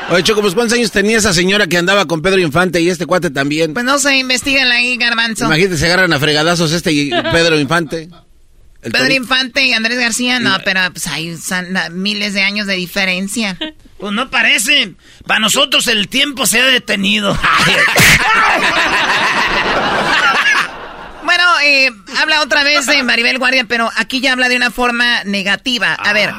[0.10, 3.06] Oye, Choco, pues ¿cuántos años tenía esa señora que andaba con Pedro Infante y este
[3.06, 3.74] cuate también?
[3.74, 5.46] Pues no se investigan ahí, garbanzo.
[5.46, 8.10] Imagínate, se agarran a fregadazos este y Pedro Infante.
[8.92, 11.36] Pedro Infante y Andrés García, no, pero pues hay
[11.92, 13.58] miles de años de diferencia.
[13.98, 14.94] Pues no parece.
[15.26, 17.36] Para nosotros el tiempo se ha detenido.
[21.24, 21.90] bueno, eh,
[22.22, 25.94] habla otra vez de Maribel Guardia, pero aquí ya habla de una forma negativa.
[25.94, 26.32] A ver,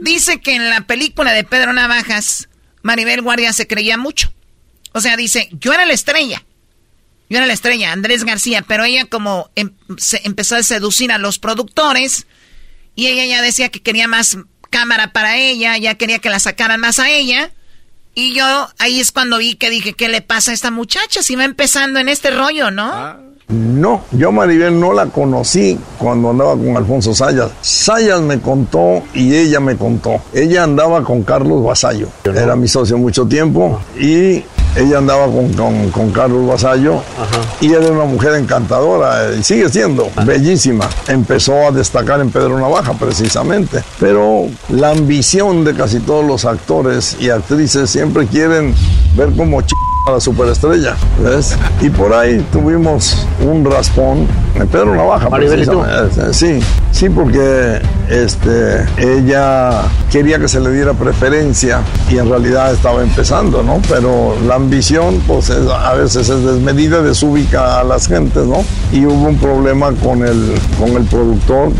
[0.00, 2.47] dice que en la película de Pedro Navajas
[2.82, 4.32] Maribel Guardia se creía mucho.
[4.92, 6.44] O sea, dice, yo era la estrella.
[7.30, 11.18] Yo era la estrella, Andrés García, pero ella como em, se empezó a seducir a
[11.18, 12.26] los productores
[12.94, 14.38] y ella ya decía que quería más
[14.70, 17.52] cámara para ella, ya quería que la sacaran más a ella.
[18.14, 21.22] Y yo ahí es cuando vi que dije, ¿qué le pasa a esta muchacha?
[21.22, 22.90] Si va empezando en este rollo, ¿no?
[22.92, 23.20] Ah.
[23.48, 27.50] No, yo Maribel no la conocí cuando andaba con Alfonso Sayas.
[27.62, 30.20] Sayas me contó y ella me contó.
[30.34, 32.08] Ella andaba con Carlos Vasallo.
[32.24, 34.44] Era mi socio mucho tiempo y
[34.76, 37.02] ella andaba con, Carlos Vasallo
[37.62, 40.24] y era una mujer encantadora y sigue siendo ah.
[40.24, 40.86] bellísima.
[41.06, 43.82] Empezó a destacar en Pedro Navaja precisamente.
[43.98, 48.74] Pero la ambición de casi todos los actores y actrices siempre quieren
[49.16, 49.72] ver como ch
[50.10, 51.56] la superestrella, ¿ves?
[51.80, 55.28] Y por ahí tuvimos un raspón en Pedro Navaja.
[56.32, 56.60] Sí,
[56.90, 61.80] sí, porque este, ella quería que se le diera preferencia
[62.10, 63.80] y en realidad estaba empezando, ¿no?
[63.88, 68.64] Pero la ambición, pues a veces es desmedida, desubica a las gentes, ¿no?
[68.92, 71.72] Y hubo un problema con el, con el productor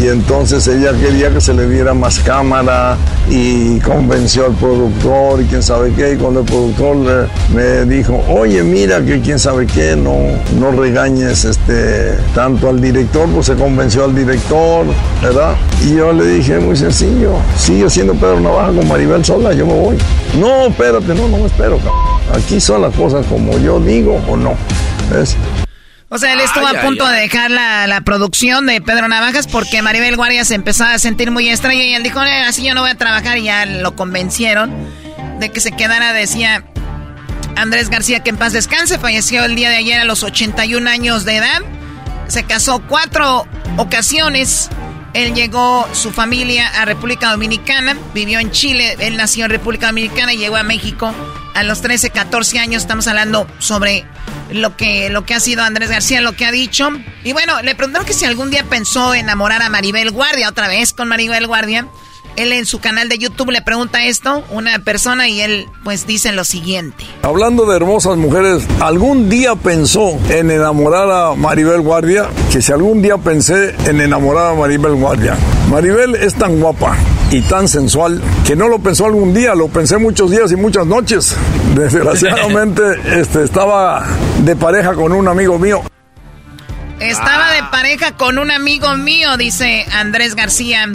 [0.00, 2.96] y entonces ella quería que se le diera más cámara
[3.28, 8.22] y convenció al productor y quién sabe qué, y cuando el productor le, me dijo,
[8.28, 10.16] oye, mira que quién sabe qué, no,
[10.58, 14.86] no regañes este, tanto al director, pues se convenció al director,
[15.22, 15.54] ¿verdad?
[15.84, 19.74] Y yo le dije, muy sencillo, sigue siendo Pedro Navaja con Maribel sola, yo me
[19.74, 19.98] voy.
[20.38, 21.78] No, espérate, no, no me espero,
[22.34, 24.54] aquí son las cosas como yo digo o no.
[25.10, 25.36] ¿Ves?
[26.10, 29.82] O sea, él estuvo a punto de dejar la, la, producción de Pedro Navajas porque
[29.82, 32.90] Maribel Guardia se empezaba a sentir muy extraña y él dijo, así yo no voy
[32.90, 34.70] a trabajar y ya lo convencieron
[35.40, 36.64] de que se quedara, decía,
[37.56, 41.24] Andrés García, que en paz descanse, falleció el día de ayer a los 81 años
[41.24, 41.62] de edad.
[42.28, 44.70] Se casó cuatro ocasiones.
[45.12, 47.96] Él llegó, su familia, a República Dominicana.
[48.12, 48.96] Vivió en Chile.
[48.98, 51.14] Él nació en República Dominicana y llegó a México
[51.54, 52.82] a los 13, 14 años.
[52.82, 54.04] Estamos hablando sobre
[54.50, 56.90] lo que, lo que ha sido Andrés García, lo que ha dicho.
[57.22, 60.92] Y bueno, le preguntaron que si algún día pensó enamorar a Maribel Guardia, otra vez
[60.92, 61.86] con Maribel Guardia.
[62.36, 66.32] Él en su canal de YouTube le pregunta esto, una persona, y él pues dice
[66.32, 67.04] lo siguiente.
[67.22, 72.28] Hablando de hermosas mujeres, ¿algún día pensó en enamorar a Maribel Guardia?
[72.52, 75.36] Que si algún día pensé en enamorar a Maribel Guardia.
[75.70, 76.96] Maribel es tan guapa
[77.30, 80.86] y tan sensual que no lo pensó algún día, lo pensé muchos días y muchas
[80.86, 81.36] noches.
[81.74, 82.82] Desgraciadamente
[83.20, 84.04] este, estaba
[84.44, 85.82] de pareja con un amigo mío.
[87.00, 90.88] Estaba de pareja con un amigo mío, dice Andrés García.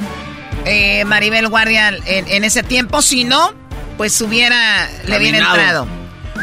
[0.69, 3.01] Eh, Maribel Guardia en, ese tiempo.
[3.01, 3.53] Si no,
[3.97, 5.87] pues hubiera, le hubiera entrado.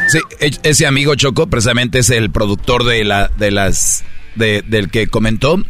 [0.09, 4.05] Sí, e, ese amigo Choco precisamente es el productor de la, de las,
[4.35, 5.63] del que comentó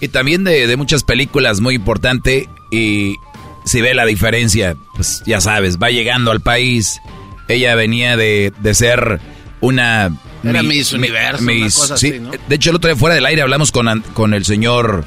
[0.00, 3.16] y también de, muchas películas muy importante y
[3.64, 7.00] si ve la diferencia, pues ya sabes, va llegando al país.
[7.48, 9.20] Ella venía de, de ser
[9.60, 10.10] una...
[10.44, 12.08] Era mi- Miss mi- Universo, una Miss- cosa sí.
[12.08, 12.30] así, ¿no?
[12.48, 15.04] De hecho, el otro día fuera del aire hablamos con, an- con el señor.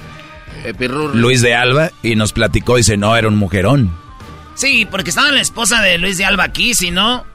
[1.13, 3.95] Luis de Alba y nos platicó, dice, no, era un mujerón.
[4.55, 7.25] Sí, porque estaba la esposa de Luis de Alba aquí, si no,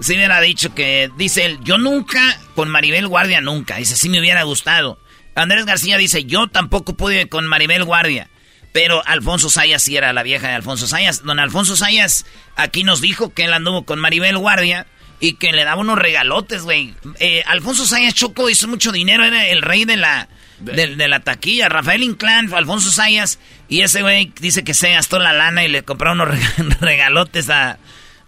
[0.00, 4.20] si hubiera dicho que, dice él, yo nunca, con Maribel Guardia nunca, dice, sí me
[4.20, 4.98] hubiera gustado.
[5.34, 8.28] Andrés García dice, yo tampoco pude con Maribel Guardia,
[8.72, 11.22] pero Alfonso Sayas sí era la vieja de Alfonso Sayas.
[11.24, 12.26] Don Alfonso Sayas
[12.56, 14.86] aquí nos dijo que él anduvo con Maribel Guardia
[15.18, 16.94] y que le daba unos regalotes, güey.
[17.18, 20.28] Eh, Alfonso Sayas Choco hizo mucho dinero, era el rey de la...
[20.60, 23.38] De, de la taquilla, Rafael Inclán, Alfonso Sayas,
[23.68, 27.50] y ese güey dice que se gastó la lana y le compró unos rega- regalotes
[27.50, 27.78] a,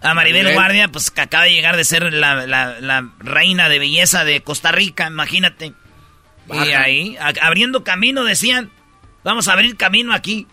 [0.02, 0.52] a Maribel.
[0.52, 4.42] Guardia, pues que acaba de llegar de ser la, la- la reina de belleza de
[4.42, 5.72] Costa Rica, imagínate.
[6.52, 8.70] Y ahí, a- abriendo camino, decían,
[9.24, 10.46] vamos a abrir camino aquí.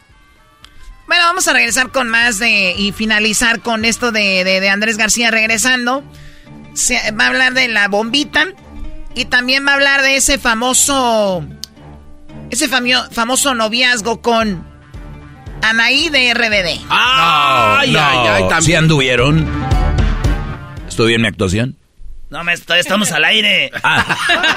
[1.07, 4.97] Bueno, vamos a regresar con más de y finalizar con esto de, de- de Andrés
[4.97, 6.03] García regresando.
[6.73, 8.47] Se- va a hablar de la bombita
[9.13, 11.45] y también va a hablar de ese famoso,
[12.49, 14.65] ese famio- famoso noviazgo con
[15.61, 16.81] Anaí de RBD.
[16.89, 18.77] Ay, no, ay, ay, ¿Sí también.
[18.79, 19.49] anduvieron?
[20.87, 21.77] ¿Estuvo bien mi actuación?
[22.29, 23.71] No, me, todavía estamos al aire.
[23.83, 24.03] Ah,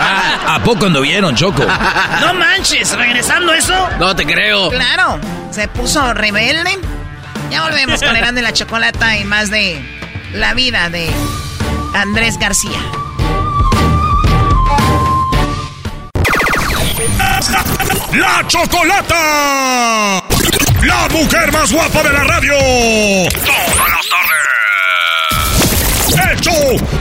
[0.01, 1.65] ah, ¿A poco anduvieron, Choco?
[2.21, 3.75] No manches, regresando eso.
[3.99, 4.71] No te creo.
[4.71, 5.19] Claro,
[5.51, 6.79] se puso rebelde.
[7.51, 9.81] Ya volvemos con Herán de la Chocolata y más de
[10.33, 11.09] la vida de
[11.95, 12.79] Andrés García.
[18.13, 20.23] ¡La Chocolata!
[20.83, 22.55] ¡La mujer más guapa de la radio!
[23.45, 24.09] ¡Todas las
[26.15, 26.33] tardes!
[26.33, 26.53] ¡Hecho!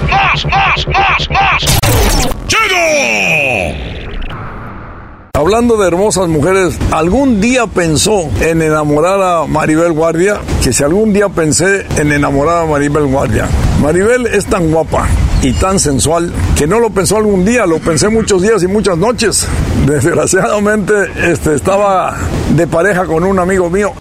[0.09, 1.63] ¡Más, más, más, más!
[2.47, 4.16] ¡Chido!
[5.37, 10.41] Hablando de hermosas mujeres, ¿algún día pensó en enamorar a Maribel Guardia?
[10.63, 13.47] Que si algún día pensé en enamorar a Maribel Guardia.
[13.79, 15.07] Maribel es tan guapa
[15.43, 18.97] y tan sensual que no lo pensó algún día, lo pensé muchos días y muchas
[18.97, 19.47] noches.
[19.85, 20.93] Desgraciadamente
[21.31, 22.17] este, estaba
[22.55, 23.93] de pareja con un amigo mío.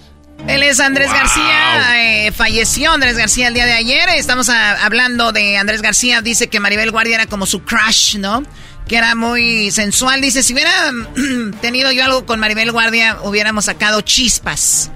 [0.48, 4.08] Él es Andrés García, eh, falleció Andrés García el día de ayer.
[4.16, 8.42] Estamos a- hablando de Andrés García, dice que Maribel Guardia era como su crush, ¿no?
[8.88, 10.20] Que era muy sensual.
[10.20, 10.92] Dice, si hubiera
[11.60, 14.90] tenido yo algo con Maribel Guardia, hubiéramos sacado chispas.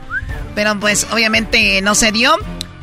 [0.54, 2.36] Pero pues obviamente no se dio.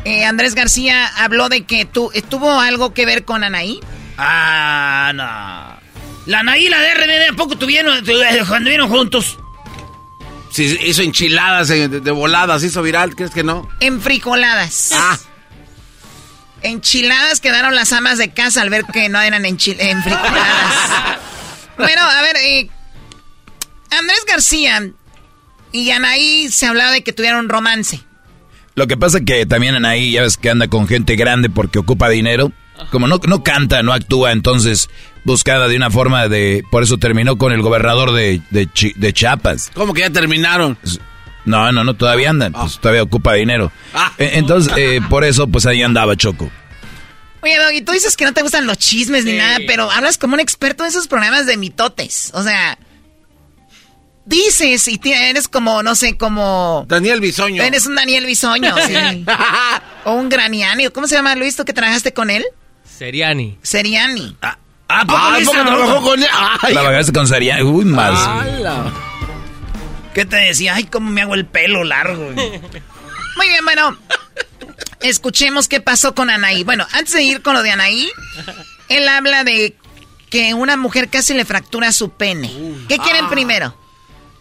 [0.06, 3.80] Eh, Andrés García habló de que tu, eh, tuvo algo que ver con Anaí.
[4.18, 5.88] Ah, no.
[6.26, 9.38] La Anaí y la de RBD, ¿a poco tuvieron, anduvieron juntos?
[10.52, 13.68] Sí, hizo enchiladas de, de voladas, hizo viral, ¿crees que no?
[13.80, 14.92] Enfricoladas.
[14.94, 15.18] Ah.
[16.64, 21.20] Enchiladas quedaron las amas de casa al ver que no eran enfricoladas.
[21.78, 22.70] bueno, a ver, eh,
[23.92, 24.90] Andrés García
[25.72, 28.02] y Anaí se hablaba de que tuvieron un romance.
[28.76, 32.10] Lo que pasa que también Anaí, ya ves que anda con gente grande porque ocupa
[32.10, 32.52] dinero.
[32.92, 34.88] Como no, no canta, no actúa, entonces
[35.24, 36.64] buscada de una forma de...
[36.70, 39.72] Por eso terminó con el gobernador de, de, Chi- de Chiapas.
[39.74, 40.78] ¿Cómo que ya terminaron?
[41.48, 43.72] No, no, no, todavía andan, pues todavía ocupa dinero.
[44.18, 46.52] Eh, Entonces, eh, por eso, pues ahí andaba Choco.
[47.42, 50.34] Oye, Doggy, tú dices que no te gustan los chismes ni nada, pero hablas como
[50.34, 52.32] un experto en esos programas de mitotes.
[52.34, 52.78] O sea,
[54.26, 56.86] dices y eres como, no sé, como...
[56.88, 57.64] Daniel Bisoño.
[57.64, 59.26] Eres un Daniel Bisoño, sí.
[60.04, 60.88] o un Graniani.
[60.90, 62.44] ¿Cómo se llama, Luis, tú que trabajaste con él?
[62.84, 63.58] Seriani.
[63.62, 64.36] Seriani.
[64.42, 65.78] ¿A poco Ah, Luis ¿poco trabajó?
[65.86, 66.30] trabajó con él?
[66.62, 66.74] Ay.
[66.74, 67.64] La bagaste con Saria.
[67.64, 68.20] Uy, más.
[70.18, 70.74] ¿Qué te decía?
[70.74, 72.32] Ay, cómo me hago el pelo largo.
[72.32, 73.96] Muy bien, bueno.
[75.00, 76.64] Escuchemos qué pasó con Anaí.
[76.64, 78.10] Bueno, antes de ir con lo de Anaí,
[78.90, 79.76] él habla de
[80.32, 82.52] que una mujer casi le fractura su pene.
[82.90, 83.30] ¿Qué quieren Ah.
[83.30, 83.78] primero?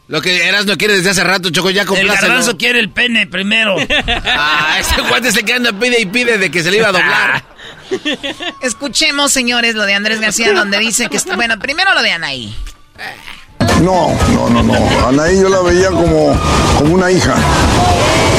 [0.08, 2.28] Lo que Eras no quiere desde hace rato, Choco, ya El complácelo.
[2.28, 3.76] garbanzo quiere el pene primero.
[4.24, 6.92] Ah, ese guante se que anda pide y pide de que se le iba a
[6.92, 7.44] doblar.
[8.62, 11.18] Escuchemos, señores, lo de Andrés García, donde dice que...
[11.34, 12.56] Bueno, primero lo de Anaí.
[13.82, 15.08] No, no, no, no.
[15.08, 16.34] Anaí yo la veía como,
[16.78, 17.34] como una hija.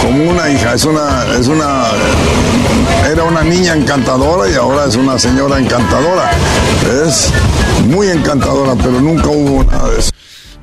[0.02, 0.74] Como una hija.
[0.74, 1.86] Es una, es una.
[3.10, 6.32] Era una niña encantadora y ahora es una señora encantadora.
[7.06, 7.32] Es
[7.86, 10.12] muy encantadora, pero nunca hubo nada de eso.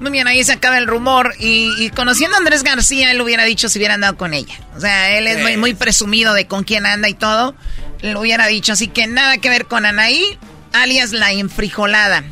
[0.01, 1.35] Muy bien, ahí se acaba el rumor.
[1.39, 4.55] Y, y conociendo a Andrés García, él hubiera dicho si hubiera andado con ella.
[4.77, 7.55] O sea, él es muy, muy presumido de con quién anda y todo.
[8.03, 8.73] Lo hubiera dicho.
[8.73, 10.39] Así que nada que ver con Anaí,
[10.73, 12.25] alias la enfrijolada.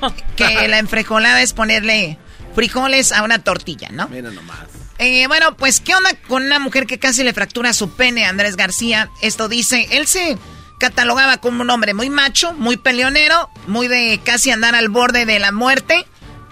[0.36, 2.18] Que la enfrijolada es ponerle
[2.54, 4.08] frijoles a una tortilla, ¿no?
[4.08, 4.58] Mira nomás.
[4.98, 8.28] Eh, bueno, pues, ¿qué onda con una mujer que casi le fractura su pene a
[8.28, 9.10] Andrés García?
[9.22, 10.38] Esto dice, él se
[10.78, 15.38] catalogaba como un hombre muy macho, muy peleonero, muy de casi andar al borde de
[15.38, 16.06] la muerte.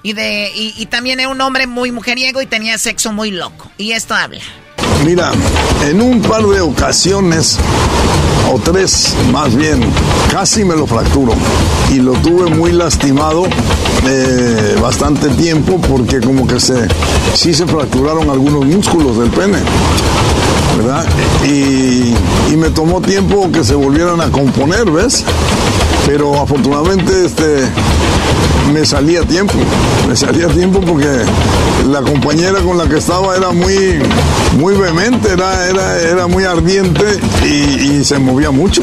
[0.04, 3.70] Y, de, y, y también era un hombre muy mujeriego y tenía sexo muy loco.
[3.78, 4.42] Y esto habla.
[5.04, 5.32] Mira,
[5.88, 7.58] en un par de ocasiones,
[8.52, 9.80] o tres más bien,
[10.30, 11.32] casi me lo fracturo.
[11.90, 13.44] Y lo tuve muy lastimado
[14.06, 16.88] eh, bastante tiempo porque como que se,
[17.34, 19.58] sí se fracturaron algunos músculos del pene.
[20.76, 21.04] ¿Verdad?
[21.44, 22.14] Y,
[22.52, 25.22] y me tomó tiempo que se volvieran a componer, ¿ves?
[26.06, 27.68] Pero afortunadamente este,
[28.72, 29.54] me salía tiempo,
[30.08, 31.24] me salía tiempo porque
[31.88, 34.00] la compañera con la que estaba era muy,
[34.58, 37.04] muy vehemente, era, era, era muy ardiente
[37.44, 38.82] y, y se movía mucho.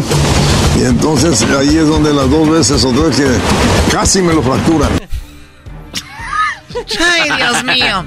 [0.80, 4.89] Y entonces ahí es donde las dos veces o tres que casi me lo fracturan.
[6.99, 8.05] Ay, Dios mío.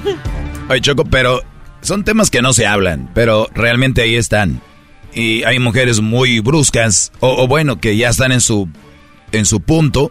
[0.69, 1.43] Oye, Choco, pero
[1.83, 4.63] son temas que no se hablan, pero realmente ahí están.
[5.15, 8.69] Y hay mujeres muy bruscas, o, o bueno, que ya están en su,
[9.33, 10.11] en su punto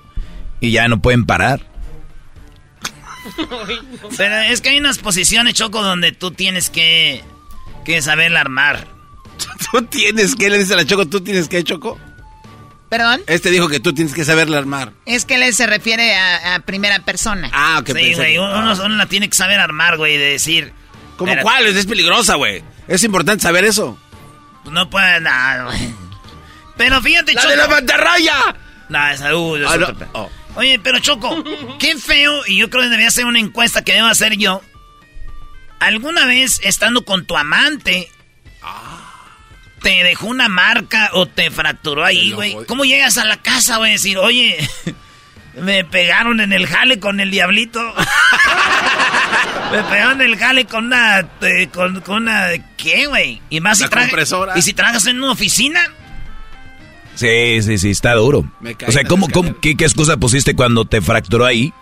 [0.60, 1.66] y ya no pueden parar.
[4.18, 7.24] Pero es que hay unas posiciones, Choco, donde tú tienes que,
[7.84, 8.88] que saberla armar.
[9.72, 11.98] Tú tienes que, le dice a la Choco, tú tienes que, Choco.
[12.90, 13.22] ¿Perdón?
[13.28, 14.92] Este dijo que tú tienes que saberla armar.
[15.06, 17.50] Es que él se refiere a, a primera persona.
[17.54, 17.88] Ah, ok.
[17.88, 20.74] Sí, güey, que- uno, uno la tiene que saber armar, güey, de decir...
[21.16, 21.68] ¿Cómo cuál?
[21.68, 22.62] Es peligrosa, güey.
[22.90, 23.98] Es importante saber eso.
[24.70, 25.94] No puede nada, güey.
[26.76, 27.52] Pero fíjate, ¡La Choco...
[27.52, 28.36] de la mantarraya!
[28.90, 30.30] No, esa uh, Ah, no.
[30.56, 31.44] Oye, pero Choco,
[31.80, 34.62] qué feo, y yo creo que debería hacer una encuesta que debo hacer yo.
[35.82, 38.08] ¿Alguna vez estando con tu amante
[39.82, 42.56] te dejó una marca o te fracturó ahí, güey?
[42.68, 43.94] ¿Cómo llegas a la casa, güey?
[43.94, 44.58] Decir, oye,
[45.60, 47.80] me pegaron en el jale con el diablito.
[49.72, 51.28] me pegaron en el jale con una...
[51.42, 52.50] eh, con, con una...
[52.78, 53.42] ¿Qué, güey?
[53.50, 54.56] Y más si compresora.
[54.56, 55.82] Y si trabajas en una oficina...
[57.16, 58.50] Sí, sí, sí, está duro.
[58.60, 61.48] Me caí O sea, en las ¿cómo, cómo, qué, qué excusa pusiste cuando te fracturó
[61.48, 61.74] ahí?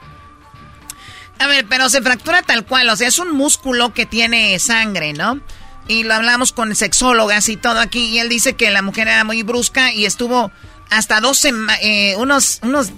[1.39, 5.13] A ver, pero se fractura tal cual, o sea, es un músculo que tiene sangre,
[5.13, 5.39] ¿no?
[5.87, 9.23] Y lo hablamos con sexólogas y todo aquí, y él dice que la mujer era
[9.23, 10.51] muy brusca y estuvo
[10.89, 12.91] hasta dos sema- eh, unos, unos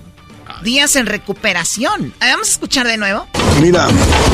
[0.64, 2.14] días en recuperación.
[2.20, 3.28] Vamos a escuchar de nuevo.
[3.62, 3.88] Mira,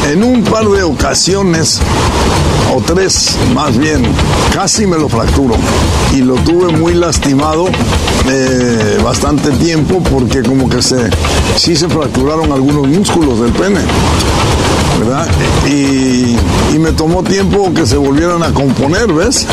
[0.10, 1.80] en un par de ocasiones,
[2.74, 4.04] o tres más bien,
[4.54, 5.56] casi me lo fracturo.
[6.14, 7.68] Y lo tuve muy lastimado
[8.30, 11.10] eh, bastante tiempo porque como que se,
[11.58, 13.82] sí se fracturaron algunos músculos del pene.
[15.00, 15.28] ¿Verdad?
[15.68, 16.36] Y,
[16.74, 19.46] y me tomó tiempo que se volvieran a componer, ¿ves?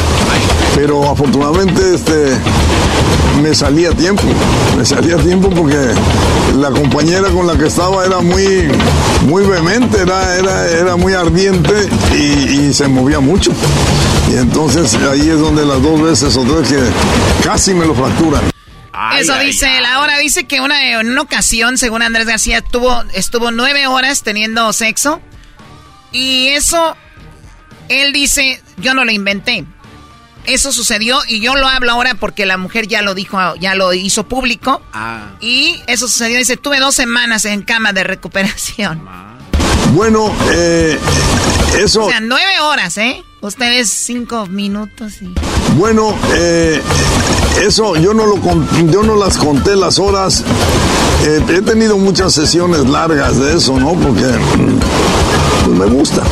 [0.74, 2.36] Pero afortunadamente este,
[3.42, 4.22] me salía a tiempo,
[4.76, 5.92] me salía a tiempo porque
[6.56, 8.68] la compañera con la que estaba era muy,
[9.26, 13.52] muy vehemente, era, era, era muy ardiente y, y se movía mucho.
[14.32, 18.40] Y entonces ahí es donde las dos veces o tres que casi me lo fracturan.
[19.18, 19.84] Eso dice él.
[19.84, 24.72] Ahora dice que una, en una ocasión, según Andrés García, tuvo, estuvo nueve horas teniendo
[24.72, 25.20] sexo.
[26.14, 26.96] Y eso,
[27.88, 29.64] él dice, yo no lo inventé.
[30.46, 33.92] Eso sucedió y yo lo hablo ahora porque la mujer ya lo dijo, ya lo
[33.92, 34.80] hizo público.
[34.92, 35.32] Ah.
[35.40, 36.38] Y eso sucedió.
[36.38, 39.04] Dice, tuve dos semanas en cama de recuperación.
[39.92, 40.98] Bueno, eh,
[41.78, 42.04] eso...
[42.04, 43.24] O sea, nueve horas, ¿eh?
[43.40, 45.34] Ustedes cinco minutos y...
[45.76, 46.80] Bueno, eh,
[47.62, 48.38] eso yo no lo
[48.90, 50.44] yo no las conté las horas.
[51.26, 53.92] Eh, he tenido muchas sesiones largas de eso, ¿no?
[53.94, 54.24] Porque
[55.64, 56.22] pues, me gusta.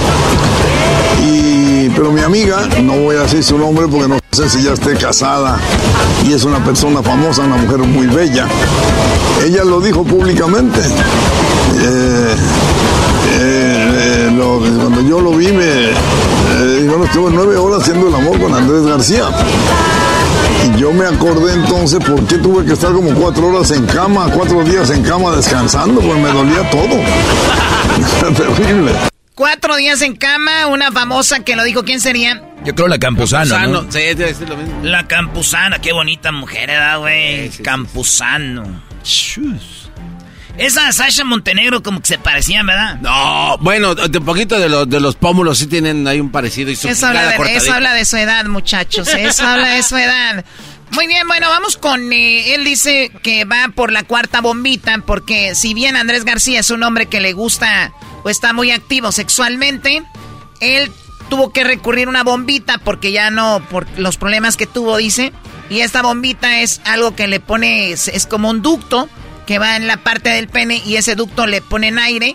[1.25, 4.73] Y pero mi amiga, no voy a decir su nombre porque no sé si ya
[4.73, 5.59] esté casada
[6.27, 8.47] y es una persona famosa, una mujer muy bella.
[9.45, 10.81] Ella lo dijo públicamente.
[11.81, 12.35] Eh,
[13.39, 15.93] eh, cuando yo lo vi, me,
[16.87, 19.25] yo no estuve nueve horas haciendo el amor con Andrés García.
[20.65, 24.31] Y yo me acordé entonces por qué tuve que estar como cuatro horas en cama,
[24.33, 27.01] cuatro días en cama descansando, pues me dolía todo.
[28.37, 28.93] Terrible.
[29.35, 32.43] Cuatro días en cama, una famosa que lo dijo, ¿quién sería?
[32.65, 33.83] Yo creo la Campuzano, ¿no?
[33.91, 34.81] Sí, debe ser lo mismo.
[34.85, 37.49] La Campuzana, qué bonita mujer, ¿verdad, güey?
[37.63, 38.83] Campuzano.
[39.03, 39.82] Chus.
[40.59, 42.97] Esa Sasha Montenegro como que se parecían, ¿verdad?
[43.01, 46.71] No, bueno, de un poquito de, los de los pómulos sí tienen ahí un parecido.
[46.71, 49.09] Y su Eso habla, de, eso habla de su edad, muchachos.
[49.09, 50.45] Eso habla de su edad.
[50.93, 52.13] Muy bien, bueno, vamos con...
[52.13, 56.71] eh, él dice que va por la cuarta bombita porque si bien Andrés García es
[56.71, 60.03] un hombre que le gusta o está muy activo sexualmente,
[60.61, 60.93] él
[61.31, 65.33] tuvo que recurrir a una bombita porque ya no, por los problemas que tuvo, dice.
[65.71, 69.09] Y esta bombita es algo que le pone, es, es como un ducto
[69.53, 72.35] que va en la parte del pene y ese ducto le ponen aire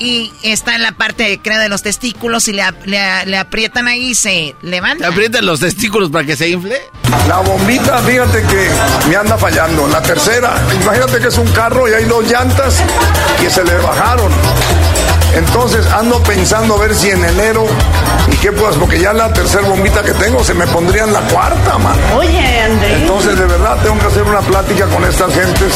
[0.00, 4.08] y está en la parte, creo, de los testículos y le, le- le aprietan ahí
[4.10, 5.06] y se levanta.
[5.06, 6.76] ¿Te aprietan los testículos para que se infle?
[7.28, 8.68] La bombita, fíjate que
[9.08, 9.86] me anda fallando.
[9.86, 12.82] La tercera, imagínate que es un carro y hay dos llantas
[13.40, 14.32] que se le bajaron.
[15.36, 17.64] Entonces ando pensando a ver si en enero
[18.36, 21.20] y qué pues, porque ya la tercera bombita que tengo se me pondría en la
[21.20, 22.00] cuarta, mano.
[22.16, 23.02] Oye, Andrés.
[23.02, 25.72] Entonces de verdad tengo que hacer una plática con estas gentes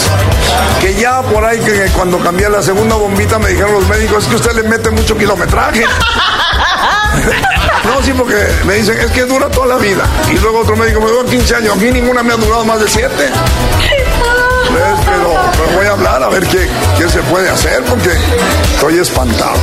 [0.80, 4.30] que ya por ahí que cuando cambié la segunda bombita me dijeron los médicos es
[4.30, 5.84] que usted le mete mucho kilometraje.
[7.84, 10.04] no, sí, porque me dicen es que dura toda la vida.
[10.30, 12.80] Y luego otro médico me dijo 15 años, a mí ninguna me ha durado más
[12.80, 13.10] de 7.
[14.72, 16.68] Pero, pero voy a hablar a ver qué,
[16.98, 18.10] qué se puede hacer porque
[18.74, 19.56] estoy espantado.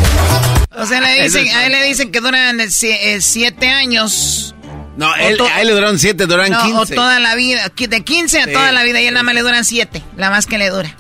[0.78, 4.56] O sea, le dicen, a él le dicen que duran eh, eh, siete años.
[4.98, 6.94] No, O él, to- a él le duraron siete, duran No, 15.
[6.94, 7.72] o toda la vida.
[7.76, 8.52] De 15 a Sí.
[8.54, 9.00] toda la vida.
[9.02, 10.02] Y él nada más le duran siete.
[10.16, 10.96] La más que le dura.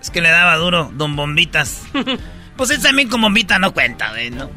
[0.00, 1.82] Es que le daba duro, don Bombitas.
[2.56, 4.50] pues él también con bombita no cuenta, güey, ¿no?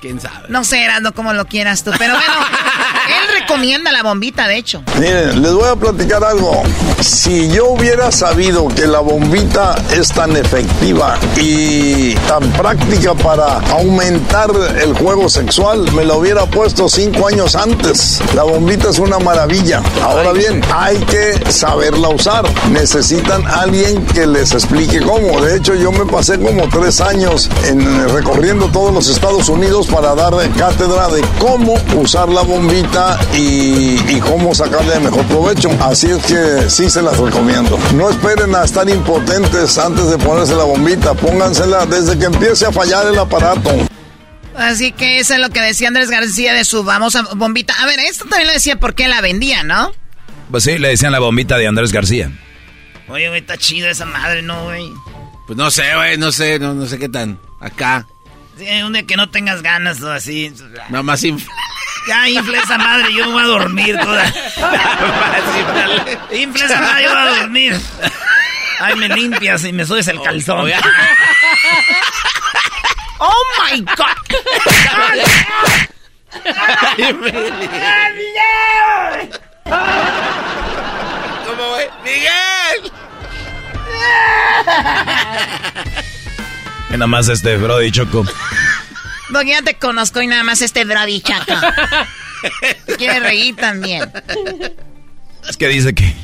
[0.00, 0.46] Quién sabe.
[0.48, 1.90] No sé, Erasmo, como lo quieras tú.
[1.98, 2.32] Pero bueno,
[3.08, 4.82] él recomienda la bombita, de hecho.
[4.96, 6.62] Miren, les voy a platicar algo.
[7.00, 14.50] Si yo hubiera sabido que la bombita es tan efectiva y tan práctica para aumentar
[14.80, 18.20] el juego sexual, me la hubiera puesto cinco años antes.
[18.36, 19.82] La bombita es una maravilla.
[20.02, 22.44] Ahora bien, hay que saberla usar.
[22.70, 25.40] Necesitan alguien que les explique cómo.
[25.40, 30.14] De hecho, yo me pasé como tres años en, recorriendo todos los Estados Unidos para
[30.14, 35.70] dar cátedra de cómo usar la bombita y, y cómo sacarle el mejor provecho.
[35.80, 37.78] Así es que sí se las recomiendo.
[37.94, 41.14] No esperen a estar impotentes antes de ponerse la bombita.
[41.14, 43.70] Póngansela desde que empiece a fallar el aparato.
[44.56, 47.74] Así que eso es lo que decía Andrés García de su famosa bombita.
[47.80, 49.92] A ver, esto también lo decía porque la vendía, ¿no?
[50.50, 52.30] Pues sí, le decían la bombita de Andrés García.
[53.08, 54.90] Oye, güey, está chido esa madre, ¿no, güey?
[55.46, 57.38] Pues no sé, güey, no sé, no, no sé qué tan.
[57.60, 58.06] Acá.
[58.58, 60.52] Sí, un día que no tengas ganas o así.
[60.88, 61.54] Nada más infla.
[62.08, 64.24] Ya, infla esa madre, yo me voy a dormir toda.
[66.32, 67.80] infla esa madre, yo voy a dormir.
[68.80, 70.68] Ay, me limpias y me subes el calzón.
[73.18, 74.16] ¡Oh, my God!
[81.46, 81.86] ¿Cómo, güey?
[82.02, 82.90] ¡Miguel!
[86.90, 88.24] Y nada más este Brody Choco.
[89.30, 91.54] Don, ya te conozco y nada más este Brady Chaco.
[92.96, 94.10] Quiere reír también.
[95.48, 96.14] Es que dice que.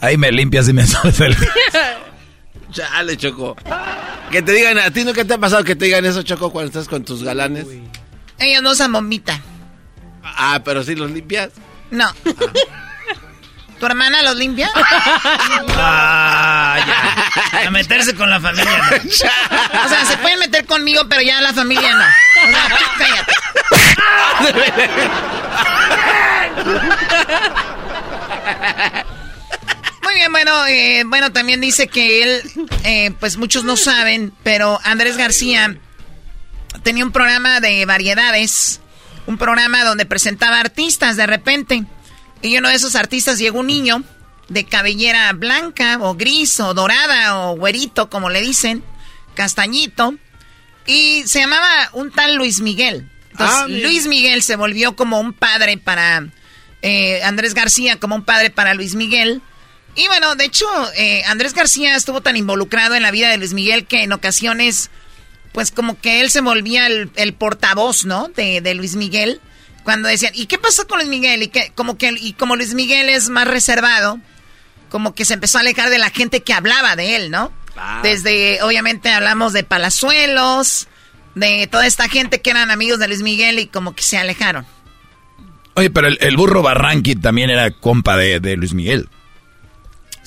[0.00, 1.36] Ahí me limpias y me subes el.
[2.72, 3.56] Chale, Choco.
[4.30, 6.68] Que te digan, ¿a ti nunca te ha pasado que te digan eso, Choco, cuando
[6.68, 7.66] estás con tus galanes?
[8.38, 9.40] Ellos no usan bombita.
[10.22, 11.50] Ah, pero sí los limpias.
[11.90, 12.06] No.
[13.80, 14.70] ¿Tu hermana los limpia?
[15.82, 17.66] Ah, ya.
[17.66, 18.70] A meterse con la familia.
[18.90, 18.96] ¿no?
[19.06, 22.04] O sea, se pueden meter conmigo, pero ya la familia no.
[22.04, 23.32] O sea, cállate.
[30.02, 32.42] Muy bien, bueno, eh, bueno, también dice que él,
[32.84, 35.78] eh, pues muchos no saben, pero Andrés García
[36.82, 38.80] tenía un programa de variedades,
[39.26, 41.84] un programa donde presentaba artistas de repente.
[42.42, 44.02] Y uno de esos artistas llegó un niño
[44.48, 48.82] de cabellera blanca o gris o dorada o güerito, como le dicen,
[49.34, 50.14] castañito.
[50.86, 53.08] Y se llamaba un tal Luis Miguel.
[53.30, 53.66] Entonces, Ah.
[53.68, 56.26] Luis Miguel se volvió como un padre para
[56.82, 59.40] eh, Andrés García, como un padre para Luis Miguel.
[59.94, 63.52] Y bueno, de hecho, eh, Andrés García estuvo tan involucrado en la vida de Luis
[63.52, 64.90] Miguel que en ocasiones,
[65.52, 68.28] pues como que él se volvía el, el portavoz, ¿no?
[68.28, 69.40] De, de Luis Miguel.
[69.84, 71.42] Cuando decían, ¿y qué pasó con Luis Miguel?
[71.42, 74.20] Y, que, como que, y como Luis Miguel es más reservado,
[74.88, 77.52] como que se empezó a alejar de la gente que hablaba de él, ¿no?
[78.02, 80.88] Desde, obviamente hablamos de Palazuelos,
[81.34, 84.66] de toda esta gente que eran amigos de Luis Miguel y como que se alejaron.
[85.74, 89.08] Oye, pero el, el burro Barranqui también era compa de, de Luis Miguel.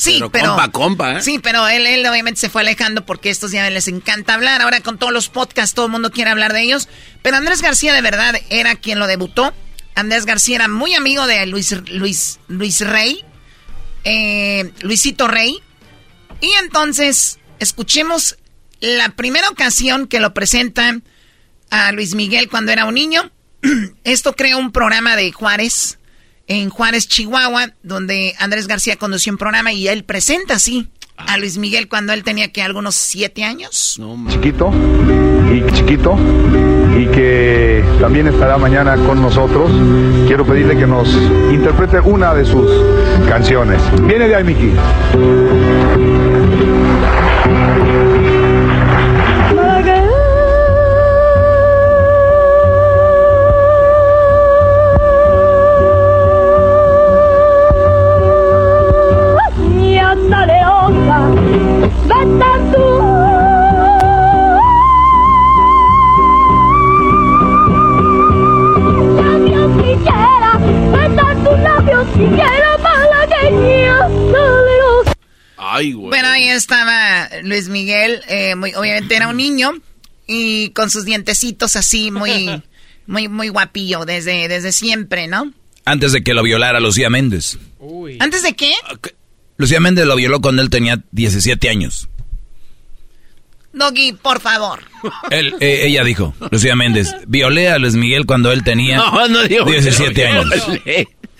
[0.03, 1.21] Sí, Pero pero, compa, compa, ¿eh?
[1.21, 4.61] Sí, pero él, él obviamente se fue alejando porque estos ya les encanta hablar.
[4.61, 6.89] Ahora con todos los podcasts todo el mundo quiere hablar de ellos.
[7.21, 9.53] Pero Andrés García de verdad era quien lo debutó.
[9.95, 13.23] Andrés García era muy amigo de Luis, Luis, Luis Rey,
[14.03, 15.61] eh, Luisito Rey.
[16.41, 18.37] Y entonces escuchemos
[18.81, 21.03] la primera ocasión que lo presentan
[21.69, 23.31] a Luis Miguel cuando era un niño.
[24.03, 25.99] Esto creó un programa de Juárez,
[26.47, 31.57] en Juárez, Chihuahua, donde Andrés García condució un programa y él presenta así a Luis
[31.57, 33.95] Miguel cuando él tenía que algunos siete años.
[34.27, 34.71] chiquito
[35.53, 36.17] y chiquito
[36.97, 39.71] y que también estará mañana con nosotros.
[40.27, 41.07] Quiero pedirle que nos
[41.51, 42.69] interprete una de sus
[43.27, 43.81] canciones.
[44.01, 44.71] Viene de ahí, Miki.
[77.69, 79.73] Miguel, eh, muy, obviamente era un niño
[80.27, 82.63] y con sus dientecitos así muy,
[83.07, 85.51] muy, muy guapillo desde, desde siempre, ¿no?
[85.85, 87.57] Antes de que lo violara Lucía Méndez.
[88.19, 88.71] ¿Antes de qué?
[89.57, 92.07] Lucía Méndez lo violó cuando él tenía 17 años.
[93.73, 94.83] Doggy, por favor.
[95.31, 99.43] Él, eh, ella dijo, Lucía Méndez, violé a Luis Miguel cuando él tenía No, no
[99.43, 100.53] digo que 17 lo años.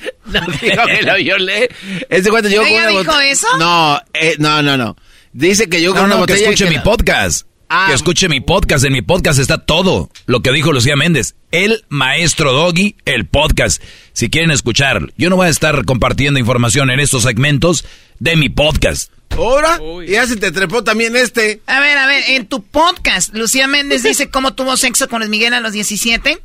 [0.26, 1.70] No digo que lo violé.
[2.10, 3.32] Ese cuento llegó con ¿Ella una dijo botella.
[3.32, 3.48] eso?
[3.58, 4.96] No, eh, no, no, no.
[5.34, 6.50] Dice que llegó No, con una no, que botella.
[6.52, 7.48] escuche mi podcast.
[7.70, 7.86] Ah.
[7.90, 8.86] Que escuche mi podcast.
[8.86, 11.36] En mi podcast está todo lo que dijo Lucía Méndez.
[11.52, 13.82] El maestro Doggy, el podcast.
[14.14, 17.84] Si quieren escuchar, yo no voy a estar compartiendo información en estos segmentos
[18.20, 19.12] de mi podcast.
[19.32, 19.80] ¿Ahora?
[20.08, 21.62] Ya se te trepó también este.
[21.66, 25.30] A ver, a ver, en tu podcast, Lucía Méndez dice cómo tuvo sexo con Luis
[25.32, 26.38] Miguel a los 17.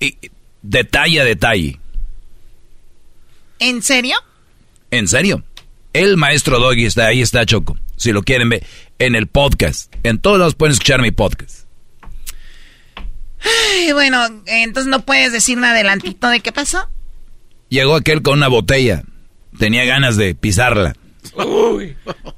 [0.00, 0.16] Y,
[0.62, 1.78] detalle a detalle.
[3.62, 4.16] ¿En serio?
[4.90, 5.44] ¿En serio?
[5.92, 7.78] El maestro Doggy está ahí, está Choco.
[7.94, 8.66] Si lo quieren ver
[8.98, 9.94] en el podcast.
[10.02, 11.68] En todos lados pueden escuchar mi podcast.
[13.40, 16.88] Ay, bueno, entonces no puedes decir un adelantito de qué pasó.
[17.68, 19.04] Llegó aquel con una botella.
[19.56, 20.96] Tenía ganas de pisarla.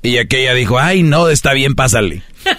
[0.03, 2.23] Y aquella dijo, ay, no, está bien, pásale.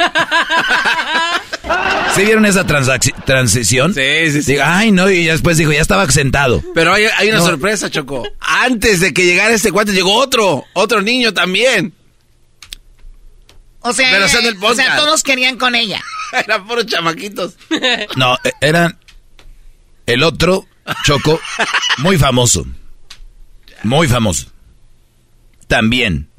[2.16, 3.94] ¿Sí vieron esa transición?
[3.94, 4.52] Sí, sí, sí.
[4.54, 6.64] Digo, ay, no, y después dijo, ya estaba sentado.
[6.74, 7.46] Pero hay, hay una No.
[7.46, 8.26] sorpresa, Choco.
[8.40, 10.64] Antes de que llegara este cuate, llegó otro.
[10.74, 11.94] Otro niño también.
[13.82, 14.98] O sea, Pero está en el o sea, podcast.
[14.98, 16.02] todos querían con ella.
[16.32, 17.56] Eran puros chamaquitos.
[18.16, 18.98] No, e- era
[20.06, 20.66] el otro,
[21.04, 21.40] Choco,
[21.98, 22.66] muy famoso.
[23.84, 24.48] Muy famoso.
[25.68, 26.30] También.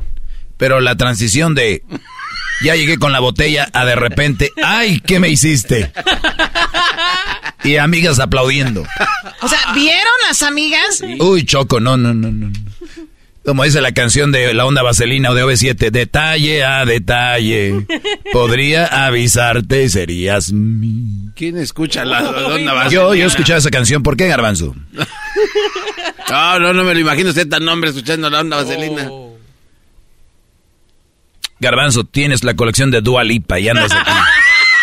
[0.57, 1.83] Pero la transición de
[2.63, 5.93] ya llegué con la botella a de repente, ay, ¿qué me hiciste?
[7.65, 8.85] Y amigas aplaudiendo.
[9.43, 11.03] O sea, ¿vieron las amigas?
[11.19, 12.53] Uy, Choco, no, no, no, no.
[13.45, 17.87] Como dice la canción de la onda vaselina o de OV7, detalle a detalle.
[18.33, 21.31] Podría avisarte, serías mi.
[21.37, 22.89] ¿Quién escucha la onda vaselina?
[22.89, 24.75] Yo, yo escuchaba esa canción, ¿por qué, Garbanzo?
[26.29, 29.09] No, no, no me lo imagino usted tan hombre escuchando la onda vaselina.
[31.61, 34.11] Garbanzo, tienes la colección de Dua Lipa y andas aquí.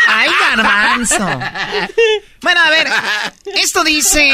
[0.05, 1.17] Ay, garbanzo.
[2.41, 2.87] Bueno, a ver,
[3.55, 4.31] esto dice,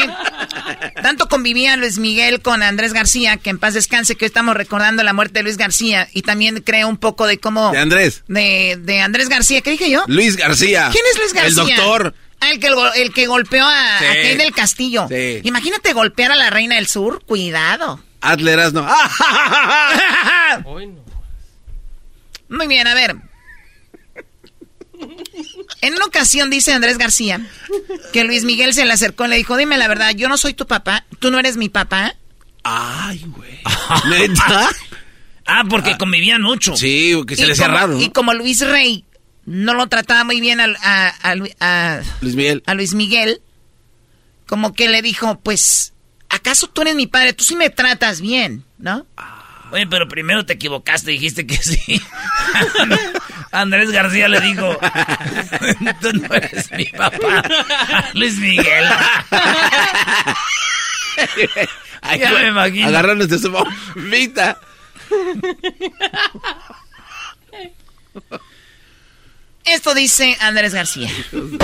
[1.00, 5.02] tanto convivía Luis Miguel con Andrés García, que en paz descanse, que hoy estamos recordando
[5.04, 7.70] la muerte de Luis García, y también creo un poco de cómo...
[7.70, 8.24] De Andrés.
[8.26, 10.02] De, de Andrés García, ¿qué dije yo?
[10.08, 10.90] Luis García.
[10.92, 11.62] ¿Quién es Luis García?
[11.62, 12.14] El doctor.
[12.40, 14.04] Ah, el que, el que golpeó a, Sí.
[14.06, 15.06] a Kay del Castillo.
[15.08, 15.40] Sí.
[15.44, 18.02] Imagínate golpear a la reina del sur, cuidado.
[18.22, 18.86] Adleras no.
[22.50, 23.16] Muy bien, a ver.
[25.80, 27.40] En una ocasión dice Andrés García
[28.12, 30.52] que Luis Miguel se le acercó y le dijo, dime la verdad, yo no soy
[30.52, 32.14] tu papá, tú no eres mi papá.
[32.64, 33.60] Ay, güey.
[34.10, 34.68] ¿Neta?
[35.46, 36.76] Ah, porque convivían mucho.
[36.76, 37.94] Sí, que se le hacía raro.
[37.94, 38.00] ¿no?
[38.00, 39.04] Y como Luis Rey
[39.46, 42.62] no lo trataba muy bien al- a, a Lu- a- Luis Miguel.
[42.66, 43.40] a Luis Miguel,
[44.46, 45.94] como que le dijo, pues,
[46.28, 47.32] ¿acaso tú eres mi padre?
[47.32, 49.06] Tú sí me tratas bien, ¿no?
[49.72, 52.00] Oye, pero primero te equivocaste, dijiste que sí.
[53.52, 54.78] Andrés García le dijo,
[56.00, 57.42] tú no eres mi papá.
[58.14, 58.84] Luis Miguel.
[62.02, 62.88] Ay, Ya me imagino.
[62.88, 64.58] Agarrándose su bombita.
[69.64, 71.10] Esto dice Andrés García.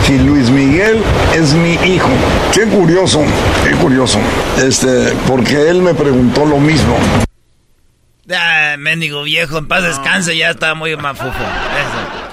[0.07, 1.03] Si Luis Miguel
[1.35, 2.11] es mi hijo.
[2.53, 3.25] Qué curioso,
[3.65, 4.21] qué curioso.
[4.59, 6.97] Este, porque él me preguntó lo mismo.
[8.35, 11.31] Ah, mendigo viejo, en paz descanse, ya está muy mafufo.
[11.31, 12.27] Eso.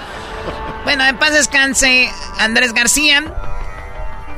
[0.83, 3.23] Bueno, en paz descanse Andrés García.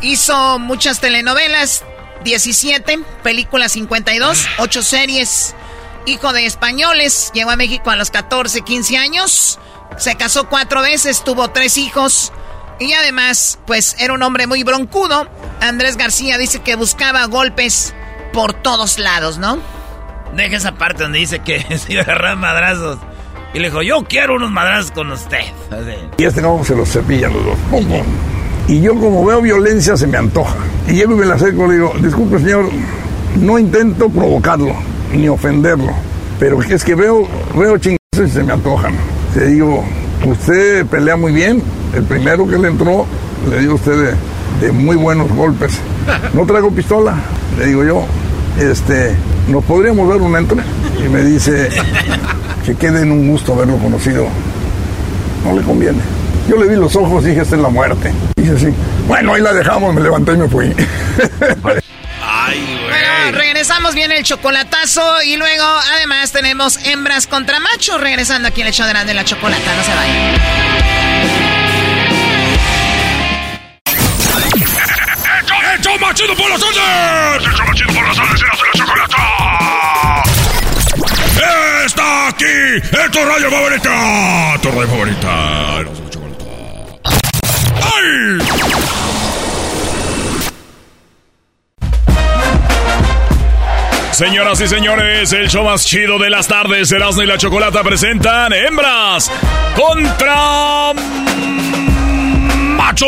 [0.02, 1.86] Hizo muchas telenovelas,
[2.26, 5.56] 17, películas 52, 8 series.
[6.06, 9.60] Hijo de españoles, llegó a México a los 14, 15 años.
[9.98, 12.34] Se casó cuatro veces, tuvo tres hijos.
[12.80, 15.30] Y además, pues era un hombre muy broncudo.
[15.61, 17.94] Andrés García dice que buscaba golpes
[18.34, 19.61] por todos lados, ¿no?
[20.36, 22.98] Deja esa parte donde dice que se iba a madrazos.
[23.53, 25.40] Y le dijo, yo quiero unos madrazos con usted.
[26.18, 27.57] Y este no se los cepilla los dos.
[28.68, 30.56] Y yo como veo violencia se me antoja.
[30.90, 32.70] Y llego y me la acerco y le digo, disculpe señor,
[33.40, 34.76] no intento provocarlo,
[35.14, 35.94] ni ofenderlo.
[36.38, 37.26] Pero es que veo,
[37.56, 38.94] veo chingazos y se me antojan.
[39.36, 39.86] Le digo,
[40.26, 41.64] usted pelea muy bien.
[41.94, 43.06] El primero que le entró,
[43.49, 44.16] le dio usted
[44.60, 45.80] de muy buenos golpes.
[46.34, 47.16] No traigo pistola.
[47.57, 48.06] Le digo yo,
[48.60, 49.15] este,
[49.48, 50.57] ¿nos podríamos dar un entre?
[51.03, 51.69] Y me dice,
[52.65, 54.27] que quede en un gusto haberlo conocido.
[55.44, 55.99] No le conviene.
[56.49, 58.11] Yo le vi los ojos y dije, esta es la muerte.
[58.36, 58.68] Dice así,
[59.07, 60.73] bueno, ahí la dejamos, me levanté y me fui.
[61.61, 61.82] Bueno,
[63.32, 65.65] regresamos bien el chocolatazo y luego
[65.95, 69.76] además tenemos hembras contra machos regresando aquí en el show de la chocolata.
[69.76, 71.45] No se vayan.
[75.86, 77.48] ¡Hecho machido por las tardes!
[77.48, 78.41] ¡Hecho machido por las tardes!
[78.41, 80.24] ¡Eras la chocolata!
[81.86, 82.45] ¡Está aquí!
[82.82, 84.57] ¡Es tu radio favorita!
[84.64, 85.82] ¡Tu radio favorita!
[85.82, 86.45] ¡Eras la chocolata!
[87.84, 88.40] ¡Ay!
[94.12, 98.53] Señoras y señores, el show más chido de las tardes, Erasmo y la Chocolata presentan
[98.53, 99.32] Hembras
[99.76, 100.94] contra
[102.76, 103.06] Macho.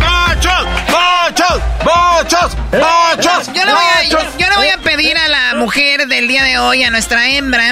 [0.00, 0.66] ¡Machos!
[0.90, 1.60] ¡Machos!
[1.84, 2.56] ¡Machos!
[2.72, 3.46] ¡Machos!
[3.54, 6.58] Yo le, voy a, yo, le voy a pedir a la mujer del día de
[6.58, 7.64] hoy, a nuestra hembra,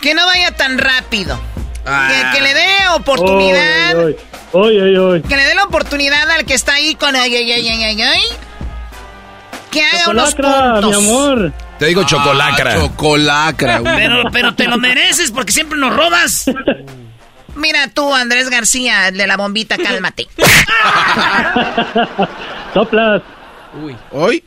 [0.00, 1.40] que no vaya tan rápido.
[1.84, 3.96] Que, que, le dé oportunidad.
[3.96, 4.16] Oy,
[4.52, 7.52] oy, oy, oy, Que le dé la oportunidad al que está ahí con ay, ay,
[7.52, 8.22] ay, ay, ay,
[9.70, 10.86] Que haga unos puntos.
[10.86, 11.52] mi amor.
[11.78, 12.74] Te digo chocolacra.
[12.74, 13.80] Ah, chocolacra.
[13.82, 16.44] Pero, pero te lo mereces porque siempre nos robas.
[17.54, 20.26] Mira tú, Andrés García, de la bombita, cálmate.
[22.74, 23.22] Soplas.
[23.82, 23.96] Uy.
[24.10, 24.44] ¿Hoy?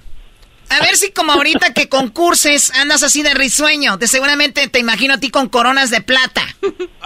[0.70, 3.98] A ver si como ahorita que concurses andas así de risueño.
[3.98, 6.42] De seguramente te imagino a ti con coronas de plata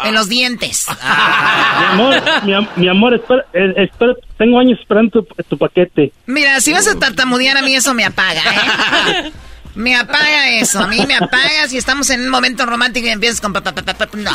[0.05, 0.87] en los dientes.
[0.89, 6.13] Mi amor, mi, am- mi amor, espera, eh, espera, tengo años esperando tu, tu paquete.
[6.25, 9.31] Mira, si vas a tartamudear a mí eso me apaga, ¿eh?
[9.79, 13.39] Me apaga eso, a mí me apaga si estamos en un momento romántico y empiezas
[13.39, 13.53] con...
[13.53, 14.31] pa, No.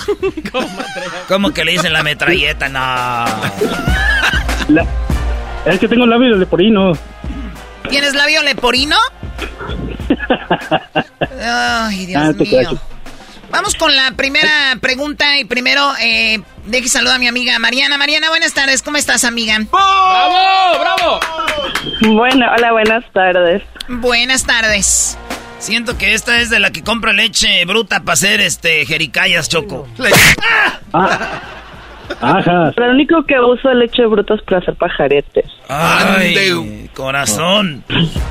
[1.29, 2.71] ¿Cómo que le dicen la metralleta?
[2.71, 2.81] No.
[4.69, 4.87] La-
[5.67, 6.93] es que tengo labios de porino.
[7.91, 8.97] ¿Tienes labio leporino?
[11.43, 12.79] Ay, Dios Ah, mío.
[13.51, 17.99] Vamos con la primera pregunta y primero eh, deje saludar a mi amiga Mariana.
[17.99, 18.83] Mariana, buenas tardes.
[18.83, 19.59] ¿Cómo estás, amiga?
[19.71, 20.81] ¡Bravo!
[20.81, 21.21] ¡Bravo!
[22.15, 23.63] Bueno, hola, buenas tardes.
[23.89, 25.19] Buenas tardes.
[25.65, 29.89] Siento que esta es de la que compra leche bruta para hacer este jericayas, Choco.
[32.21, 32.73] Ajá.
[32.77, 35.47] Lo único que uso es leche bruta es para hacer pajaretes.
[35.69, 37.83] Ay, corazón.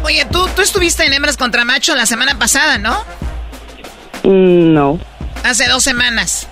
[0.03, 2.95] Oye, tú, tú estuviste en Hembras contra Macho la semana pasada, ¿no?
[4.23, 4.99] Mm, No,
[5.43, 6.47] Hace dos semanas.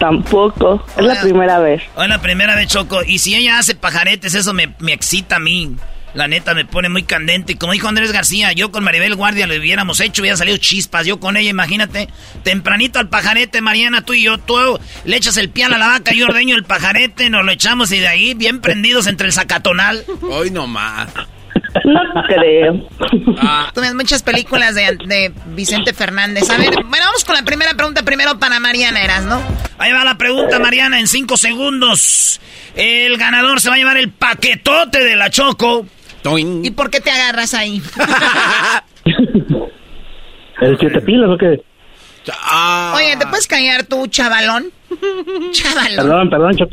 [0.00, 0.84] tampoco.
[0.96, 1.82] Es la primera vez.
[2.02, 3.02] Es la primera vez, Choco.
[3.04, 5.76] Y si ella hace pajaretes, eso me, me excita a mí.
[6.18, 7.52] La neta me pone muy candente.
[7.52, 11.06] Y como dijo Andrés García, yo con Maribel Guardia lo hubiéramos hecho, hubiera salido chispas.
[11.06, 12.08] Yo con ella, imagínate,
[12.42, 16.12] tempranito al pajarete, Mariana, tú y yo, tú le echas el piano a la vaca,
[16.12, 20.04] yo ordeño el pajarete, nos lo echamos y de ahí, bien prendidos entre el zacatonal.
[20.22, 21.08] Hoy no más.
[21.84, 22.88] No creo.
[23.72, 26.50] Tú ves muchas películas de, de Vicente Fernández.
[26.50, 29.40] A ver, bueno, vamos con la primera pregunta primero para Mariana, ¿eras, no?
[29.78, 32.40] Ahí va la pregunta, Mariana, en cinco segundos.
[32.74, 35.86] El ganador se va a llevar el paquetote de la Choco.
[36.64, 37.82] ¿Y por qué te agarras ahí?
[40.60, 41.62] ¿El que te pilas o qué?
[42.94, 44.66] Oye, ¿te puedes callar tú, chavalón?
[45.52, 45.96] Chavalón.
[45.96, 46.68] Perdón, perdón, Cho-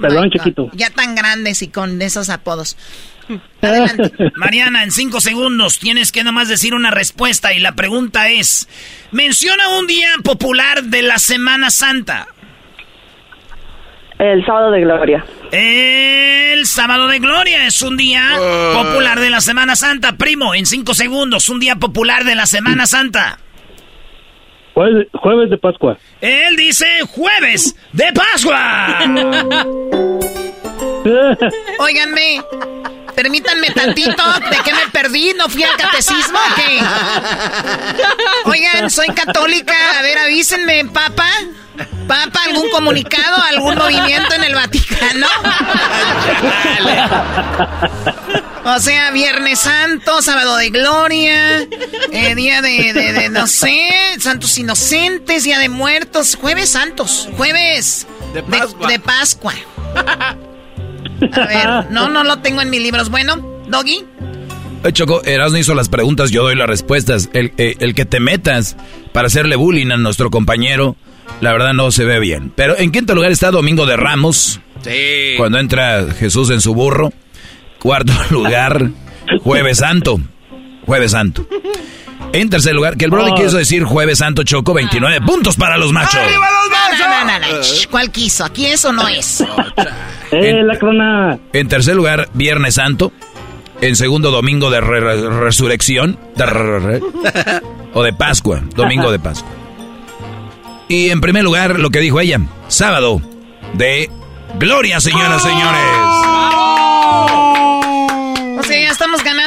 [0.00, 0.70] perdón, chiquito.
[0.74, 2.76] Ya tan grandes y con esos apodos.
[4.36, 8.68] Mariana, en cinco segundos tienes que nomás decir una respuesta y la pregunta es,
[9.12, 12.26] menciona un día popular de la Semana Santa.
[14.20, 15.24] El sábado de gloria.
[15.50, 18.20] El sábado de gloria es un día
[18.74, 20.18] popular de la Semana Santa.
[20.18, 23.38] Primo, en cinco segundos, un día popular de la Semana Santa.
[24.74, 25.96] Jueves, jueves de Pascua.
[26.20, 28.98] Él dice jueves de Pascua.
[31.78, 32.42] Óiganme,
[33.22, 35.34] permítanme tantito, ¿de qué me perdí?
[35.36, 36.80] ¿No fui al catecismo o qué?
[38.46, 41.28] Oigan, soy católica, a ver, avísenme, papa.
[42.08, 45.26] Papa, ¿algún comunicado, algún movimiento en el Vaticano?
[48.64, 51.60] O sea, Viernes Santo, Sábado de Gloria,
[52.12, 53.88] eh, Día de, de- de, no sé,
[54.18, 58.88] Santos Inocentes, Día de Muertos, Jueves Santos, Jueves De Pascua.
[58.88, 59.54] de Pascua.
[61.32, 63.10] A ver, no, no lo tengo en mis libros.
[63.10, 63.36] Bueno,
[63.68, 64.04] Doggy.
[64.84, 67.28] Eh, Choco, Erasmo hizo las preguntas, yo doy las respuestas.
[67.34, 68.76] El, eh, el que te metas
[69.12, 70.96] para hacerle bullying a nuestro compañero,
[71.40, 72.52] la verdad no se ve bien.
[72.56, 75.34] Pero en quinto lugar está Domingo de Ramos, Sí.
[75.36, 77.12] cuando entra Jesús en su burro.
[77.78, 78.90] Cuarto lugar,
[79.42, 80.20] Jueves Santo.
[80.86, 81.46] Jueves Santo.
[82.32, 83.34] En tercer lugar, que el Brody Oh.
[83.34, 86.14] quiso decir Jueves Santo Choco, 29 puntos para los machos.
[86.14, 87.62] No, no, no, no, no.
[87.62, 88.44] Shh, ¿Cuál quiso?
[88.44, 89.44] Aquí eso no es.
[90.32, 91.38] ¡Eh, la crona!
[91.52, 93.12] En tercer lugar, Viernes Santo.
[93.80, 96.18] En segundo, Domingo de re- re- Resurrección.
[96.36, 97.00] De re- re-
[97.94, 98.60] o de Pascua.
[98.74, 99.50] Domingo de Pascua.
[100.88, 102.40] Y en primer lugar, lo que dijo ella.
[102.68, 103.20] Sábado
[103.74, 104.10] de
[104.58, 105.80] Gloria, señoras y señores.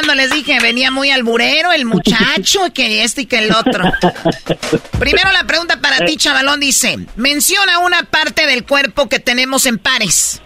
[0.04, 3.84] cuando les dije, venía muy alburero el muchacho, que este y que el otro.
[4.98, 9.78] Primero la pregunta para ti, chavalón, dice, menciona una parte del cuerpo que tenemos en
[9.78, 10.42] pares.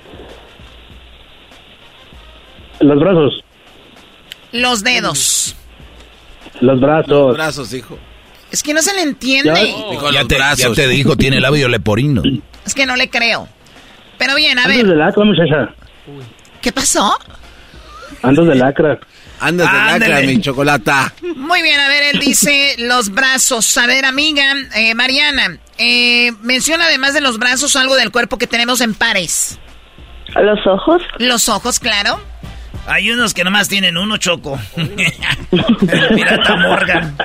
[2.81, 3.45] Los brazos.
[4.53, 5.55] Los dedos.
[6.61, 7.09] Los brazos.
[7.11, 7.99] Los brazos, hijo.
[8.51, 9.75] Es que no se le entiende.
[9.91, 12.23] Dijo, ya, te, ya te dijo, tiene labio leporino.
[12.65, 13.49] Es que no le creo.
[14.17, 14.87] Pero bien, a Andas ver.
[14.87, 15.75] de lacra, muchacha.
[16.63, 17.17] ¿Qué pasó?
[18.23, 18.99] Andas de lacra.
[19.41, 20.09] Andas de Ándale.
[20.09, 21.13] lacra, mi chocolata.
[21.37, 23.77] Muy bien, a ver, él dice los brazos.
[23.79, 24.43] A ver, amiga,
[24.75, 29.59] eh, Mariana, eh, menciona además de los brazos algo del cuerpo que tenemos en pares.
[30.35, 31.03] ¿Los ojos?
[31.19, 32.21] Los ojos, claro.
[32.89, 34.59] Hay unos que nomás tienen uno, Choco.
[34.77, 34.95] El
[36.15, 37.17] pirata Morgan.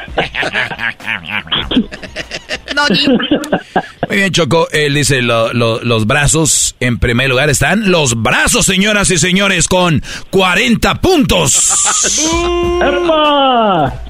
[4.10, 4.68] Muy bien, Choco.
[4.72, 6.76] Él dice lo- lo- los brazos.
[6.80, 11.54] En primer lugar están los brazos, señoras y señores, con 40 puntos.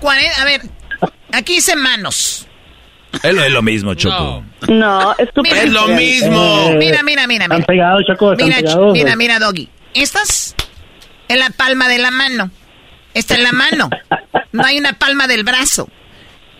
[0.02, 0.62] Cuaren- A ver,
[1.32, 2.48] aquí dice manos.
[3.22, 4.44] Es lo, es lo mismo, Choco.
[4.70, 5.62] No, es Mira.
[5.62, 6.72] Es lo mismo.
[6.78, 7.68] Mira, mira, mira, Están mira.
[7.68, 8.62] pegados, Choco, están Mira,
[8.92, 9.70] mira, mira, Doggy.
[9.94, 10.56] Estas
[11.28, 12.52] en la palma de la mano.
[13.14, 13.90] Esta en la mano.
[14.52, 15.90] No hay una palma del brazo.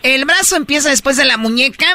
[0.02, 1.86] El brazo empieza después de la muñeca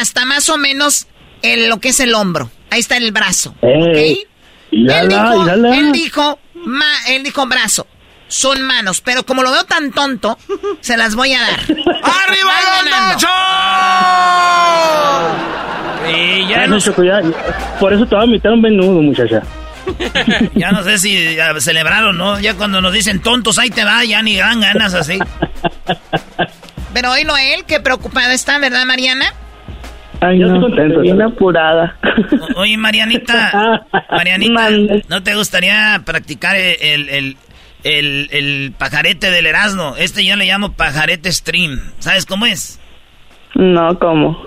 [0.00, 1.06] hasta más o menos
[1.42, 2.50] el- lo que es el hombro.
[2.70, 3.54] Ahí está el brazo.
[3.62, 4.28] Ey, ¿ok?
[4.72, 7.86] mírala, él, dijo, él dijo, ma- él dijo brazo.
[8.28, 10.38] Son manos, pero como lo veo tan tonto,
[10.80, 11.60] se las voy a dar.
[11.68, 12.52] ¡Arriba
[13.12, 13.22] los
[16.16, 17.20] Y Ya no, Choco, ya.
[17.78, 19.42] Por eso te voy a invitar un menudo, muchacha.
[20.54, 22.38] Ya no sé si celebraron, ¿no?
[22.40, 25.18] Ya cuando nos dicen tontos, ahí te va, ya ni dan ganas así.
[26.94, 29.32] Pero hoy no él, qué preocupada está, ¿verdad, Mariana?
[30.20, 31.96] Ay, Yo no, estoy contento, bien apurada.
[32.56, 34.68] O- Oye, Marianita, Marianita,
[35.08, 37.36] ¿no te gustaría practicar el, el,
[37.82, 39.94] el, el pajarete del Erasmo?
[39.96, 41.80] Este yo le llamo pajarete stream.
[41.98, 42.78] ¿Sabes cómo es?
[43.54, 44.38] No, ¿cómo?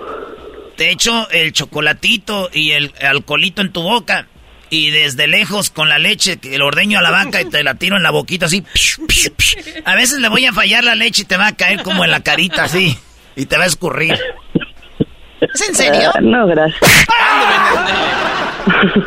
[0.76, 4.26] Te echo el chocolatito y el alcoholito en tu boca.
[4.68, 7.74] Y desde lejos con la leche, que el ordeño a la vaca y te la
[7.74, 8.64] tiro en la boquita así.
[9.84, 12.10] A veces le voy a fallar la leche y te va a caer como en
[12.10, 12.98] la carita así.
[13.36, 14.18] Y te va a escurrir.
[15.40, 16.10] ¿Es en serio?
[16.14, 16.80] Ah, no, gracias.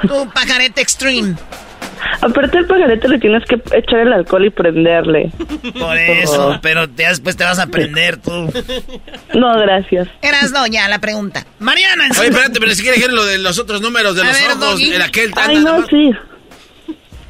[0.07, 1.35] Tu pajarete extreme.
[2.21, 5.31] Aparte el pajarete le tienes que echar el alcohol y prenderle.
[5.79, 8.51] Por eso, pero ya después te vas a aprender tú.
[9.33, 10.07] No, gracias.
[10.21, 11.45] Eras no, ya, la pregunta.
[11.59, 14.33] Mariana, Oye, espérate, pero si quiere dijeron lo de los otros números de A los
[14.33, 15.89] ver, ojos, el aquel Ay, no, nomás.
[15.89, 16.11] sí.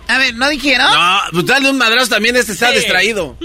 [0.07, 0.87] A ver, ¿no dijeron?
[0.91, 3.37] No, pues dale un madrazo también, este está distraído.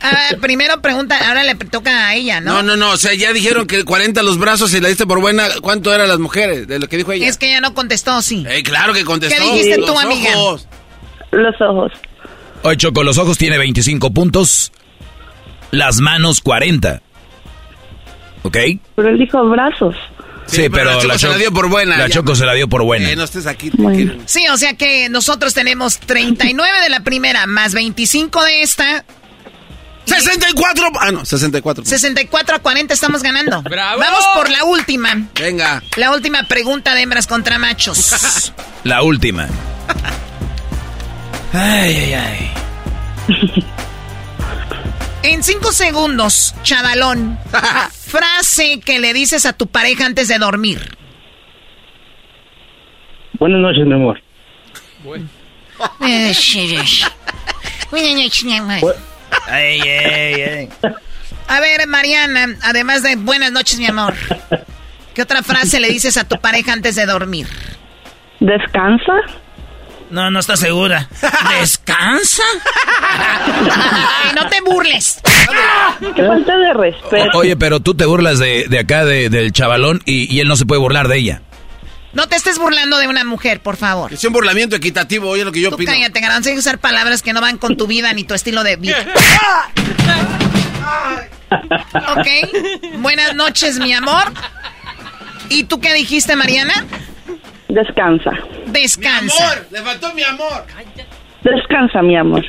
[0.00, 2.54] A ver, primero pregunta, ahora le toca a ella, ¿no?
[2.54, 5.20] No, no, no, o sea, ya dijeron que 40 los brazos y la diste por
[5.20, 5.48] buena.
[5.60, 6.68] ¿Cuánto eran las mujeres?
[6.68, 7.26] De lo que dijo ella.
[7.26, 8.44] Es que ella no contestó, sí.
[8.48, 9.42] Eh, claro que contestó.
[9.42, 10.30] ¿Qué dijiste los tú, amiga?
[10.36, 10.68] ojos.
[11.32, 11.92] Los ojos.
[12.62, 14.72] Hoy Choco, los ojos tiene 25 puntos.
[15.70, 17.02] Las manos 40.
[18.42, 18.56] ¿Ok?
[18.94, 19.96] Pero él dijo brazos.
[20.46, 22.14] Sí, pero, la Choco se la dio por buena, La ya.
[22.14, 23.10] Choco se la dio por buena.
[23.10, 23.70] Eh, no estés aquí.
[24.24, 29.04] Sí, o sea que nosotros tenemos 39 de la primera, más 25 de esta.
[30.08, 30.90] 64.
[31.00, 31.84] Ah, no, 64.
[31.84, 33.62] 64 a 40 estamos ganando.
[33.62, 34.00] ¡Bravo!
[34.00, 35.14] Vamos por la última.
[35.34, 35.82] Venga.
[35.96, 38.52] La última pregunta de hembras contra machos.
[38.84, 39.48] La última.
[41.52, 42.50] Ay, ay, ay.
[45.22, 47.38] En 5 segundos, chavalón.
[48.06, 50.96] frase que le dices a tu pareja antes de dormir.
[53.38, 54.22] Buenas noches, mi amor.
[59.46, 60.68] Ay, ay, ay.
[61.48, 64.14] A ver, Mariana, además de buenas noches, mi amor.
[65.14, 67.46] ¿Qué otra frase le dices a tu pareja antes de dormir?
[68.40, 69.12] ¿Descansa?
[70.10, 71.08] No, no está segura.
[71.60, 72.42] ¿Descansa?
[73.02, 75.20] Ay, no te burles.
[76.14, 77.38] Qué falta de respeto.
[77.38, 80.56] Oye, pero tú te burlas de, de acá, de- del chavalón, y, y él no
[80.56, 81.42] se puede burlar de ella.
[82.12, 84.12] No te estés burlando de una mujer, por favor.
[84.12, 85.92] Es un burlamiento equitativo, oye lo que yo Tú pido.
[85.92, 86.48] cállate, garbanzo.
[86.48, 88.96] Hay que usar palabras que no van con tu vida ni tu estilo de vida.
[92.16, 92.98] ok.
[93.00, 94.24] Buenas noches, mi amor.
[95.50, 96.86] ¿Y tú qué dijiste, Mariana?
[97.68, 98.30] Descansa.
[98.66, 99.62] Descansa.
[99.70, 100.64] le faltó mi amor.
[101.42, 102.44] Descansa, mi amor.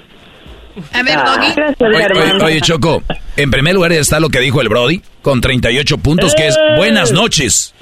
[0.94, 1.54] A ver, Ah, Doggy.
[1.54, 2.36] gracias, Oye, hermano.
[2.36, 3.04] oye, oye, Choco,
[3.36, 7.12] en primer lugar está lo que dijo el Brody, con 38 puntos, que es buenas
[7.12, 7.74] noches.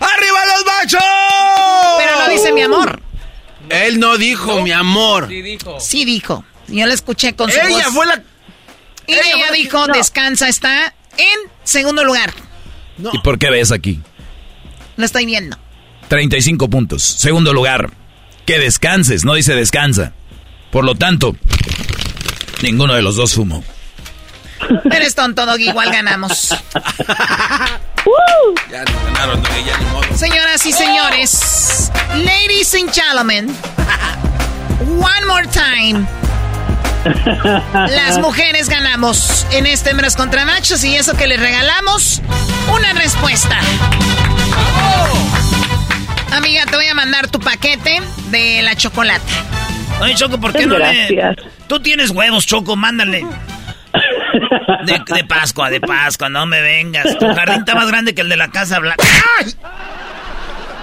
[0.00, 1.00] ¡Arriba los machos!
[1.98, 3.00] Pero no dice mi amor.
[3.68, 5.28] Él no dijo mi amor.
[5.80, 6.44] Sí dijo.
[6.68, 7.94] Yo la escuché con su Ella voz.
[7.94, 8.22] fue la.
[9.06, 12.32] Y ella, dijo, descansa, está en segundo lugar.
[13.12, 14.00] ¿Y por qué ves aquí?
[14.96, 15.56] Lo estoy viendo.
[16.08, 17.02] 35 puntos.
[17.02, 17.90] Segundo lugar,
[18.44, 20.12] que descanses, no dice descansa.
[20.70, 21.36] Por lo tanto,
[22.62, 23.62] Ninguno de los dos fumo.
[24.90, 26.54] Eres tonto, Doggy, igual ganamos.
[28.70, 30.16] ya ganaron, ya ni modo.
[30.16, 33.54] Señoras y señores, ladies and gentlemen,
[34.98, 36.06] one more time.
[37.72, 42.20] Las mujeres ganamos en este hembras contra machos y eso que les regalamos,
[42.72, 43.58] una respuesta.
[46.32, 49.32] Amiga, te voy a mandar tu paquete de la chocolate.
[50.00, 51.34] Oye, Choco, ¿por qué no le...?
[51.66, 53.26] Tú tienes huevos, Choco, mándale.
[54.84, 57.18] De, de, Pascua, de Pascua, no me vengas.
[57.18, 59.02] Tu jardín está más grande que el de la Casa Blanca.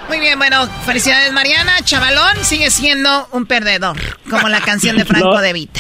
[0.08, 1.74] Muy bien, bueno, felicidades Mariana.
[1.84, 3.98] Chavalón sigue siendo un perdedor,
[4.30, 5.80] como la canción de Franco de Vita.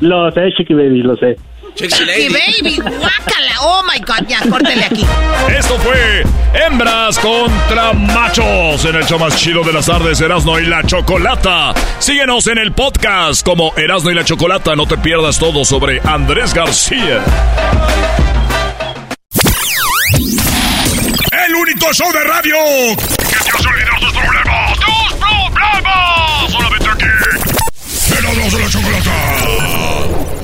[0.00, 1.36] Lo sé, Chiqui Baby, lo sé.
[1.74, 3.54] Chiqui Baby, guácala.
[3.60, 5.04] Oh my god, ya, córtele aquí.
[5.58, 6.22] Esto fue
[6.54, 11.74] Hembras contra Machos en el show más chido de las tardes, Erasno y la Chocolata.
[11.98, 14.76] Síguenos en el podcast como Erasno y la Chocolata.
[14.76, 17.24] No te pierdas todo sobre Andrés García.
[21.46, 22.56] El único show de radio
[22.96, 24.78] que te hace olvidar tus problemas.
[24.78, 25.14] ¡Tus
[25.50, 26.52] problemas!
[26.52, 27.06] Solamente aquí.
[28.16, 30.43] Erasno y la Chocolata.